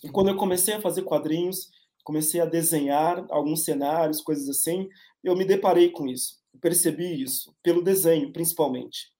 E 0.02 0.08
quando 0.08 0.28
eu 0.28 0.36
comecei 0.36 0.74
a 0.74 0.80
fazer 0.80 1.02
quadrinhos, 1.02 1.70
comecei 2.04 2.40
a 2.40 2.46
desenhar 2.46 3.24
alguns 3.30 3.64
cenários, 3.64 4.20
coisas 4.20 4.48
assim, 4.48 4.88
eu 5.22 5.36
me 5.36 5.44
deparei 5.44 5.90
com 5.90 6.06
isso, 6.06 6.36
percebi 6.60 7.22
isso, 7.22 7.54
pelo 7.62 7.82
desenho, 7.82 8.32
principalmente. 8.32 9.12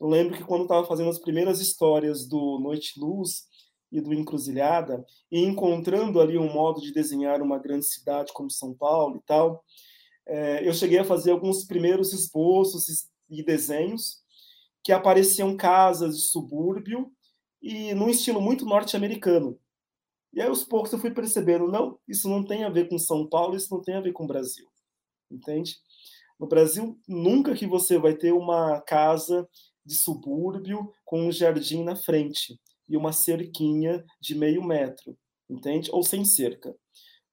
Eu 0.00 0.08
lembro 0.08 0.36
que 0.36 0.44
quando 0.44 0.62
estava 0.62 0.86
fazendo 0.86 1.10
as 1.10 1.18
primeiras 1.18 1.60
histórias 1.60 2.26
do 2.26 2.58
Noite 2.58 2.98
Luz 2.98 3.44
e 3.92 4.00
do 4.00 4.12
Encruzilhada, 4.12 5.04
e 5.30 5.40
encontrando 5.40 6.20
ali 6.20 6.36
um 6.36 6.52
modo 6.52 6.80
de 6.80 6.92
desenhar 6.92 7.40
uma 7.40 7.58
grande 7.58 7.86
cidade 7.86 8.32
como 8.32 8.50
São 8.50 8.74
Paulo 8.74 9.16
e 9.16 9.22
tal, 9.26 9.62
é, 10.26 10.66
eu 10.66 10.72
cheguei 10.72 10.98
a 10.98 11.04
fazer 11.04 11.30
alguns 11.30 11.64
primeiros 11.64 12.12
esboços 12.12 12.86
e 13.30 13.42
desenhos 13.44 14.22
que 14.82 14.92
apareciam 14.92 15.56
casas 15.56 16.16
de 16.16 16.24
subúrbio 16.24 17.12
e 17.64 17.94
num 17.94 18.10
estilo 18.10 18.42
muito 18.42 18.66
norte-americano. 18.66 19.58
E 20.34 20.42
aí, 20.42 20.46
aos 20.46 20.64
poucos, 20.64 20.92
eu 20.92 20.98
fui 20.98 21.10
percebendo, 21.10 21.66
não, 21.66 21.98
isso 22.06 22.28
não 22.28 22.44
tem 22.44 22.62
a 22.62 22.68
ver 22.68 22.90
com 22.90 22.98
São 22.98 23.26
Paulo, 23.26 23.56
isso 23.56 23.74
não 23.74 23.80
tem 23.80 23.94
a 23.94 24.02
ver 24.02 24.12
com 24.12 24.24
o 24.24 24.26
Brasil. 24.26 24.68
Entende? 25.30 25.78
No 26.38 26.46
Brasil, 26.46 27.00
nunca 27.08 27.54
que 27.54 27.66
você 27.66 27.96
vai 27.96 28.14
ter 28.14 28.32
uma 28.32 28.82
casa 28.82 29.48
de 29.84 29.94
subúrbio 29.94 30.92
com 31.06 31.26
um 31.26 31.32
jardim 31.32 31.82
na 31.82 31.96
frente 31.96 32.60
e 32.86 32.98
uma 32.98 33.12
cerquinha 33.12 34.04
de 34.20 34.34
meio 34.34 34.62
metro, 34.62 35.16
entende? 35.48 35.88
Ou 35.90 36.02
sem 36.02 36.22
cerca. 36.22 36.76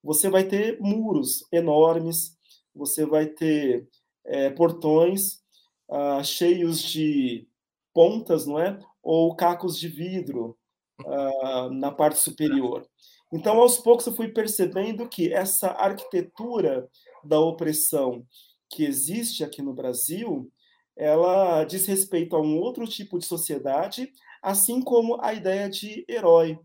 Você 0.01 0.29
vai 0.29 0.47
ter 0.47 0.79
muros 0.79 1.45
enormes, 1.51 2.37
você 2.73 3.05
vai 3.05 3.25
ter 3.25 3.85
é, 4.25 4.49
portões 4.49 5.41
ah, 5.89 6.23
cheios 6.23 6.81
de 6.81 7.45
pontas, 7.93 8.45
não 8.45 8.57
é? 8.57 8.79
Ou 9.01 9.35
cacos 9.35 9.77
de 9.77 9.87
vidro 9.87 10.57
ah, 11.05 11.69
na 11.71 11.91
parte 11.91 12.19
superior. 12.19 12.87
Então, 13.33 13.59
aos 13.61 13.77
poucos, 13.77 14.05
eu 14.05 14.13
fui 14.13 14.27
percebendo 14.27 15.07
que 15.07 15.31
essa 15.31 15.69
arquitetura 15.69 16.89
da 17.23 17.39
opressão 17.39 18.25
que 18.69 18.83
existe 18.83 19.43
aqui 19.43 19.61
no 19.61 19.73
Brasil, 19.73 20.51
ela 20.95 21.63
diz 21.63 21.85
respeito 21.85 22.35
a 22.35 22.41
um 22.41 22.57
outro 22.57 22.85
tipo 22.87 23.17
de 23.17 23.25
sociedade, 23.25 24.11
assim 24.41 24.81
como 24.81 25.21
a 25.21 25.33
ideia 25.33 25.69
de 25.69 26.05
herói. 26.07 26.59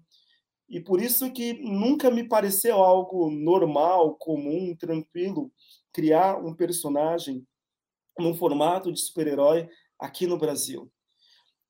E 0.69 0.81
por 0.81 1.01
isso 1.01 1.33
que 1.33 1.53
nunca 1.55 2.11
me 2.11 2.29
pareceu 2.29 2.77
algo 2.77 3.31
normal, 3.31 4.17
comum, 4.17 4.75
tranquilo, 4.77 5.53
criar 5.93 6.45
um 6.45 6.53
personagem 6.53 7.47
num 8.19 8.35
formato 8.35 8.93
de 8.93 9.01
super-herói 9.01 9.69
aqui 9.99 10.27
no 10.27 10.37
Brasil. 10.37 10.91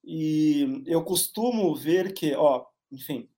E 0.06 0.84
eu 0.86 1.02
costumo 1.02 1.74
ver 1.74 2.14
que, 2.14 2.32
ó, 2.36 2.64
enfim, 2.92 3.28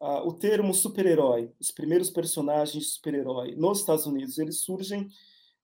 uh, 0.00 0.26
o 0.26 0.32
termo 0.32 0.72
super-herói, 0.72 1.52
os 1.58 1.72
primeiros 1.72 2.10
personagens 2.10 2.84
de 2.84 2.90
super-herói 2.90 3.56
nos 3.56 3.80
Estados 3.80 4.06
Unidos, 4.06 4.38
eles 4.38 4.60
surgem, 4.60 5.08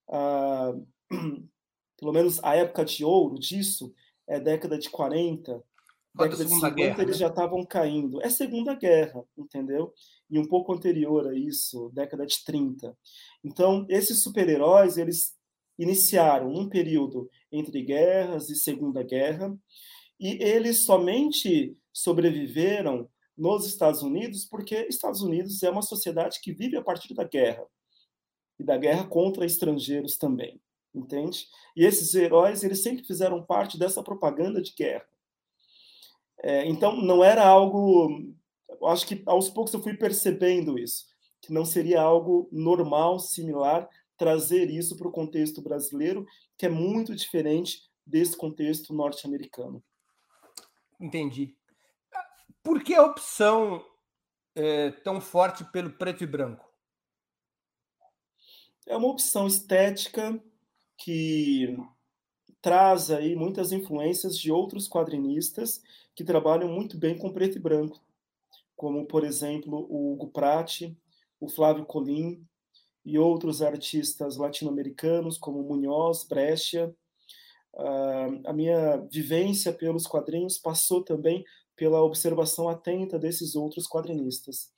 uh, 0.09 0.84
pelo 1.97 2.12
menos 2.12 2.43
a 2.43 2.57
época 2.57 2.84
de 2.84 3.05
ouro 3.05 3.38
disso, 3.38 3.95
é 4.26 4.40
década 4.40 4.76
de 4.76 4.90
40, 4.90 5.62
década 6.14 6.45
de 6.45 6.51
50, 6.51 6.70
guerra, 6.74 7.03
eles 7.03 7.16
né? 7.16 7.20
já 7.20 7.28
estavam 7.28 7.64
caindo. 7.64 8.20
É 8.20 8.28
Segunda 8.28 8.74
Guerra, 8.74 9.24
entendeu? 9.36 9.93
E 10.28 10.38
um 10.38 10.47
pouco 10.47 10.72
anterior 10.72 11.28
a 11.28 11.34
isso, 11.34 11.90
década 11.95 12.26
de 12.26 12.43
30. 12.45 12.97
Então, 13.45 13.86
esses 13.88 14.22
super-heróis, 14.22 14.97
eles 14.97 15.36
iniciaram 15.78 16.53
um 16.53 16.68
período 16.68 17.30
entre 17.51 17.82
guerras 17.82 18.51
e 18.51 18.57
Segunda 18.57 19.03
Guerra, 19.03 19.57
e 20.23 20.41
eles 20.41 20.85
somente 20.85 21.77
sobreviveram 21.93 23.11
nos 23.37 23.66
Estados 23.66 24.03
Unidos 24.03 24.45
porque 24.45 24.87
Estados 24.89 25.20
Unidos 25.20 25.61
é 25.64 25.68
uma 25.70 25.83
sociedade 25.83 26.41
que 26.41 26.53
vive 26.53 26.77
a 26.77 26.83
partir 26.83 27.12
da 27.12 27.25
guerra 27.25 27.66
e 28.57 28.62
da 28.62 28.79
guerra 28.79 29.05
contra 29.05 29.45
estrangeiros 29.45 30.16
também, 30.16 30.61
entende? 30.95 31.49
E 31.77 31.85
esses 31.85 32.14
heróis 32.14 32.62
eles 32.62 32.85
sempre 32.85 33.05
fizeram 33.05 33.45
parte 33.45 33.77
dessa 33.77 34.01
propaganda 34.01 34.62
de 34.62 34.73
guerra. 34.73 35.05
É, 36.41 36.66
então 36.66 37.03
não 37.03 37.25
era 37.25 37.45
algo, 37.45 38.33
acho 38.85 39.05
que 39.09 39.25
aos 39.27 39.51
poucos 39.51 39.75
eu 39.75 39.83
fui 39.83 39.95
percebendo 39.95 40.79
isso, 40.79 41.07
que 41.41 41.53
não 41.53 41.64
seria 41.64 42.01
algo 42.01 42.49
normal, 42.53 43.18
similar 43.18 43.89
trazer 44.16 44.70
isso 44.70 44.97
para 44.97 45.09
o 45.09 45.12
contexto 45.12 45.61
brasileiro, 45.61 46.25
que 46.57 46.66
é 46.66 46.68
muito 46.68 47.12
diferente 47.12 47.91
desse 48.07 48.37
contexto 48.37 48.95
norte-americano. 48.95 49.83
Entendi. 51.03 51.57
Por 52.62 52.84
que 52.84 52.94
a 52.94 53.03
opção 53.03 53.84
é, 54.55 54.92
tão 54.92 55.20
forte 55.20 55.64
pelo 55.64 55.90
preto 55.90 56.22
e 56.22 56.26
branco? 56.26 56.72
É 58.86 58.96
uma 58.96 59.09
opção 59.09 59.48
estética 59.48 60.40
que 60.96 61.76
traz 62.61 63.11
aí 63.11 63.34
muitas 63.34 63.72
influências 63.72 64.38
de 64.38 64.53
outros 64.53 64.88
quadrinistas 64.88 65.82
que 66.14 66.22
trabalham 66.22 66.68
muito 66.68 66.96
bem 66.96 67.18
com 67.18 67.32
preto 67.32 67.57
e 67.57 67.61
branco, 67.61 68.00
como, 68.76 69.05
por 69.05 69.24
exemplo, 69.24 69.84
o 69.90 70.12
Hugo 70.12 70.28
Prati, 70.28 70.96
o 71.40 71.48
Flávio 71.48 71.84
Colim, 71.84 72.46
e 73.05 73.18
outros 73.18 73.61
artistas 73.61 74.36
latino-americanos, 74.36 75.36
como 75.36 75.62
Munhoz, 75.62 76.24
Brescia. 76.24 76.94
Uh, 77.75 78.41
a 78.47 78.53
minha 78.53 78.99
vivência 79.11 79.73
pelos 79.73 80.07
quadrinhos 80.07 80.59
passou 80.59 81.03
também 81.03 81.43
pela 81.75 82.03
observação 82.03 82.68
atenta 82.68 83.18
desses 83.18 83.55
outros 83.55 83.87
quadrinistas. 83.87 84.70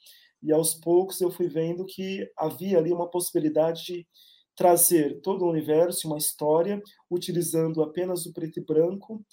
E 0.42 0.52
aos 0.52 0.74
poucos 0.74 1.20
eu 1.20 1.30
fui 1.30 1.48
vendo 1.48 1.84
que 1.84 2.30
havia 2.36 2.78
ali 2.78 2.92
uma 2.92 3.10
possibilidade 3.10 3.84
de 3.84 4.06
trazer 4.54 5.20
todo 5.20 5.44
o 5.44 5.50
universo, 5.50 6.06
uma 6.06 6.18
história, 6.18 6.80
utilizando 7.10 7.82
apenas 7.82 8.26
o 8.26 8.32
preto 8.32 8.60
e 8.60 8.64
branco, 8.64 9.24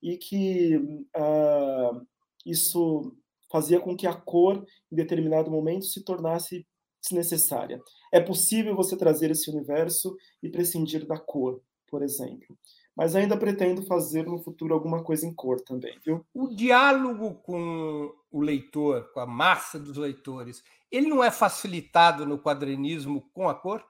e 0.00 0.16
que 0.16 0.76
uh, 0.76 2.06
isso 2.46 3.16
fazia 3.50 3.80
com 3.80 3.96
que 3.96 4.06
a 4.06 4.14
cor, 4.14 4.64
em 4.92 4.96
determinado 4.96 5.50
momento, 5.50 5.86
se 5.86 6.04
tornasse 6.04 6.66
desnecessária. 7.02 7.80
É 8.12 8.20
possível 8.20 8.76
você 8.76 8.96
trazer 8.96 9.30
esse 9.30 9.50
universo 9.50 10.16
e 10.42 10.48
prescindir 10.48 11.06
da 11.06 11.18
cor, 11.18 11.60
por 11.88 12.02
exemplo. 12.02 12.56
Mas 12.98 13.14
ainda 13.14 13.36
pretendo 13.36 13.80
fazer 13.84 14.26
no 14.26 14.40
futuro 14.42 14.74
alguma 14.74 15.04
coisa 15.04 15.24
em 15.24 15.32
cor 15.32 15.60
também, 15.60 15.96
viu? 16.04 16.26
O 16.34 16.48
diálogo 16.48 17.36
com 17.44 18.12
o 18.28 18.40
leitor, 18.40 19.12
com 19.12 19.20
a 19.20 19.26
massa 19.26 19.78
dos 19.78 19.96
leitores, 19.96 20.64
ele 20.90 21.06
não 21.06 21.22
é 21.22 21.30
facilitado 21.30 22.26
no 22.26 22.42
quadrinismo 22.42 23.30
com 23.32 23.48
a 23.48 23.54
cor? 23.54 23.86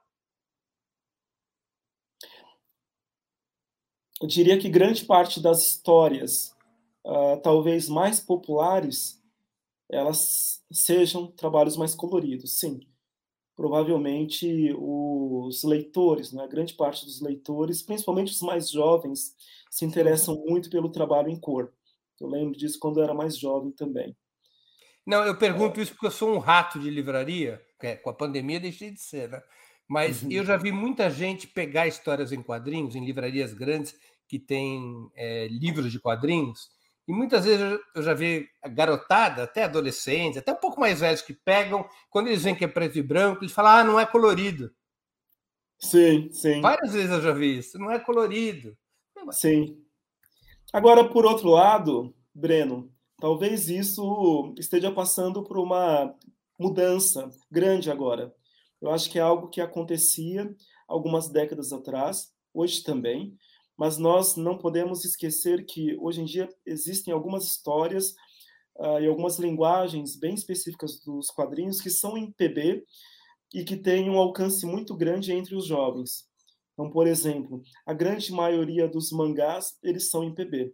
Eu 4.21 4.29
diria 4.29 4.59
que 4.59 4.69
grande 4.69 5.07
parte 5.07 5.41
das 5.41 5.65
histórias, 5.65 6.55
uh, 7.03 7.41
talvez 7.43 7.89
mais 7.89 8.21
populares, 8.21 9.25
elas 9.91 10.63
sejam 10.71 11.29
trabalhos 11.29 11.79
mais 11.79 11.95
coloridos, 11.95 12.59
sim 12.59 12.87
provavelmente 13.59 14.73
os 14.79 15.65
leitores, 15.65 16.33
né, 16.33 16.47
grande 16.47 16.75
parte 16.75 17.05
dos 17.05 17.21
leitores, 17.21 17.83
principalmente 17.83 18.31
os 18.31 18.41
mais 18.41 18.71
jovens, 18.71 19.35
se 19.69 19.85
interessam 19.85 20.41
muito 20.47 20.71
pelo 20.71 20.93
trabalho 20.93 21.29
em 21.29 21.41
cor. 21.41 21.73
Eu 22.21 22.29
lembro 22.29 22.57
disso 22.57 22.79
quando 22.79 23.01
eu 23.01 23.05
era 23.05 23.13
mais 23.13 23.37
jovem 23.37 23.73
também. 23.73 24.17
Não, 25.05 25.27
eu 25.27 25.37
pergunto 25.37 25.81
é... 25.81 25.83
isso 25.83 25.93
porque 25.93 26.07
eu 26.07 26.13
sou 26.13 26.33
um 26.33 26.39
rato 26.39 26.79
de 26.79 26.89
livraria, 26.89 27.61
é, 27.83 27.97
com 27.97 28.11
a 28.11 28.15
pandemia 28.15 28.61
deixei 28.61 28.93
de 28.93 29.01
ser, 29.01 29.29
né? 29.29 29.43
Mas 29.89 30.23
uhum. 30.23 30.31
eu 30.31 30.45
já 30.45 30.57
vi 30.57 30.71
muita 30.71 31.11
gente 31.11 31.49
pegar 31.49 31.89
histórias 31.89 32.31
em 32.31 32.43
quadrinhos, 32.43 32.95
em 32.95 33.05
livrarias 33.05 33.55
grandes 33.55 33.93
que 34.29 34.39
têm 34.39 35.11
é, 35.17 35.49
livros 35.49 35.91
de 35.91 35.99
quadrinhos, 35.99 36.71
e 37.09 37.13
muitas 37.13 37.47
vezes 37.47 37.81
eu 37.95 38.03
já 38.03 38.13
vi 38.13 38.47
a 38.63 38.69
garotada, 38.69 39.45
até 39.45 39.65
adolescentes, 39.65 40.37
até 40.37 40.53
um 40.53 40.57
pouco 40.57 40.79
mais 40.79 41.01
velhos, 41.01 41.23
que 41.23 41.33
pegam, 41.33 41.89
quando 42.11 42.27
eles 42.27 42.43
veem 42.43 42.55
que 42.55 42.67
é 42.67 42.69
preto 42.69 42.99
e 42.99 43.03
branco, 43.03 43.43
eles 43.43 43.55
falam, 43.55 43.73
ah, 43.73 43.85
não 43.85 43.99
é 43.99 44.05
colorido. 44.05 44.71
Sim, 45.81 46.31
sim. 46.31 46.61
Várias 46.61 46.93
vezes 46.93 47.11
eu 47.11 47.23
já 47.23 47.33
vi 47.33 47.57
isso, 47.57 47.79
não 47.79 47.91
é 47.91 47.99
colorido. 47.99 48.77
Sim. 49.31 49.83
Agora, 50.71 51.09
por 51.09 51.25
outro 51.25 51.49
lado, 51.49 52.15
Breno, 52.35 52.93
talvez 53.19 53.71
isso 53.71 54.55
esteja 54.59 54.93
passando 54.93 55.43
por 55.43 55.57
uma 55.57 56.15
mudança 56.59 57.31
grande 57.51 57.91
agora. 57.91 58.35
Eu 58.83 58.91
acho 58.91 59.09
que 59.11 59.19
é 59.19 59.23
algo 59.23 59.49
que 59.49 59.63
acontecia 59.63 60.55
algumas 60.87 61.31
décadas 61.31 61.73
atrás, 61.73 62.35
hoje 62.53 62.83
também, 62.83 63.35
mas 63.79 63.97
nós 63.97 64.35
não 64.35 64.59
podemos 64.59 65.05
esquecer 65.05 65.65
que 65.65 65.97
hoje 66.01 66.21
em 66.21 66.25
dia 66.25 66.49
existem 66.67 67.15
algumas 67.15 67.45
histórias 67.45 68.11
uh, 68.77 68.99
e 69.01 69.07
algumas 69.07 69.39
linguagens 69.39 70.17
bem 70.17 70.35
específicas 70.35 71.01
dos 71.01 71.29
quadrinhos 71.29 71.81
que 71.81 71.89
são 71.89 72.19
em 72.19 72.33
PB 72.33 72.85
e 73.55 73.65
que 73.65 73.77
têm 73.77 74.11
um 74.11 74.19
alcance 74.19 74.67
muito 74.67 74.97
grande 74.97 75.33
entre 75.33 75.55
os 75.55 75.67
jovens. 75.67 76.27
Então, 76.73 76.91
por 76.91 77.07
exemplo, 77.07 77.63
a 77.87 77.93
grande 77.93 78.33
maioria 78.33 78.87
dos 78.89 79.11
mangás, 79.11 79.77
eles 79.83 80.11
são 80.11 80.23
em 80.23 80.35
PB. 80.35 80.73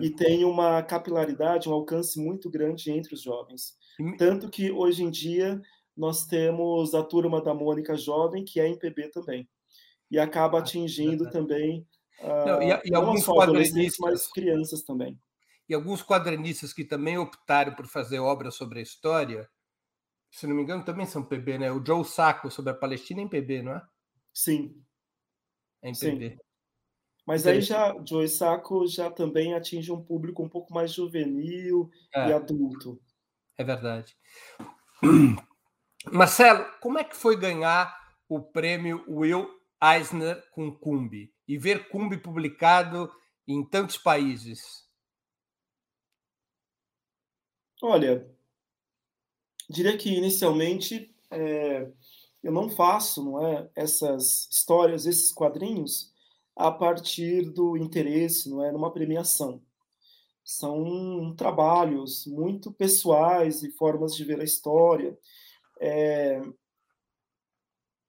E 0.00 0.10
tem 0.10 0.44
uma 0.44 0.82
capilaridade, 0.82 1.68
um 1.68 1.72
alcance 1.72 2.18
muito 2.20 2.50
grande 2.50 2.90
entre 2.90 3.14
os 3.14 3.22
jovens. 3.22 3.76
Tanto 4.18 4.50
que, 4.50 4.72
hoje 4.72 5.04
em 5.04 5.10
dia, 5.10 5.60
nós 5.96 6.26
temos 6.26 6.94
a 6.94 7.02
Turma 7.02 7.40
da 7.40 7.54
Mônica 7.54 7.96
Jovem, 7.96 8.44
que 8.44 8.58
é 8.58 8.66
em 8.66 8.76
PB 8.76 9.10
também. 9.10 9.48
E 10.10 10.18
acaba 10.18 10.58
ah, 10.58 10.60
atingindo 10.60 11.30
também 11.30 11.86
não, 12.22 12.62
e, 12.62 12.80
e 12.84 12.94
alguns 12.94 13.24
quadrinistas, 13.24 13.98
mas 13.98 14.26
crianças 14.28 14.82
também. 14.82 15.18
E 15.68 15.74
alguns 15.74 16.02
quadrinistas 16.02 16.72
que 16.72 16.84
também 16.84 17.18
optaram 17.18 17.74
por 17.74 17.86
fazer 17.86 18.20
obras 18.20 18.54
sobre 18.54 18.78
a 18.78 18.82
história, 18.82 19.48
se 20.30 20.46
não 20.46 20.54
me 20.54 20.62
engano, 20.62 20.84
também 20.84 21.06
são 21.06 21.24
PB, 21.24 21.58
né? 21.58 21.72
O 21.72 21.84
Joe 21.84 22.04
Sacco 22.04 22.50
sobre 22.50 22.70
a 22.70 22.74
Palestina 22.74 23.20
é 23.20 23.24
em 23.24 23.28
PB, 23.28 23.62
não 23.62 23.72
é? 23.72 23.82
Sim. 24.32 24.80
É 25.82 25.90
em 25.90 25.94
PB. 25.94 26.30
Sim. 26.30 26.38
Mas 27.26 27.44
aí 27.44 27.60
já 27.60 27.92
Joe 28.06 28.28
Sacco 28.28 28.86
já 28.86 29.10
também 29.10 29.54
atinge 29.54 29.90
um 29.90 30.00
público 30.00 30.42
um 30.42 30.48
pouco 30.48 30.72
mais 30.72 30.92
juvenil 30.92 31.90
é. 32.14 32.28
e 32.28 32.32
adulto. 32.32 33.00
É 33.58 33.64
verdade. 33.64 34.16
Marcelo, 36.12 36.64
como 36.80 36.98
é 36.98 37.04
que 37.04 37.16
foi 37.16 37.36
ganhar 37.36 37.96
o 38.28 38.40
prêmio 38.40 39.04
Will 39.08 39.48
Eisner 39.82 40.42
com 40.50 40.70
Cumbi 40.70 41.32
e 41.46 41.58
ver 41.58 41.88
Cumbi 41.88 42.18
publicado 42.18 43.10
em 43.46 43.64
tantos 43.64 43.96
países? 43.96 44.86
Olha, 47.82 48.26
diria 49.68 49.96
que 49.96 50.10
inicialmente 50.10 51.14
é, 51.30 51.90
eu 52.42 52.52
não 52.52 52.68
faço 52.68 53.24
não 53.24 53.46
é, 53.46 53.70
essas 53.74 54.48
histórias, 54.50 55.04
esses 55.04 55.32
quadrinhos, 55.32 56.12
a 56.54 56.70
partir 56.70 57.50
do 57.50 57.76
interesse, 57.76 58.48
não 58.48 58.64
é, 58.64 58.72
numa 58.72 58.92
premiação. 58.92 59.60
São 60.42 61.34
trabalhos 61.36 62.24
muito 62.26 62.72
pessoais 62.72 63.62
e 63.62 63.70
formas 63.72 64.14
de 64.14 64.24
ver 64.24 64.40
a 64.40 64.44
história. 64.44 65.18
É, 65.80 66.40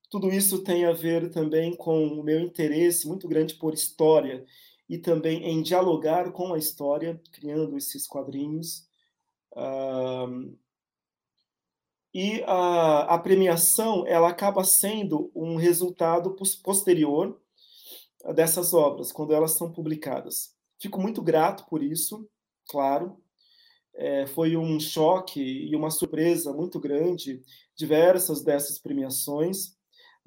tudo 0.10 0.32
isso 0.32 0.64
tem 0.64 0.86
a 0.86 0.94
ver 0.94 1.30
também 1.30 1.76
com 1.76 2.08
o 2.08 2.24
meu 2.24 2.40
interesse 2.40 3.08
muito 3.08 3.28
grande 3.28 3.56
por 3.56 3.74
história 3.74 4.46
e 4.90 4.98
também 4.98 5.44
em 5.44 5.62
dialogar 5.62 6.32
com 6.32 6.54
a 6.54 6.58
história, 6.58 7.22
criando 7.34 7.76
esses 7.78 8.08
quadrinhos. 8.08 8.88
E 12.14 12.42
a, 12.48 13.16
a, 13.16 13.20
premiação 13.20 14.08
ela 14.08 14.30
acaba 14.30 14.64
sendo 14.64 15.30
um 15.36 15.56
resultado 15.56 16.36
posterior 16.64 17.40
dessas 18.34 18.74
obras, 18.74 19.12
quando 19.12 19.34
elas 19.34 19.52
são 19.52 19.72
publicadas. 19.72 20.56
Fico 20.80 21.00
muito 21.02 21.22
grato 21.22 21.66
por 21.70 21.84
isso, 21.84 22.28
claro. 22.70 23.22
é, 23.94 24.28
foi 24.28 24.56
um 24.56 24.80
choque 24.80 25.42
e 25.42 25.76
uma 25.76 25.90
surpresa 25.90 26.54
muito 26.54 26.80
grande 26.80 27.42
diversas 27.76 28.44
dessas 28.44 28.80
premiações, 28.80 29.77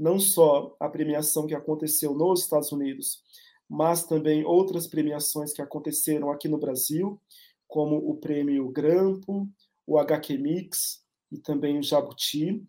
não 0.01 0.19
só 0.19 0.75
a 0.81 0.89
premiação 0.89 1.47
que 1.47 1.55
aconteceu 1.55 2.15
nos 2.15 2.41
Estados 2.41 2.73
Unidos, 2.73 3.23
mas 3.69 4.05
também 4.05 4.45
outras 4.45 4.87
premiações 4.87 5.53
que 5.53 5.61
aconteceram 5.61 6.31
aqui 6.31 6.49
no 6.49 6.57
Brasil, 6.57 7.21
como 7.69 7.97
o 7.97 8.17
prêmio 8.17 8.71
Grampo, 8.71 9.47
o 9.87 9.99
HQ 9.99 10.39
Mix 10.39 11.05
e 11.31 11.39
também 11.39 11.79
o 11.79 11.83
Jabuti. 11.83 12.65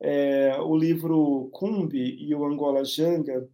É, 0.00 0.60
o 0.60 0.76
livro 0.76 1.48
Cumbi 1.52 2.16
e 2.20 2.34
o 2.34 2.44
Angola 2.44 2.84
Janga, 2.84 3.48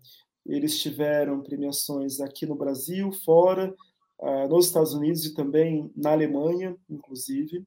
eles 0.46 0.80
tiveram 0.80 1.42
premiações 1.42 2.18
aqui 2.18 2.46
no 2.46 2.56
Brasil, 2.56 3.12
fora, 3.12 3.72
uh, 4.18 4.48
nos 4.48 4.66
Estados 4.66 4.94
Unidos 4.94 5.26
e 5.26 5.34
também 5.34 5.92
na 5.94 6.12
Alemanha, 6.12 6.74
inclusive. 6.88 7.62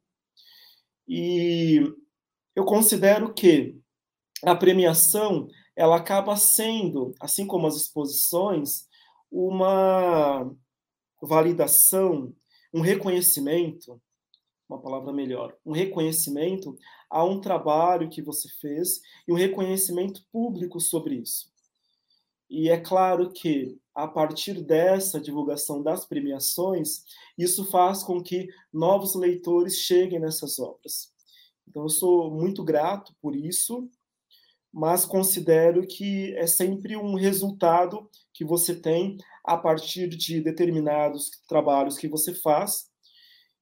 E 1.07 1.81
eu 2.55 2.65
considero 2.65 3.31
que 3.31 3.79
a 4.43 4.55
premiação 4.55 5.47
ela 5.75 5.97
acaba 5.97 6.35
sendo, 6.35 7.13
assim 7.19 7.47
como 7.47 7.65
as 7.65 7.75
exposições, 7.75 8.87
uma 9.31 10.51
validação, 11.21 12.33
um 12.73 12.81
reconhecimento, 12.81 13.99
uma 14.69 14.81
palavra 14.81 15.11
melhor, 15.11 15.55
um 15.65 15.71
reconhecimento 15.71 16.75
a 17.09 17.23
um 17.23 17.39
trabalho 17.39 18.09
que 18.09 18.21
você 18.21 18.49
fez 18.59 19.01
e 19.27 19.31
um 19.31 19.35
reconhecimento 19.35 20.23
público 20.31 20.79
sobre 20.79 21.15
isso. 21.15 21.51
E 22.49 22.69
é 22.69 22.79
claro 22.79 23.31
que, 23.31 23.79
a 23.95 24.07
partir 24.07 24.61
dessa 24.61 25.19
divulgação 25.19 25.81
das 25.81 26.05
premiações, 26.05 27.03
isso 27.37 27.65
faz 27.65 28.03
com 28.03 28.21
que 28.21 28.47
novos 28.71 29.15
leitores 29.15 29.77
cheguem 29.79 30.19
nessas 30.19 30.59
obras. 30.59 31.11
Então, 31.67 31.83
eu 31.83 31.89
sou 31.89 32.29
muito 32.29 32.63
grato 32.63 33.15
por 33.21 33.35
isso, 33.35 33.89
mas 34.73 35.05
considero 35.05 35.85
que 35.85 36.33
é 36.35 36.47
sempre 36.47 36.97
um 36.97 37.13
resultado 37.13 38.09
que 38.33 38.43
você 38.43 38.73
tem 38.73 39.17
a 39.45 39.55
partir 39.55 40.07
de 40.07 40.41
determinados 40.41 41.29
trabalhos 41.47 41.97
que 41.97 42.07
você 42.07 42.33
faz 42.33 42.91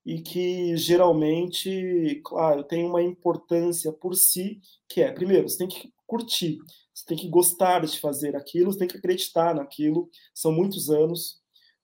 e 0.05 0.21
que 0.21 0.75
geralmente, 0.77 2.21
claro, 2.23 2.63
tem 2.63 2.85
uma 2.85 3.03
importância 3.03 3.91
por 3.91 4.15
si, 4.15 4.61
que 4.87 5.01
é, 5.01 5.11
primeiro, 5.11 5.49
você 5.49 5.57
tem 5.57 5.67
que 5.67 5.91
curtir, 6.07 6.59
você 6.93 7.05
tem 7.05 7.17
que 7.17 7.27
gostar 7.27 7.85
de 7.85 7.99
fazer 7.99 8.35
aquilo, 8.35 8.71
você 8.71 8.79
tem 8.79 8.87
que 8.87 8.97
acreditar 8.97 9.53
naquilo. 9.53 10.09
São 10.33 10.51
muitos 10.51 10.89
anos. 10.89 11.39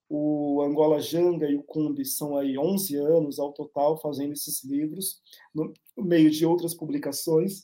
O 0.10 0.62
Angola 0.62 1.02
Janga 1.02 1.50
e 1.50 1.56
o 1.56 1.64
Cumbi 1.64 2.06
são 2.06 2.38
aí 2.38 2.58
11 2.58 2.96
anos 2.96 3.40
ao 3.40 3.52
total 3.52 4.00
fazendo 4.00 4.32
esses 4.32 4.64
livros, 4.64 5.22
no 5.54 5.74
meio 5.98 6.32
de 6.32 6.46
outras 6.46 6.74
publicações. 6.74 7.62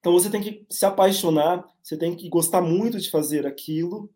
Então 0.00 0.12
você 0.12 0.30
tem 0.30 0.40
que 0.40 0.66
se 0.70 0.84
apaixonar, 0.84 1.64
você 1.82 1.96
tem 1.96 2.16
que 2.16 2.28
gostar 2.28 2.62
muito 2.62 2.98
de 2.98 3.10
fazer 3.10 3.46
aquilo. 3.46 4.10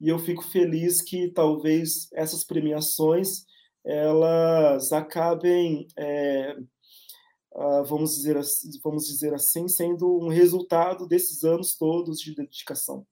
E 0.00 0.08
eu 0.08 0.18
fico 0.18 0.42
feliz 0.42 1.00
que 1.00 1.28
talvez 1.28 2.08
essas 2.12 2.42
premiações 2.42 3.44
elas 3.84 4.92
acabem 4.92 5.86
é, 5.96 6.56
uh, 7.52 7.84
vamos, 7.84 8.16
dizer, 8.16 8.36
vamos 8.82 9.06
dizer 9.06 9.32
assim, 9.32 9.68
sendo 9.68 10.18
um 10.18 10.28
resultado 10.28 11.06
desses 11.06 11.44
anos 11.44 11.76
todos 11.76 12.18
de 12.18 12.34
dedicação. 12.34 13.06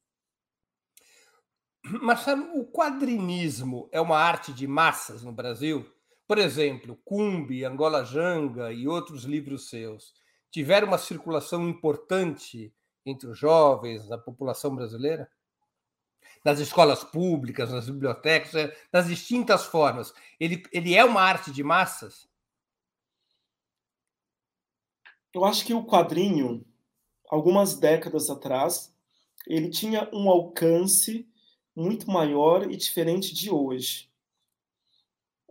Marcelo, 2.02 2.58
o 2.58 2.66
quadrinismo 2.66 3.88
é 3.92 4.00
uma 4.00 4.18
arte 4.18 4.52
de 4.52 4.66
massas 4.66 5.22
no 5.22 5.32
Brasil? 5.32 5.86
Por 6.26 6.38
exemplo, 6.38 6.98
Cumbi, 7.04 7.64
Angola 7.64 8.02
Janga 8.04 8.72
e 8.72 8.88
outros 8.88 9.24
livros 9.24 9.68
seus 9.68 10.14
tiveram 10.54 10.86
uma 10.86 10.98
circulação 10.98 11.68
importante 11.68 12.72
entre 13.04 13.26
os 13.26 13.36
jovens, 13.36 14.08
na 14.08 14.16
população 14.16 14.72
brasileira? 14.72 15.28
Nas 16.44 16.60
escolas 16.60 17.02
públicas, 17.02 17.72
nas 17.72 17.90
bibliotecas, 17.90 18.54
eh, 18.54 18.76
nas 18.92 19.08
distintas 19.08 19.64
formas. 19.64 20.14
Ele, 20.38 20.62
ele 20.70 20.94
é 20.94 21.04
uma 21.04 21.20
arte 21.20 21.50
de 21.50 21.64
massas? 21.64 22.28
Eu 25.34 25.44
acho 25.44 25.66
que 25.66 25.74
o 25.74 25.84
quadrinho, 25.84 26.64
algumas 27.28 27.74
décadas 27.74 28.30
atrás, 28.30 28.94
ele 29.48 29.70
tinha 29.70 30.08
um 30.12 30.30
alcance 30.30 31.28
muito 31.74 32.08
maior 32.08 32.70
e 32.70 32.76
diferente 32.76 33.34
de 33.34 33.50
hoje. 33.50 34.08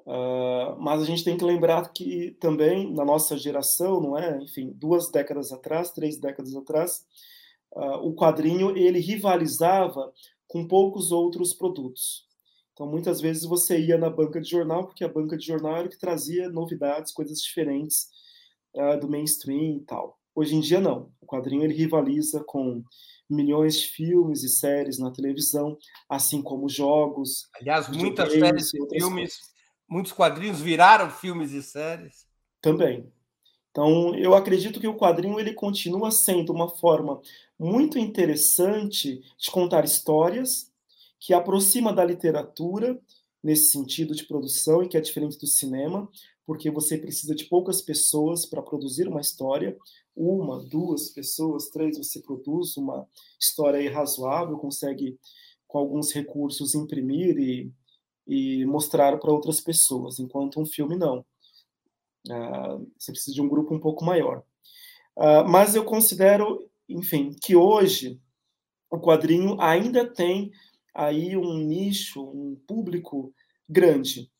Uh, 0.05 0.75
mas 0.79 1.01
a 1.01 1.05
gente 1.05 1.23
tem 1.23 1.37
que 1.37 1.45
lembrar 1.45 1.93
que 1.93 2.35
também 2.39 2.93
na 2.93 3.05
nossa 3.05 3.37
geração, 3.37 4.01
não 4.01 4.17
é? 4.17 4.37
Enfim, 4.41 4.71
duas 4.75 5.09
décadas 5.09 5.51
atrás, 5.51 5.91
três 5.91 6.17
décadas 6.17 6.55
atrás, 6.55 7.05
uh, 7.73 8.05
o 8.05 8.13
quadrinho 8.13 8.75
ele 8.77 8.99
rivalizava 8.99 10.11
com 10.47 10.67
poucos 10.67 11.11
outros 11.11 11.53
produtos. 11.53 12.27
Então, 12.73 12.87
muitas 12.87 13.21
vezes 13.21 13.45
você 13.45 13.79
ia 13.79 13.97
na 13.97 14.09
banca 14.09 14.41
de 14.41 14.49
jornal 14.49 14.85
porque 14.85 15.03
a 15.03 15.09
banca 15.09 15.37
de 15.37 15.45
jornal 15.45 15.77
era 15.77 15.87
que 15.87 15.97
trazia 15.97 16.49
novidades, 16.49 17.13
coisas 17.13 17.39
diferentes 17.39 18.09
uh, 18.75 18.99
do 18.99 19.07
mainstream 19.07 19.77
e 19.77 19.81
tal. 19.81 20.19
Hoje 20.35 20.55
em 20.55 20.59
dia 20.59 20.81
não. 20.81 21.11
O 21.21 21.25
quadrinho 21.25 21.63
ele 21.63 21.75
rivaliza 21.75 22.43
com 22.43 22.83
milhões 23.29 23.79
de 23.79 23.87
filmes 23.87 24.43
e 24.43 24.49
séries 24.49 24.99
na 24.99 25.11
televisão, 25.11 25.77
assim 26.09 26.41
como 26.41 26.67
jogos. 26.67 27.47
Aliás, 27.55 27.87
muitas 27.87 28.33
séries 28.33 28.73
e 28.73 28.99
filmes. 28.99 29.52
Muitos 29.87 30.11
quadrinhos 30.11 30.59
viraram 30.59 31.09
filmes 31.09 31.51
e 31.51 31.61
séries. 31.61 32.25
Também. 32.61 33.11
Então, 33.71 34.13
eu 34.15 34.35
acredito 34.35 34.79
que 34.79 34.87
o 34.87 34.95
quadrinho 34.95 35.39
ele 35.39 35.53
continua 35.53 36.11
sendo 36.11 36.53
uma 36.53 36.69
forma 36.69 37.19
muito 37.59 37.97
interessante 37.97 39.21
de 39.37 39.51
contar 39.51 39.83
histórias 39.83 40.71
que 41.19 41.33
aproxima 41.33 41.91
da 41.91 42.05
literatura 42.05 42.99
nesse 43.41 43.71
sentido 43.71 44.15
de 44.15 44.25
produção 44.25 44.83
e 44.83 44.87
que 44.87 44.95
é 44.95 45.01
diferente 45.01 45.39
do 45.39 45.47
cinema, 45.47 46.07
porque 46.45 46.69
você 46.69 46.97
precisa 46.97 47.33
de 47.33 47.45
poucas 47.45 47.81
pessoas 47.81 48.45
para 48.45 48.61
produzir 48.61 49.07
uma 49.07 49.21
história. 49.21 49.75
Uma, 50.15 50.63
duas 50.63 51.09
pessoas, 51.09 51.69
três, 51.69 51.97
você 51.97 52.19
produz 52.21 52.77
uma 52.77 53.07
história 53.39 53.91
razoável, 53.91 54.57
consegue, 54.57 55.17
com 55.67 55.79
alguns 55.79 56.11
recursos, 56.11 56.75
imprimir 56.75 57.39
e, 57.39 57.71
e 58.27 58.65
mostrar 58.65 59.17
para 59.17 59.31
outras 59.31 59.59
pessoas, 59.59 60.19
enquanto 60.19 60.59
um 60.59 60.65
filme 60.65 60.95
não. 60.95 61.25
Uh, 62.27 62.91
você 62.97 63.11
precisa 63.11 63.33
de 63.33 63.41
um 63.41 63.49
grupo 63.49 63.73
um 63.73 63.79
pouco 63.79 64.05
maior. 64.05 64.43
Uh, 65.17 65.47
mas 65.47 65.75
eu 65.75 65.83
considero, 65.83 66.69
enfim, 66.87 67.35
que 67.41 67.55
hoje 67.55 68.19
o 68.89 68.99
quadrinho 68.99 69.59
ainda 69.59 70.05
tem 70.05 70.51
aí 70.93 71.35
um 71.35 71.57
nicho, 71.57 72.21
um 72.21 72.55
público 72.67 73.33
grande 73.67 74.31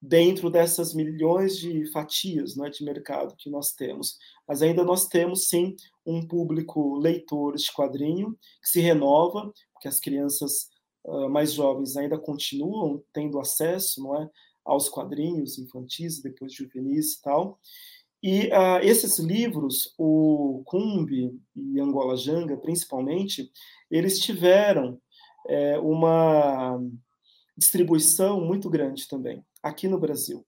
dentro 0.00 0.50
dessas 0.50 0.94
milhões 0.94 1.56
de 1.58 1.90
fatias 1.90 2.54
né, 2.54 2.70
de 2.70 2.84
mercado 2.84 3.34
que 3.36 3.50
nós 3.50 3.72
temos. 3.72 4.18
Mas 4.46 4.62
ainda 4.62 4.84
nós 4.84 5.08
temos, 5.08 5.48
sim, 5.48 5.74
um 6.04 6.26
público 6.26 6.96
leitor 6.96 7.56
de 7.56 7.72
quadrinho 7.72 8.38
que 8.62 8.68
se 8.68 8.80
renova, 8.80 9.52
porque 9.72 9.88
as 9.88 9.98
crianças 9.98 10.68
mais 11.30 11.52
jovens 11.52 11.96
ainda 11.96 12.18
continuam 12.18 13.02
tendo 13.12 13.38
acesso 13.38 14.02
não 14.02 14.20
é, 14.20 14.30
aos 14.64 14.88
quadrinhos 14.88 15.58
infantis, 15.58 16.20
depois 16.20 16.52
juvenis 16.52 17.14
e 17.14 17.22
tal. 17.22 17.60
E 18.22 18.48
uh, 18.48 18.80
esses 18.82 19.18
livros, 19.18 19.94
o 19.96 20.62
Cumbi 20.64 21.38
e 21.54 21.78
Angola 21.78 22.16
Janga, 22.16 22.56
principalmente, 22.56 23.50
eles 23.90 24.18
tiveram 24.18 25.00
é, 25.48 25.78
uma 25.78 26.80
distribuição 27.56 28.40
muito 28.40 28.68
grande 28.68 29.06
também 29.06 29.44
aqui 29.62 29.86
no 29.86 29.98
Brasil, 29.98 30.44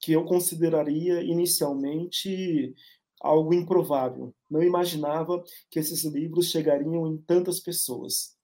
que 0.00 0.12
eu 0.12 0.24
consideraria 0.24 1.22
inicialmente 1.22 2.74
algo 3.20 3.54
improvável. 3.54 4.34
Não 4.50 4.62
imaginava 4.62 5.42
que 5.70 5.78
esses 5.78 6.04
livros 6.04 6.50
chegariam 6.50 7.06
em 7.06 7.18
tantas 7.18 7.60
pessoas. 7.60 8.36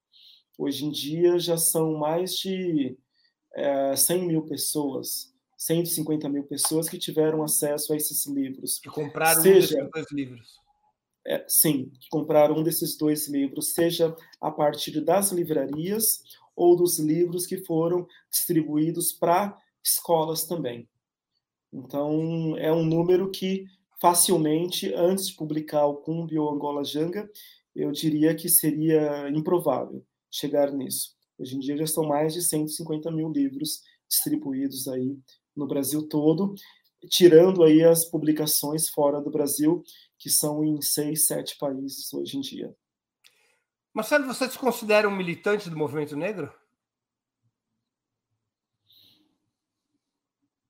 Hoje 0.58 0.86
em 0.86 0.90
dia 0.90 1.38
já 1.38 1.58
são 1.58 1.94
mais 1.94 2.34
de 2.36 2.96
é, 3.54 3.94
100 3.94 4.26
mil 4.26 4.42
pessoas, 4.42 5.34
150 5.58 6.28
mil 6.28 6.44
pessoas 6.44 6.88
que 6.88 6.98
tiveram 6.98 7.42
acesso 7.42 7.92
a 7.92 7.96
esses 7.96 8.26
livros. 8.26 8.78
Que 8.78 8.88
compraram 8.88 9.42
seja, 9.42 9.76
um 9.76 9.84
desses 9.84 9.90
dois 9.92 10.12
livros. 10.12 10.60
É, 11.26 11.44
sim, 11.46 11.90
que 12.00 12.08
compraram 12.08 12.56
um 12.56 12.62
desses 12.62 12.96
dois 12.96 13.28
livros, 13.28 13.74
seja 13.74 14.16
a 14.40 14.50
partir 14.50 15.00
das 15.00 15.30
livrarias 15.30 16.22
ou 16.54 16.74
dos 16.74 16.98
livros 16.98 17.46
que 17.46 17.58
foram 17.58 18.06
distribuídos 18.30 19.12
para 19.12 19.58
escolas 19.84 20.46
também. 20.46 20.88
Então, 21.72 22.56
é 22.56 22.72
um 22.72 22.84
número 22.84 23.30
que 23.30 23.66
facilmente, 24.00 24.94
antes 24.94 25.28
de 25.28 25.34
publicar 25.34 25.84
o 25.86 25.96
Cumbi 25.96 26.38
ou 26.38 26.50
Angola 26.50 26.84
Janga, 26.84 27.28
eu 27.74 27.92
diria 27.92 28.34
que 28.34 28.48
seria 28.48 29.28
improvável 29.28 30.02
chegar 30.30 30.72
nisso. 30.72 31.14
Hoje 31.38 31.56
em 31.56 31.58
dia 31.58 31.76
já 31.76 31.86
são 31.86 32.04
mais 32.04 32.32
de 32.32 32.42
150 32.42 33.10
mil 33.10 33.30
livros 33.30 33.82
distribuídos 34.08 34.88
aí 34.88 35.18
no 35.54 35.66
Brasil 35.66 36.08
todo, 36.08 36.54
tirando 37.08 37.62
aí 37.62 37.82
as 37.82 38.04
publicações 38.04 38.88
fora 38.88 39.20
do 39.20 39.30
Brasil, 39.30 39.82
que 40.18 40.30
são 40.30 40.64
em 40.64 40.80
seis, 40.80 41.26
sete 41.26 41.56
países 41.58 42.12
hoje 42.12 42.36
em 42.36 42.40
dia. 42.40 42.74
Marcelo, 43.92 44.26
você 44.26 44.48
se 44.48 44.58
considera 44.58 45.08
um 45.08 45.16
militante 45.16 45.70
do 45.70 45.76
movimento 45.76 46.16
negro? 46.16 46.52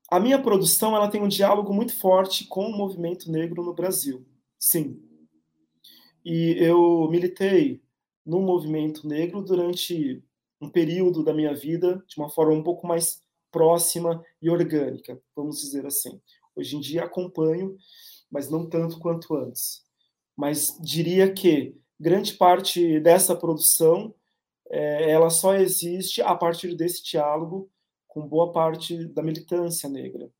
A 0.08 0.20
minha 0.20 0.40
produção 0.40 0.94
ela 0.94 1.10
tem 1.10 1.20
um 1.20 1.28
diálogo 1.28 1.74
muito 1.74 1.96
forte 1.96 2.46
com 2.46 2.66
o 2.66 2.76
movimento 2.76 3.30
negro 3.30 3.64
no 3.64 3.74
Brasil. 3.74 4.24
Sim. 4.58 5.02
E 6.24 6.56
eu 6.58 7.08
militei 7.10 7.82
no 8.26 8.40
movimento 8.40 9.06
negro 9.06 9.40
durante 9.40 10.22
um 10.60 10.68
período 10.68 11.22
da 11.22 11.32
minha 11.32 11.54
vida 11.54 12.04
de 12.08 12.16
uma 12.18 12.28
forma 12.28 12.54
um 12.54 12.62
pouco 12.62 12.86
mais 12.86 13.22
próxima 13.52 14.22
e 14.42 14.50
orgânica, 14.50 15.20
vamos 15.34 15.60
dizer 15.60 15.86
assim. 15.86 16.20
Hoje 16.54 16.76
em 16.76 16.80
dia 16.80 17.04
acompanho, 17.04 17.76
mas 18.30 18.50
não 18.50 18.68
tanto 18.68 18.98
quanto 18.98 19.36
antes. 19.36 19.84
Mas 20.36 20.76
diria 20.80 21.32
que 21.32 21.76
grande 21.98 22.34
parte 22.34 22.98
dessa 23.00 23.36
produção 23.36 24.14
é, 24.68 25.10
ela 25.10 25.30
só 25.30 25.54
existe 25.54 26.20
a 26.20 26.34
partir 26.34 26.74
desse 26.74 27.04
diálogo 27.04 27.70
com 28.08 28.26
boa 28.26 28.50
parte 28.52 29.06
da 29.06 29.22
militância 29.22 29.88
negra 29.88 30.30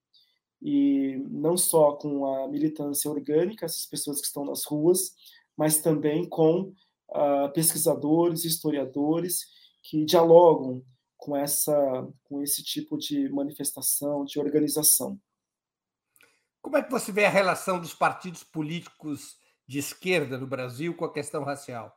e 0.61 1.22
não 1.28 1.57
só 1.57 1.93
com 1.93 2.26
a 2.26 2.49
militância 2.49 3.11
orgânica, 3.11 3.66
essas 3.66 3.87
pessoas 3.87 4.20
que 4.20 4.26
estão 4.26 4.45
nas 4.45 4.64
ruas, 4.64 5.14
mas 5.57 5.78
também 5.78 6.28
com 6.28 6.72
uh, 7.11 7.52
pesquisadores, 7.52 8.44
historiadores 8.44 9.46
que 9.82 10.04
dialogam 10.04 10.84
com 11.16 11.36
essa 11.36 11.74
com 12.24 12.42
esse 12.42 12.62
tipo 12.62 12.98
de 12.98 13.28
manifestação, 13.30 14.24
de 14.24 14.38
organização. 14.38 15.20
Como 16.61 16.76
é 16.76 16.82
que 16.82 16.90
você 16.90 17.12
vê 17.12 17.24
a 17.24 17.30
relação 17.30 17.80
dos 17.80 17.94
partidos 17.94 18.42
políticos 18.42 19.36
de 19.66 19.78
esquerda 19.78 20.36
no 20.36 20.46
Brasil 20.46 20.96
com 20.96 21.04
a 21.04 21.12
questão 21.12 21.44
racial? 21.44 21.96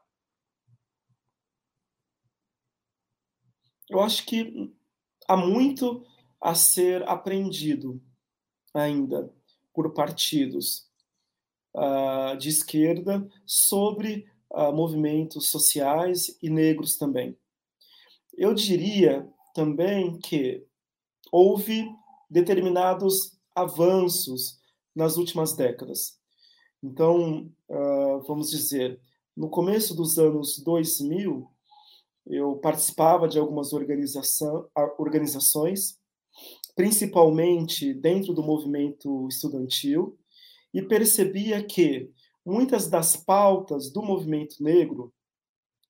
Eu 3.90 4.00
acho 4.02 4.26
que 4.26 4.72
há 5.28 5.36
muito 5.36 6.06
a 6.40 6.54
ser 6.54 7.08
aprendido 7.10 8.02
ainda 8.74 9.34
por 9.74 9.94
partidos 9.94 10.88
uh, 11.76 12.38
de 12.38 12.50
esquerda 12.50 13.28
sobre 13.46 14.30
uh, 14.52 14.74
movimentos 14.74 15.50
sociais 15.50 16.38
e 16.42 16.50
negros 16.50 16.98
também. 16.98 17.38
Eu 18.38 18.54
diria 18.54 19.28
também 19.54 20.18
que 20.20 20.66
houve 21.32 21.88
determinados 22.30 23.38
avanços 23.56 24.60
nas 24.96 25.18
últimas 25.18 25.54
décadas. 25.54 26.18
Então, 26.82 27.52
uh, 27.70 28.22
vamos 28.28 28.50
dizer, 28.50 29.00
no 29.36 29.50
começo 29.50 29.96
dos 29.96 30.18
anos 30.18 30.60
2000, 30.60 31.48
eu 32.28 32.56
participava 32.58 33.28
de 33.28 33.40
algumas 33.40 33.74
organizações, 33.74 35.98
principalmente 36.76 37.94
dentro 37.94 38.34
do 38.34 38.44
movimento 38.44 39.28
estudantil, 39.28 40.18
e 40.74 40.82
percebia 40.82 41.64
que 41.64 42.12
muitas 42.46 42.88
das 42.88 43.16
pautas 43.16 43.92
do 43.92 44.02
movimento 44.02 44.64
negro 44.64 45.14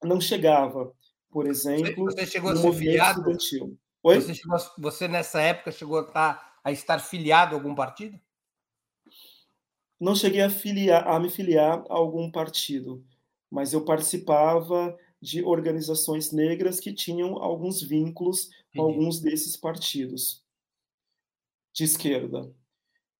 não 0.04 0.20
chegava, 0.20 0.93
por 1.30 1.47
exemplo, 1.47 2.06
você, 2.06 2.26
chegou 2.26 2.52
a 2.52 2.56
movimento 2.56 2.78
filiado? 2.78 3.20
estudantil. 3.20 3.78
Oi? 4.04 4.22
Você, 4.22 4.34
chegou, 4.34 4.58
você, 4.78 5.08
nessa 5.08 5.41
época 5.41 5.72
chegou 5.72 6.00
a 6.00 6.04
estar, 6.04 6.60
a 6.64 6.72
estar 6.72 7.00
filiado 7.00 7.56
a 7.56 7.58
algum 7.58 7.76
partido? 7.76 8.20
Não 10.00 10.16
cheguei 10.16 10.41
a, 10.41 10.50
filiar, 10.50 11.08
a 11.08 11.20
me 11.20 11.30
filiar 11.30 11.84
a 11.89 11.93
algum 11.93 12.32
partido, 12.32 13.06
mas 13.52 13.74
eu 13.74 13.84
participava 13.84 14.97
de 15.22 15.43
organizações 15.43 16.32
negras 16.32 16.80
que 16.80 16.93
tinham 16.93 17.38
alguns 17.38 17.82
vínculos 17.82 18.50
com 18.74 18.84
alguns 18.84 19.20
desses 19.20 19.58
partidos 19.58 20.41
de 21.74 21.84
esquerda. 21.84 22.54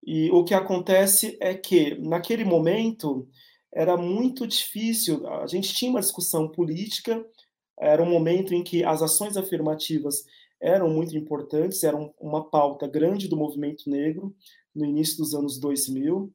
E 0.04 0.30
o 0.32 0.43
que 0.43 0.54
acontece 0.54 1.38
é 1.41 1.54
que, 1.54 1.95
naquele 1.95 2.45
momento, 2.45 3.28
era 3.74 3.95
muito 3.97 4.47
difícil, 4.47 5.28
a 5.28 5.47
gente 5.47 5.74
tinha 5.74 5.91
uma 5.91 6.00
discussão 6.00 6.50
política, 6.50 7.24
era 7.80 8.02
um 8.02 8.10
momento 8.10 8.54
em 8.54 8.64
que 8.64 8.84
as 8.84 9.02
ações 9.02 9.38
afirmativas 9.38 10.24
eram 10.62 10.89
muito 10.89 11.16
importantes, 11.16 11.84
eram 11.84 12.14
uma 12.20 12.50
pauta 12.50 12.88
grande 12.88 13.28
do 13.28 13.38
movimento 13.38 13.89
negro 13.89 14.36
no 14.76 14.86
início 14.86 15.18
dos 15.18 15.34
anos 15.34 15.60
2000, 15.60 16.18
uh, 16.18 16.32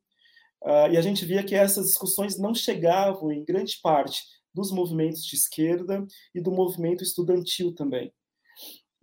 ah, 0.64 0.88
e 0.88 0.96
a 0.96 1.02
gente 1.02 1.24
via 1.24 1.44
que 1.44 1.54
essas 1.54 1.86
discussões 1.86 2.38
não 2.38 2.54
chegavam, 2.54 3.30
em 3.30 3.44
grande 3.44 3.78
parte, 3.82 4.22
dos 4.54 4.70
movimentos 4.70 5.24
de 5.24 5.36
esquerda 5.36 6.06
e 6.34 6.40
do 6.40 6.52
movimento 6.52 7.02
estudantil 7.02 7.74
também. 7.74 8.12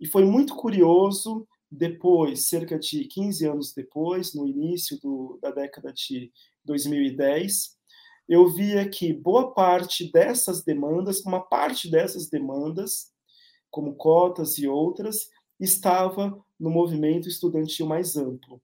E 0.00 0.08
foi 0.08 0.24
muito 0.24 0.56
curioso, 0.56 1.46
depois, 1.72 2.48
cerca 2.48 2.78
de 2.78 3.06
15 3.06 3.46
anos 3.46 3.72
depois, 3.72 4.34
no 4.34 4.46
início 4.46 5.00
do, 5.00 5.38
da 5.40 5.50
década 5.50 5.90
de 5.90 6.30
2010, 6.66 7.78
eu 8.28 8.46
via 8.46 8.86
que 8.86 9.10
boa 9.10 9.54
parte 9.54 10.12
dessas 10.12 10.62
demandas, 10.62 11.24
uma 11.24 11.40
parte 11.40 11.90
dessas 11.90 12.28
demandas, 12.28 13.10
como 13.70 13.94
cotas 13.94 14.58
e 14.58 14.68
outras, 14.68 15.30
estava 15.58 16.38
no 16.60 16.68
movimento 16.68 17.26
estudantil 17.26 17.86
mais 17.86 18.18
amplo. 18.18 18.60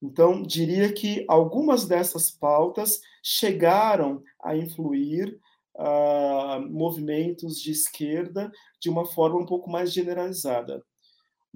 Então, 0.00 0.42
diria 0.42 0.92
que 0.92 1.24
algumas 1.26 1.86
dessas 1.86 2.30
pautas 2.30 3.00
chegaram 3.20 4.22
a 4.40 4.56
influir 4.56 5.40
uh, 5.74 6.60
movimentos 6.70 7.60
de 7.60 7.72
esquerda 7.72 8.52
de 8.80 8.88
uma 8.88 9.04
forma 9.04 9.40
um 9.40 9.46
pouco 9.46 9.68
mais 9.68 9.92
generalizada. 9.92 10.84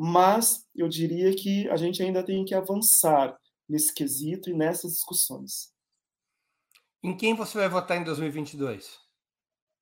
Mas 0.02 0.66
eu 0.74 0.88
diria 0.88 1.30
que 1.36 1.68
a 1.68 1.76
gente 1.76 2.02
ainda 2.02 2.22
tem 2.22 2.42
que 2.42 2.54
avançar 2.54 3.38
nesse 3.68 3.92
quesito 3.92 4.48
e 4.48 4.54
nessas 4.54 4.92
discussões. 4.92 5.74
Em 7.02 7.14
quem 7.14 7.34
você 7.34 7.58
vai 7.58 7.68
votar 7.68 7.98
em 7.98 8.04
2022? 8.04 8.98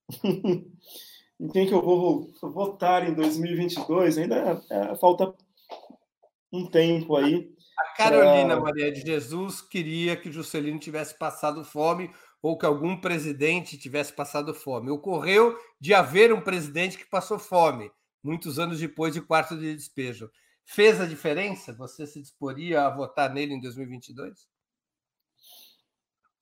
em 0.25 1.49
quem 1.53 1.69
que 1.69 1.73
eu 1.73 1.81
vou 1.81 2.33
votar 2.43 3.09
em 3.09 3.15
2022? 3.15 4.19
Ainda 4.19 4.61
é, 4.69 4.91
é, 4.91 4.97
falta 4.97 5.33
um 6.53 6.67
tempo 6.67 7.15
aí. 7.15 7.55
A 7.79 7.97
Carolina 7.97 8.57
pra... 8.57 8.61
Maria 8.61 8.91
de 8.91 9.03
Jesus 9.03 9.61
queria 9.61 10.17
que 10.17 10.33
Juscelino 10.33 10.81
tivesse 10.81 11.17
passado 11.17 11.63
fome 11.63 12.11
ou 12.43 12.59
que 12.59 12.67
algum 12.67 13.01
presidente 13.01 13.79
tivesse 13.79 14.13
passado 14.13 14.53
fome. 14.53 14.91
Ocorreu 14.91 15.57
de 15.81 15.95
haver 15.95 16.33
um 16.33 16.41
presidente 16.41 16.99
que 16.99 17.09
passou 17.09 17.39
fome, 17.39 17.89
muitos 18.23 18.59
anos 18.59 18.81
depois 18.81 19.15
de 19.15 19.21
quarto 19.21 19.57
de 19.59 19.75
despejo. 19.75 20.31
Fez 20.65 21.01
a 21.01 21.07
diferença? 21.07 21.73
Você 21.73 22.07
se 22.07 22.21
disporia 22.21 22.83
a 22.83 22.95
votar 22.95 23.33
nele 23.33 23.55
em 23.55 23.61
2022? 23.61 24.47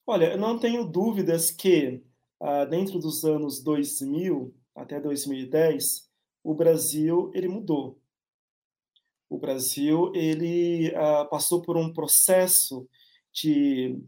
Olha, 0.06 0.32
eu 0.32 0.38
não 0.38 0.58
tenho 0.58 0.84
dúvidas 0.84 1.50
que, 1.50 2.02
ah, 2.40 2.64
dentro 2.64 2.98
dos 2.98 3.24
anos 3.24 3.62
2000 3.62 4.54
até 4.74 5.00
2010, 5.00 6.08
o 6.42 6.54
Brasil 6.54 7.30
ele 7.34 7.48
mudou. 7.48 8.00
O 9.28 9.38
Brasil 9.38 10.12
ele 10.14 10.94
ah, 10.94 11.24
passou 11.24 11.62
por 11.62 11.76
um 11.76 11.92
processo 11.92 12.88
de 13.32 13.98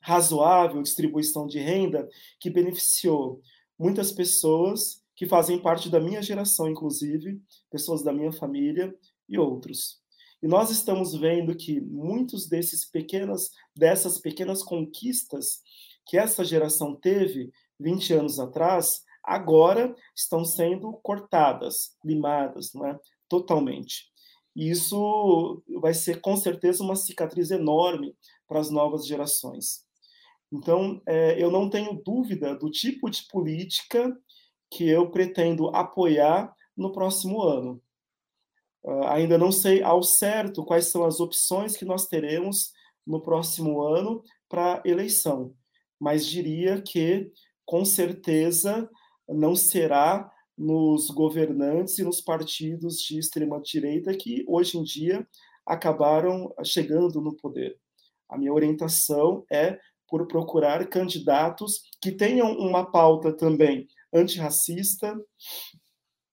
razoável 0.00 0.82
distribuição 0.82 1.46
de 1.46 1.58
renda 1.58 2.08
que 2.40 2.50
beneficiou 2.50 3.42
muitas 3.78 4.10
pessoas 4.10 5.04
que 5.18 5.26
fazem 5.26 5.60
parte 5.60 5.90
da 5.90 5.98
minha 5.98 6.22
geração, 6.22 6.70
inclusive, 6.70 7.42
pessoas 7.68 8.04
da 8.04 8.12
minha 8.12 8.30
família 8.30 8.94
e 9.28 9.36
outros. 9.36 10.00
E 10.40 10.46
nós 10.46 10.70
estamos 10.70 11.12
vendo 11.12 11.56
que 11.56 11.80
muitos 11.80 12.46
desses 12.46 12.88
pequenas 12.88 13.50
dessas 13.74 14.20
pequenas 14.20 14.62
conquistas 14.62 15.60
que 16.06 16.16
essa 16.16 16.44
geração 16.44 16.94
teve 16.94 17.50
20 17.80 18.14
anos 18.14 18.38
atrás, 18.38 19.02
agora 19.24 19.92
estão 20.14 20.44
sendo 20.44 20.92
cortadas, 21.02 21.96
limadas, 22.04 22.72
não 22.72 22.86
é? 22.86 22.96
Totalmente. 23.28 24.04
E 24.54 24.70
isso 24.70 25.60
vai 25.80 25.94
ser 25.94 26.20
com 26.20 26.36
certeza 26.36 26.84
uma 26.84 26.94
cicatriz 26.94 27.50
enorme 27.50 28.14
para 28.46 28.60
as 28.60 28.70
novas 28.70 29.04
gerações. 29.04 29.80
Então, 30.52 31.02
é, 31.06 31.42
eu 31.42 31.50
não 31.50 31.68
tenho 31.68 32.00
dúvida 32.04 32.54
do 32.54 32.70
tipo 32.70 33.10
de 33.10 33.26
política 33.26 34.16
que 34.70 34.88
eu 34.88 35.10
pretendo 35.10 35.68
apoiar 35.68 36.54
no 36.76 36.92
próximo 36.92 37.42
ano. 37.42 37.82
Uh, 38.84 39.04
ainda 39.04 39.36
não 39.36 39.50
sei 39.50 39.82
ao 39.82 40.02
certo 40.02 40.64
quais 40.64 40.90
são 40.90 41.04
as 41.04 41.20
opções 41.20 41.76
que 41.76 41.84
nós 41.84 42.06
teremos 42.06 42.72
no 43.06 43.20
próximo 43.20 43.82
ano 43.82 44.22
para 44.48 44.82
eleição, 44.84 45.54
mas 45.98 46.26
diria 46.26 46.80
que, 46.80 47.30
com 47.64 47.84
certeza, 47.84 48.88
não 49.28 49.54
será 49.54 50.30
nos 50.56 51.10
governantes 51.10 51.98
e 51.98 52.04
nos 52.04 52.20
partidos 52.20 52.98
de 52.98 53.18
extrema-direita 53.18 54.16
que, 54.16 54.44
hoje 54.46 54.78
em 54.78 54.82
dia, 54.82 55.26
acabaram 55.66 56.52
chegando 56.64 57.20
no 57.20 57.36
poder. 57.36 57.78
A 58.28 58.36
minha 58.36 58.52
orientação 58.52 59.44
é 59.50 59.78
por 60.08 60.26
procurar 60.26 60.86
candidatos 60.88 61.82
que 62.00 62.10
tenham 62.10 62.50
uma 62.52 62.90
pauta 62.90 63.32
também 63.32 63.86
antirracista 64.12 65.14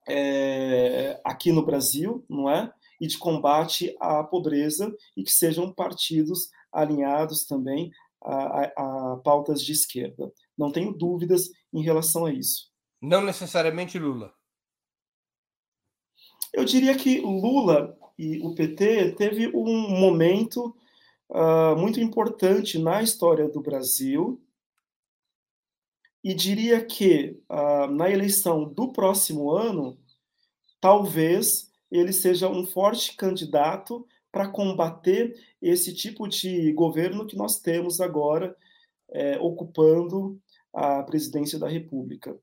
é, 0.08 1.20
aqui 1.24 1.52
no 1.52 1.66
Brasil, 1.66 2.26
não 2.30 2.50
é? 2.50 2.72
E 3.00 3.08
de 3.08 3.18
combate 3.18 3.96
à 4.00 4.24
pobreza 4.24 4.94
e 5.18 5.24
que 5.24 5.32
sejam 5.32 5.72
partidos 5.74 6.50
alinhados 6.72 7.46
também 7.46 7.92
a, 8.22 8.36
a, 8.36 9.14
a 9.14 9.18
pautas 9.18 9.62
de 9.62 9.72
esquerda. 9.72 10.32
Não 10.58 10.72
tenho 10.72 10.94
dúvidas 10.94 11.50
em 11.74 11.82
relação 11.82 12.26
a 12.26 12.34
isso. 12.34 12.72
Não 13.02 13.22
necessariamente 13.22 14.00
Lula. 14.00 14.34
Eu 16.54 16.64
diria 16.64 16.96
que 16.96 17.20
Lula 17.20 17.98
e 18.18 18.40
o 18.40 18.56
PT 18.56 19.12
teve 19.12 19.48
um 19.54 19.90
momento 20.00 20.76
uh, 21.30 21.76
muito 21.78 22.00
importante 22.00 22.80
na 22.80 23.04
história 23.04 23.50
do 23.50 23.62
Brasil 23.62 24.42
e 26.26 26.34
diria 26.34 26.84
que 26.84 27.40
uh, 27.48 27.86
na 27.86 28.10
eleição 28.10 28.68
do 28.68 28.92
próximo 28.92 29.52
ano, 29.52 29.96
talvez 30.82 31.72
ele 31.92 32.12
seja 32.12 32.50
um 32.50 32.66
forte 32.66 33.16
candidato 33.16 34.08
para 34.32 34.50
combater 34.50 35.40
esse 35.62 35.94
tipo 35.94 36.28
de 36.28 36.74
governo 36.74 37.28
que 37.28 37.38
nós 37.38 37.60
temos 37.60 38.02
agora 38.02 38.58
é, 39.12 39.38
ocupando 39.40 40.42
a 40.74 41.04
presidência 41.04 41.60
da 41.60 41.70
República. 41.70 42.36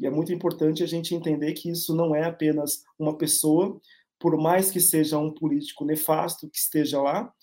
E 0.00 0.06
é 0.06 0.10
muito 0.10 0.32
importante 0.32 0.84
a 0.84 0.86
gente 0.86 1.12
entender 1.12 1.54
que 1.54 1.68
isso 1.68 1.92
não 1.92 2.14
é 2.14 2.22
apenas 2.22 2.84
uma 2.96 3.18
pessoa, 3.18 3.80
por 4.16 4.36
mais 4.36 4.70
que 4.70 4.78
seja 4.78 5.18
um 5.18 5.34
político 5.34 5.84
nefasto 5.84 6.48
que 6.48 6.56
esteja 6.56 7.02
lá, 7.02 7.34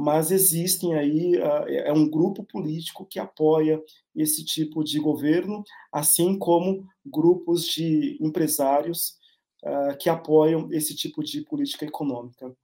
mas 0.00 0.30
existem 0.30 0.94
aí, 0.94 1.34
é 1.66 1.92
um 1.92 2.08
grupo 2.08 2.44
político 2.44 3.04
que 3.04 3.18
apoia 3.18 3.82
esse 4.14 4.44
tipo 4.44 4.84
de 4.84 5.00
governo, 5.00 5.64
assim 5.90 6.38
como 6.38 6.86
grupos 7.04 7.66
de 7.66 8.16
empresários 8.20 9.18
que 9.98 10.08
apoiam 10.08 10.72
esse 10.72 10.94
tipo 10.94 11.20
de 11.20 11.42
política 11.42 11.84
econômica. 11.84 12.56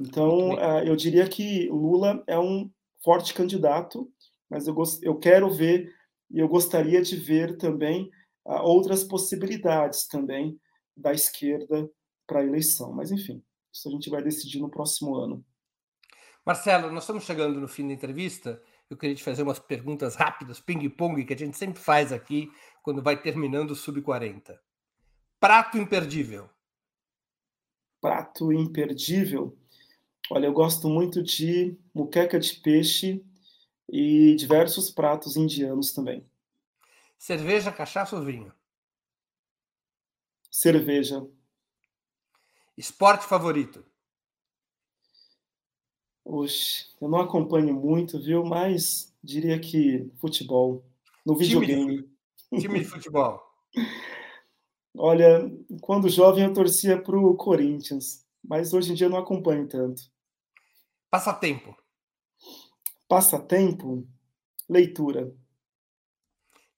Então, 0.00 0.58
eu 0.86 0.96
diria 0.96 1.28
que 1.28 1.68
Lula 1.68 2.24
é 2.26 2.38
um 2.38 2.70
forte 3.04 3.34
candidato, 3.34 4.10
mas 4.48 4.66
eu, 4.66 4.74
eu 5.02 5.18
quero 5.18 5.50
ver 5.50 5.92
e 6.30 6.38
eu 6.38 6.48
gostaria 6.48 7.02
de 7.02 7.14
ver 7.14 7.58
também 7.58 8.10
outras 8.46 9.04
possibilidades 9.04 10.06
também 10.06 10.58
da 10.96 11.12
esquerda 11.12 11.90
para 12.26 12.40
a 12.40 12.46
eleição. 12.46 12.90
Mas, 12.90 13.12
enfim, 13.12 13.42
isso 13.70 13.86
a 13.86 13.92
gente 13.92 14.08
vai 14.08 14.22
decidir 14.22 14.60
no 14.60 14.70
próximo 14.70 15.14
ano. 15.14 15.44
Marcelo, 16.44 16.90
nós 16.90 17.04
estamos 17.04 17.24
chegando 17.24 17.60
no 17.60 17.68
fim 17.68 17.86
da 17.86 17.92
entrevista. 17.92 18.62
Eu 18.88 18.96
queria 18.96 19.14
te 19.14 19.22
fazer 19.22 19.42
umas 19.42 19.58
perguntas 19.58 20.14
rápidas, 20.14 20.60
ping-pong, 20.60 21.24
que 21.24 21.34
a 21.34 21.36
gente 21.36 21.56
sempre 21.56 21.80
faz 21.80 22.12
aqui 22.12 22.50
quando 22.82 23.02
vai 23.02 23.20
terminando 23.20 23.72
o 23.72 23.76
Sub-40. 23.76 24.58
Prato 25.38 25.76
imperdível. 25.76 26.48
Prato 28.00 28.52
imperdível? 28.52 29.58
Olha, 30.30 30.46
eu 30.46 30.52
gosto 30.52 30.88
muito 30.88 31.22
de 31.22 31.78
muqueca 31.94 32.38
de 32.38 32.54
peixe 32.54 33.24
e 33.88 34.34
diversos 34.36 34.90
pratos 34.90 35.36
indianos 35.36 35.92
também. 35.92 36.24
Cerveja, 37.18 37.72
cachaça 37.72 38.16
ou 38.16 38.22
vinho? 38.22 38.52
Cerveja. 40.50 41.26
Esporte 42.76 43.26
favorito? 43.26 43.84
Oxe, 46.30 46.84
eu 47.00 47.08
não 47.08 47.20
acompanho 47.20 47.72
muito, 47.72 48.20
viu? 48.20 48.44
Mas 48.44 49.10
diria 49.24 49.58
que 49.58 50.12
futebol. 50.18 50.84
No 51.24 51.34
videogame. 51.34 52.02
Time 52.02 52.08
de, 52.52 52.60
time 52.60 52.78
de 52.80 52.84
futebol. 52.84 53.42
Olha, 54.94 55.50
quando 55.80 56.10
jovem 56.10 56.44
eu 56.44 56.52
torcia 56.52 57.00
para 57.00 57.18
o 57.18 57.34
Corinthians, 57.34 58.26
mas 58.44 58.74
hoje 58.74 58.92
em 58.92 58.94
dia 58.94 59.06
eu 59.06 59.10
não 59.10 59.16
acompanho 59.16 59.66
tanto. 59.66 60.02
Passatempo. 61.10 61.74
Passatempo? 63.08 64.06
Leitura. 64.68 65.34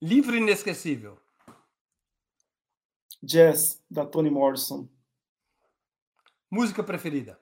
Livro 0.00 0.36
inesquecível. 0.36 1.18
Jazz, 3.20 3.82
da 3.90 4.06
Toni 4.06 4.30
Morrison. 4.30 4.88
Música 6.48 6.84
preferida. 6.84 7.40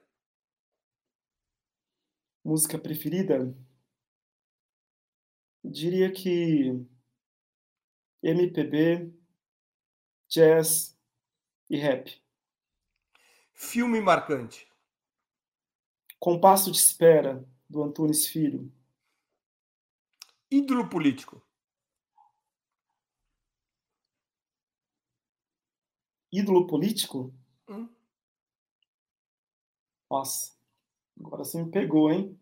Música 2.43 2.77
preferida? 2.79 3.55
Diria 5.63 6.11
que 6.11 6.85
MPB, 8.23 9.13
jazz 10.27 10.97
e 11.69 11.77
rap. 11.77 12.21
Filme 13.53 14.01
marcante. 14.01 14.67
Compasso 16.19 16.71
de 16.71 16.77
Espera, 16.77 17.45
do 17.69 17.83
Antunes 17.83 18.25
Filho. 18.25 18.71
Ídolo 20.49 20.89
político. 20.89 21.45
ídolo 26.31 26.67
político? 26.67 27.33
Hum. 27.67 27.89
Nossa, 30.09 30.58
agora 31.19 31.43
você 31.43 31.61
me 31.61 31.71
pegou, 31.71 32.11
hein? 32.11 32.39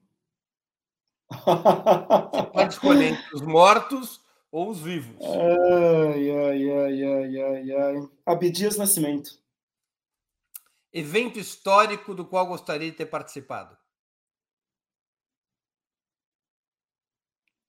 Você 1.29 2.43
pode 2.53 2.73
escolher 2.73 3.13
entre 3.13 3.35
os 3.35 3.41
mortos 3.41 4.23
ou 4.51 4.69
os 4.69 4.79
vivos. 4.79 5.17
Ai, 5.21 6.31
ai, 6.31 6.71
ai, 6.71 7.03
ai, 7.03 7.41
ai, 7.41 7.71
ai. 7.71 8.09
Abdias 8.25 8.77
Nascimento. 8.77 9.41
Evento 10.93 11.37
histórico 11.37 12.15
do 12.15 12.25
qual 12.25 12.47
gostaria 12.47 12.89
de 12.89 12.97
ter 12.97 13.05
participado. 13.05 13.77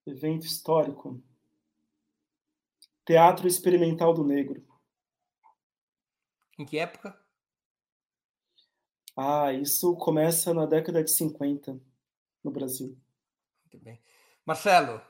Evento 0.06 0.46
histórico. 0.46 1.22
Teatro 3.04 3.48
Experimental 3.48 4.14
do 4.14 4.24
Negro. 4.24 4.64
Em 6.58 6.64
que 6.64 6.78
época? 6.78 7.18
Ah, 9.20 9.52
isso 9.52 9.96
começa 9.96 10.54
na 10.54 10.64
década 10.64 11.02
de 11.02 11.10
50 11.10 11.76
no 12.44 12.52
Brasil. 12.52 12.96
Muito 13.64 13.84
bem. 13.84 14.00
Marcelo, 14.46 15.00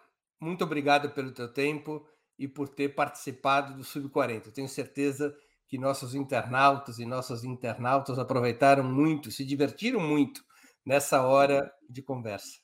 muito 0.40 0.64
obrigado 0.64 1.10
pelo 1.10 1.30
teu 1.30 1.52
tempo 1.52 2.02
e 2.38 2.48
por 2.48 2.70
ter 2.70 2.94
participado 2.94 3.76
do 3.76 3.84
Sub-40. 3.84 4.50
Tenho 4.50 4.66
certeza 4.66 5.36
que 5.68 5.76
nossos 5.76 6.14
internautas 6.14 6.98
e 6.98 7.04
nossas 7.04 7.44
internautas 7.44 8.18
aproveitaram 8.18 8.82
muito, 8.82 9.30
se 9.30 9.44
divertiram 9.44 10.00
muito 10.00 10.42
nessa 10.86 11.26
hora 11.26 11.70
de 11.86 12.00
conversa. 12.00 12.60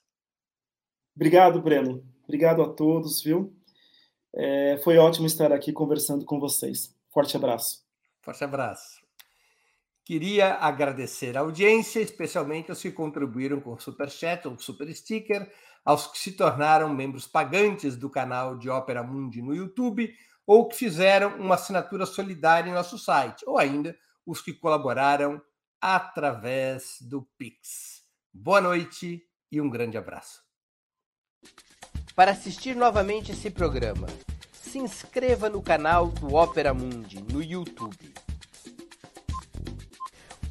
Obrigado, 1.14 1.61
Breno. 1.61 2.03
Obrigado 2.24 2.62
a 2.62 2.72
todos, 2.72 3.22
viu? 3.22 3.55
É, 4.34 4.78
foi 4.82 4.97
ótimo 4.97 5.26
estar 5.26 5.53
aqui 5.53 5.74
conversando 5.74 6.24
com 6.24 6.40
vocês. 6.40 6.97
Forte 7.11 7.36
abraço. 7.36 7.84
Forte 8.22 8.42
abraço. 8.42 9.03
Queria 10.05 10.55
agradecer 10.55 11.36
a 11.36 11.40
audiência, 11.40 12.00
especialmente 12.00 12.70
aos 12.70 12.82
que 12.82 12.92
contribuíram 12.92 13.61
com 13.61 13.72
o 13.72 13.80
Super 13.80 14.11
Chat 14.11 14.46
ou 14.46 14.59
Super 14.59 14.94
Sticker, 14.94 15.50
aos 15.82 16.07
que 16.07 16.18
se 16.18 16.32
tornaram 16.32 16.92
membros 16.92 17.26
pagantes 17.26 17.96
do 17.96 18.11
canal 18.11 18.59
de 18.59 18.68
Ópera 18.68 19.02
Mundi 19.02 19.40
no 19.40 19.55
YouTube 19.55 20.14
ou 20.46 20.68
que 20.68 20.76
fizeram 20.76 21.36
uma 21.36 21.55
assinatura 21.55 22.07
solidária 22.07 22.68
em 22.68 22.74
nosso 22.74 22.98
site, 22.98 23.44
ou 23.46 23.59
ainda 23.59 23.96
os 24.26 24.40
que 24.40 24.52
colaboraram 24.52 25.40
através 25.80 26.98
do 27.00 27.22
Pix. 27.38 28.02
Boa 28.32 28.61
noite 28.61 29.22
e 29.50 29.61
um 29.61 29.70
grande 29.70 29.96
abraço. 29.96 30.42
Para 32.14 32.30
assistir 32.30 32.76
novamente 32.76 33.32
esse 33.32 33.50
programa, 33.50 34.07
se 34.52 34.78
inscreva 34.78 35.48
no 35.48 35.62
canal 35.62 36.09
do 36.09 36.34
Ópera 36.34 36.72
Mundi 36.72 37.22
no 37.22 37.42
YouTube. 37.42 38.14